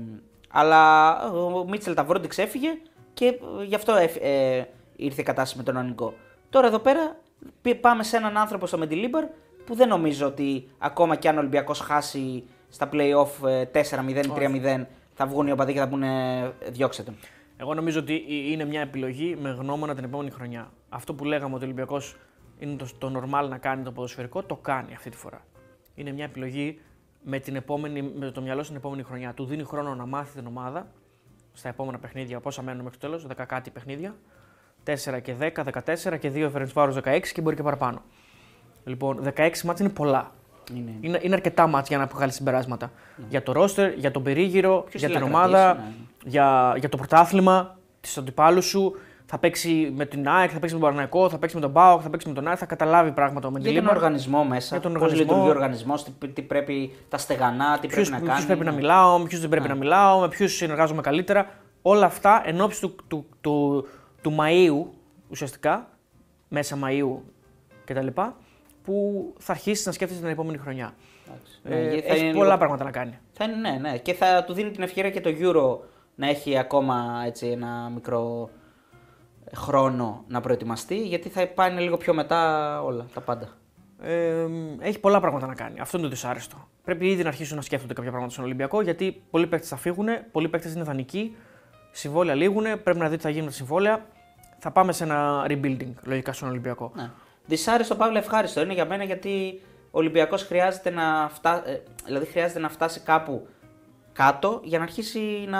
[0.51, 2.69] αλλά ο Μίτσελ Ταβρόντιξ έφυγε
[3.15, 4.65] και ε, γι' αυτό έφ- ε,
[4.97, 6.15] ήρθε η κατάσταση με τον Ανικό.
[6.51, 7.17] Τώρα εδώ πέρα
[7.63, 9.25] πη- πάμε σε έναν άνθρωπο στο Μεντιλίμπαρ
[9.65, 14.31] που δεν νομίζω ότι ακόμα κι αν ο Ολυμπιακός χάσει στα playoff ε, 4-0 ή
[14.37, 14.85] 3-0
[15.15, 16.09] θα βγουν οι οπαδοί και θα πούνε
[16.69, 17.17] διώξτε τον.
[17.57, 20.71] Εγώ νομίζω ότι είναι μια επιλογή με γνώμονα την επόμενη χρονιά.
[20.89, 22.17] Αυτό που λέγαμε ότι ο Ολυμπιακός
[22.59, 25.45] είναι το, το normal να κάνει το ποδοσφαιρικό, το κάνει αυτή τη φορά.
[25.95, 26.81] Είναι μια επιλογή
[27.23, 29.35] με, την επόμενη, με το μυαλό στην επόμενη χρονιά.
[29.35, 30.87] Του δίνει χρόνο να μάθει την ομάδα
[31.53, 34.15] στα επόμενα παιχνίδια, πόσα μένουν μέχρι το τέλος, 10 κάτι παιχνίδια.
[34.85, 38.03] 4 και 10, 14 και 2 Φερεντσβάρος 16 και μπορεί και παραπάνω.
[38.85, 40.33] Λοιπόν, 16 ματς είναι πολλά.
[40.75, 40.95] Είναι.
[41.01, 42.93] Είναι, είναι αρκετά ματς για να βγάλει συμπεράσματα.
[43.29, 46.31] Για το ρόστερ, για τον περίγυρο, Ποιος για θέλει την να ομάδα, κρατήσει, ναι.
[46.31, 48.95] για, για το πρωτάθλημα, του αντιπάλου σου.
[49.33, 52.01] Θα παίξει με την ΑΕΚ, θα παίξει με τον Παναθηναϊκό, θα παίξει με τον ΠΑΟΚ,
[52.03, 53.97] θα παίξει με τον ΑΕΚ, θα καταλάβει πράγματα με την Για τον Λίμπαρ.
[53.97, 55.27] οργανισμό μέσα, Για τον πώς οργανισμό.
[55.33, 58.47] λειτουργεί ο οργανισμός, τι, τι πρέπει, τα στεγανά, τι Ποιους, πρέπει με να ποιους κάνει.
[58.47, 58.77] πρέπει να ναι.
[58.77, 59.73] μιλάω, με ποιους δεν πρέπει Ναι.
[59.75, 61.47] να μιλάω, με ποιους συνεργάζομαι καλύτερα.
[61.83, 63.87] Όλα αυτά εν ώψη του, του, του,
[64.23, 64.87] του Μαΐου
[65.31, 65.89] ουσιαστικά,
[66.49, 67.17] μέσα Μαΐου
[67.85, 68.07] κτλ.
[68.85, 70.93] που θα αρχίσεις να σκέφτεται την επόμενη χρονιά.
[71.29, 71.61] Εντάξει.
[71.65, 73.19] Ε, Ναι, θα έχεις είναι πολλά λίγο- πράγματα να κάνει.
[73.33, 73.99] Θα είναι, ναι, ναι.
[73.99, 75.79] Και θα του δίνει την ευκαιρία και το Euro
[76.15, 78.51] να έχει ακόμα έτσι, ένα μικρό
[79.57, 83.49] χρόνο να προετοιμαστεί, γιατί θα πάνε λίγο πιο μετά όλα, τα πάντα.
[84.03, 84.47] Ε,
[84.79, 85.81] έχει πολλά πράγματα να κάνει.
[85.81, 86.69] Αυτό είναι το δυσάρεστο.
[86.85, 90.07] Πρέπει ήδη να αρχίσουν να σκέφτονται κάποια πράγματα στον Ολυμπιακό, γιατί πολλοί παίκτες θα φύγουν,
[90.33, 91.37] πολλοί παίκτες είναι δανεικοί,
[91.91, 94.07] συμβόλαια λήγουν, πρέπει να δει τι θα γίνει με τα συμβόλαια.
[94.59, 96.93] Θα πάμε σε ένα rebuilding λογικά στον Ολυμπιακό.
[96.95, 97.11] Ναι.
[97.47, 101.69] Δυσάρεστο, Παύλο, ευχάριστο είναι για μένα γιατί ο Ολυμπιακός χρειάζεται να, φτά...
[101.69, 103.49] ε, δηλαδή χρειάζεται να φτάσει κάπου
[104.13, 105.59] κάτω για να αρχίσει να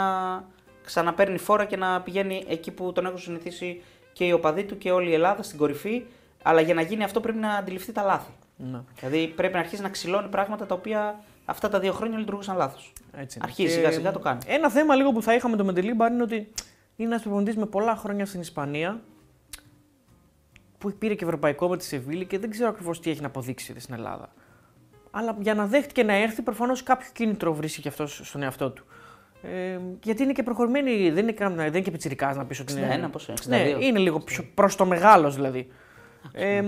[0.91, 3.83] ξαναπαίρνει φόρα και να πηγαίνει εκεί που τον έχουν συνηθίσει
[4.13, 6.05] και οι οπαδοί του και όλη η Ελλάδα στην κορυφή.
[6.43, 8.31] Αλλά για να γίνει αυτό πρέπει να αντιληφθεί τα λάθη.
[8.57, 8.81] Ναι.
[9.01, 12.93] Δηλαδή πρέπει να αρχίσει να ξυλώνει πράγματα τα οποία αυτά τα δύο χρόνια λειτουργούσαν λάθος.
[13.17, 13.47] Έτσι είναι.
[13.49, 14.41] Αρχίζει Και σιγά σιγά το κάνει.
[14.47, 16.53] Ένα θέμα λίγο που θα είχαμε το Μεντελίμπαρ είναι ότι
[16.97, 19.01] είναι ένας προπονητής με πολλά χρόνια στην Ισπανία
[20.79, 23.81] που πήρε και ευρωπαϊκό με τη Σεβίλη και δεν ξέρω ακριβώς τι έχει να αποδείξει
[23.81, 24.33] στην Ελλάδα.
[25.11, 28.85] Αλλά για να δέχτηκε να έρθει, προφανώς κάποιο κίνητρο βρίσκει και αυτός στον εαυτό του.
[29.43, 32.73] Ε, γιατί είναι και προχωρημένη, δεν είναι, καν- δεν είναι και πιτσιρικάς να πεις ότι
[32.73, 33.01] είναι.
[33.07, 33.49] 61, πόσο, 62.
[33.49, 35.69] Ναι, είναι λίγο πιο προς το μεγάλος δηλαδή.
[36.33, 36.63] Ε,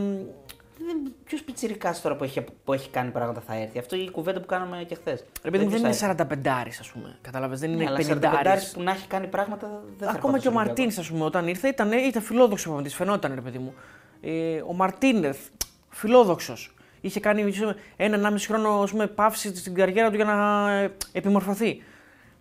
[1.24, 4.46] Ποιος πιτσυρικά τώρα που έχει, που έχει κάνει πράγματα θα έρθει; Αυτό η κουβέντα που
[4.46, 5.24] κάναμε και χθες.
[5.42, 7.18] ρε παιδί μου, δεν είναι 45 ας πούμε.
[7.20, 10.50] Κατάλαβε, δεν είναι 50 50 που να έχει κάνει πράγματα δεν θα Ακόμα και ο
[10.50, 12.94] ερχόταν στο Μαρτίνε, ας πούμε, όταν ήρθε, ήταν, ήταν φιλόδοξος προπονητή.
[12.94, 13.74] Φαινόταν, ρε παιδί μου.
[14.20, 15.38] Ε, ο Μαρτίνεθ,
[15.88, 16.74] φιλόδοξος.
[17.00, 21.82] Είχε κάνει ίσως, ένα-ενάμιση χρόνο ας πούμε, παύση στην καριέρα του για να ε, επιμορφωθεί.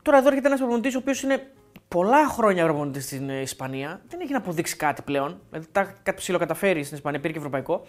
[0.02, 1.47] Τώρα εδώ έρχεται ένας προπονητής ο οποίος είναι
[1.88, 4.02] πολλά χρόνια προπονητής στην ε, Ισπανία.
[4.08, 5.39] Δεν έχει να αποδείξει κάτι πλέον.
[5.49, 7.84] Δηλαδή, τα κάτι ψηλοκαταφέρει στην Ισπανία, πήρε και ευρωπαϊκό.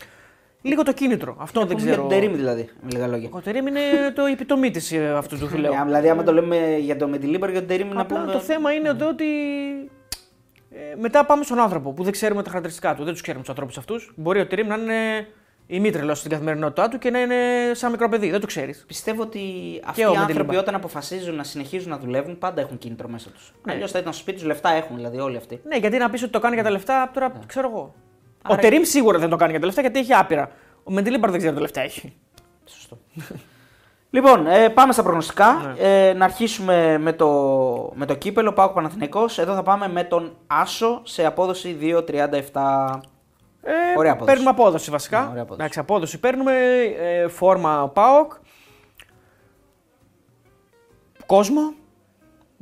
[0.62, 1.36] Λίγο το κίνητρο.
[1.38, 2.00] Αυτό δεν Για ξέρω.
[2.00, 3.28] τον Τερήμ δηλαδή, με λίγα λόγια.
[3.32, 3.80] Ο Τερίμ είναι
[4.14, 5.72] το επιτομή τη αυτού του φιλέου.
[5.72, 8.32] Ε, δηλαδή, άμα το λέμε για το Μεντιλίμπαρ, για τον Τερήμ να Απλά πούμε.
[8.32, 9.24] το θέμα είναι εδώ ότι
[10.70, 13.04] ε, μετά πάμε στον άνθρωπο που δεν ξέρουμε τα χαρακτηριστικά του.
[13.04, 14.12] Δεν τους ξέρουμε τους ανθρώπους αυτούς.
[14.16, 15.26] Μπορεί ο Τερήμ να είναι
[15.76, 17.34] ημίτρελο στην καθημερινότητά του και να είναι
[17.72, 18.30] σαν μικρό παιδί.
[18.30, 18.84] Δεν το ξέρεις.
[18.86, 19.40] Πιστεύω ότι
[19.84, 20.56] αυτοί ο οι άνθρωποι Μεντιλίμπαρ.
[20.56, 23.52] όταν αποφασίζουν να συνεχίζουν να δουλεύουν, πάντα έχουν κίνητρο μέσα τους.
[23.64, 23.72] Ναι.
[23.72, 25.60] Αλλιώς θα ήταν στο σπίτι τους, λεφτά έχουν δηλαδή όλοι αυτοί.
[25.64, 27.94] Ναι, γιατί να πεις ότι το κάνει για τα λεφτά, τώρα ξέρω εγώ.
[28.42, 30.50] Άρα- Ο Τερήμ σίγουρα δεν το κάνει για τα λεφτά γιατί έχει άπειρα.
[30.84, 32.12] Ο Μεντιλίμπαρ δεν ξέρει τα λεφτά έχει.
[32.64, 32.98] Σωστό.
[34.10, 35.74] λοιπόν, ε, πάμε στα προγνωστικά.
[35.76, 36.08] Ναι.
[36.08, 37.28] Ε, να αρχίσουμε με το,
[37.94, 39.38] με το κύπελο Πάοκ Παναθηναϊκός.
[39.38, 43.00] Εδώ θα πάμε με τον Άσο σε απόδοση 2,37.
[43.62, 44.30] Ε, Ωραία απόδοση.
[44.32, 45.20] Παίρνουμε απόδοση βασικά.
[45.20, 45.60] Ναι, ωραία απόδοση.
[45.60, 46.52] Εντάξει, απόδοση παίρνουμε.
[46.98, 48.32] Ε, φόρμα ΠΑΟΚ.
[51.26, 51.74] Κόσμο.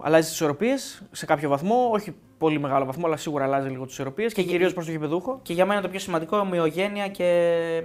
[0.03, 1.89] Αλλάζει τις ισορροπίες σε κάποιο βαθμό.
[1.93, 4.91] Όχι πολύ μεγάλο βαθμό, αλλά σίγουρα αλλάζει λίγο τις ισορροπίες και, Και- κυρίως προς το
[4.91, 5.39] γηπεδούχο.
[5.43, 7.83] Και για μένα το πιο σημαντικό, ομοιογένεια και,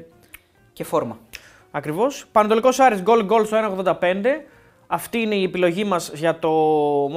[0.73, 1.17] και φόρμα.
[1.71, 2.25] Ακριβώς.
[2.31, 4.45] Πανατολικό Άρης γκολ γκολ στο 1,85.
[4.87, 6.51] αυτή είναι η επιλογή μας για το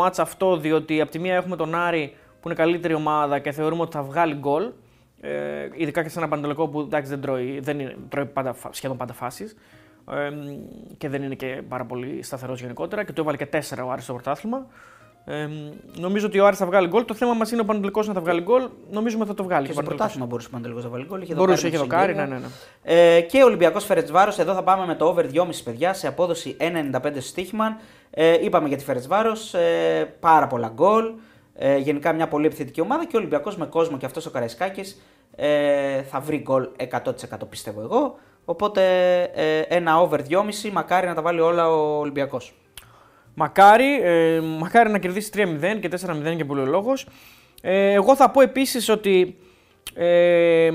[0.02, 3.82] match αυτό, διότι από τη μία έχουμε τον Άρη που είναι καλύτερη ομάδα και θεωρούμε
[3.82, 4.70] ότι θα βγάλει γκολ.
[5.20, 8.96] Ε, ειδικά και σε ένα παντελικό που εντάξει, δεν τρώει, δεν είναι, τρώει πάντα, σχεδόν
[8.96, 9.56] πάντα φάσεις.
[10.10, 10.30] Ε,
[10.98, 13.04] και δεν είναι και πάρα πολύ σταθερός γενικότερα.
[13.04, 14.66] Και το έβαλε και 4 ο Άρης στο πρωτάθλημα.
[15.24, 15.48] Ε,
[15.96, 17.04] νομίζω ότι ο Άρης θα βγάλει γκολ.
[17.04, 18.68] Το θέμα μας είναι ο Πανατολικό να θα βγάλει γκολ.
[18.90, 19.66] Νομίζουμε ότι θα το βγάλει.
[19.66, 21.22] Και στο πρωτάθλημα μπορούσε ο Πανατολικό να βγάλει γκολ.
[21.22, 22.46] Είχε μπορούσε, είχε δοκάρει, ναι, ναι, ναι.
[22.82, 24.32] Ε, και ο Ολυμπιακός Φερετσβάρο.
[24.38, 27.80] Εδώ θα πάμε με το over 2,5 παιδιά σε απόδοση 1,95 στο στοίχημα.
[28.10, 29.32] Ε, είπαμε για τη Φερετσβάρο.
[29.52, 31.12] Ε, πάρα πολλά γκολ.
[31.60, 35.02] Ε, γενικά μια πολύ επιθετική ομάδα και ο Ολυμπιακός με κόσμο και αυτός ο Καραϊσκάκης
[35.36, 37.12] ε, θα βρει γκολ 100%
[37.48, 38.18] πιστεύω εγώ.
[38.44, 38.82] Οπότε
[39.34, 42.54] ε, ένα over 2,5 μακάρι να τα βάλει όλα ο Ολυμπιακός.
[43.34, 47.06] Μακάρι, ε, μακάρι να κερδίσει 3-0 και 4-0 και πολύ ο λόγος.
[47.62, 49.38] Ε, εγώ θα πω επίσης ότι
[49.94, 50.70] ε,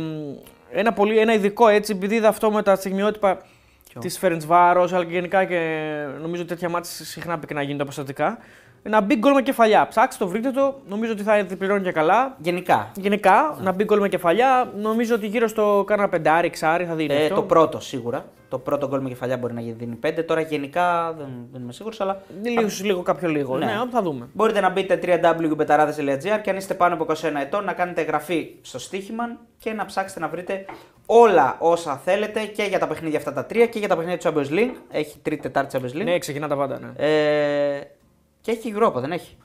[0.71, 3.41] ένα, πολύ, ένα ειδικό έτσι, επειδή είδα αυτό με τα στιγμιότυπα
[3.99, 5.59] της Φέρεντ Βάρο, αλλά και γενικά και
[6.21, 8.37] νομίζω τέτοια μάτια συχνά να γίνονται αποστατικά.
[8.85, 9.87] Ένα big goal με κεφαλιά.
[9.87, 10.79] Ψάξτε το, βρείτε το.
[10.87, 12.35] Νομίζω ότι θα πληρώνει και καλά.
[12.39, 12.91] Γενικά.
[12.95, 14.71] Γενικά, ένα big goal με κεφαλιά.
[14.75, 17.13] Νομίζω ότι γύρω στο κάνα πεντάρι, ξάρι θα δίνει.
[17.13, 17.35] Ε, αυτό.
[17.35, 18.25] Το πρώτο σίγουρα.
[18.49, 20.23] Το πρώτο γκολ με κεφαλιά μπορεί να δίνει 5.
[20.25, 22.21] Τώρα γενικά δεν, δεν είμαι σίγουρος, αλλά.
[22.43, 23.57] Λίγο, λίγο κάποιο λίγο.
[23.57, 23.65] Ναι.
[23.65, 24.27] ναι, θα δούμε.
[24.33, 28.79] Μπορείτε να μπείτε www.betarades.gr και αν είστε πάνω από 21 ετών να κάνετε εγγραφή στο
[28.79, 29.23] στοίχημα
[29.57, 30.65] και να ψάξετε να βρείτε
[31.05, 34.29] όλα όσα θέλετε και για τα παιχνίδια αυτά τα τρία και για τα παιχνίδια του
[34.29, 34.75] Champions League.
[34.91, 36.03] Έχει τρίτη, τετάρτη Champions League.
[36.03, 36.79] Ναι, ξεκινά τα πάντα.
[36.79, 37.05] Ναι.
[37.07, 37.81] Ε,
[38.43, 39.37] και έχει Europa, δεν έχει;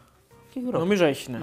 [0.49, 0.79] έχει Europa.
[0.79, 1.39] Νομίζω έχει, ναι.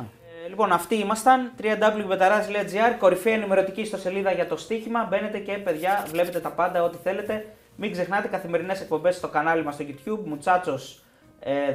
[0.45, 1.51] Ε, λοιπόν, αυτοί ήμασταν.
[1.62, 5.08] www.betaraz.gr, κορυφαία ενημερωτική ιστοσελίδα για το στοίχημα.
[5.10, 7.45] Μπαίνετε και παιδιά, βλέπετε τα πάντα, ό,τι θέλετε.
[7.76, 10.20] Μην ξεχνάτε καθημερινές εκπομπές στο κανάλι μας στο YouTube.
[10.26, 11.03] Μουτσάτσος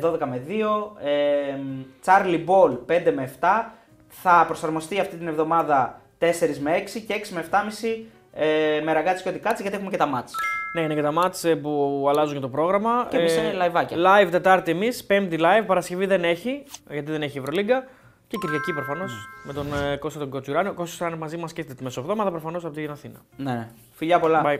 [0.03, 0.93] 12 με 2.
[1.03, 1.57] Ε,
[2.05, 3.72] Charlie Ball 5 με 7.
[4.09, 6.24] Θα προσαρμοστεί αυτή την εβδομάδα 4
[6.61, 7.59] με 6 και 6 με 7,5
[8.33, 10.33] ε, με ραγκάτσι και ό,τι κάτσει γιατί έχουμε και τα μάτς.
[10.74, 13.07] Ναι, είναι και τα μάτς ε, που αλλάζουν και το πρόγραμμα.
[13.11, 14.24] Και εμείς είναι live.
[14.24, 17.85] Live Τετάρτη εμείς, Πέμπτη live, Παρασκευή δεν έχει, γιατί δεν έχει Ευρωλίγκα.
[18.26, 19.47] Και Κυριακή προφανώς mm.
[19.47, 20.70] με τον ε, Κώστα τον Κοτσουράνο.
[20.70, 23.20] Ο Κώστα μαζί μας και τη μεσοβδόμαδα προφανώς από την Αθήνα.
[23.37, 23.68] Ναι, ναι.
[23.93, 24.43] Φιλιά πολλά.
[24.47, 24.59] Bye.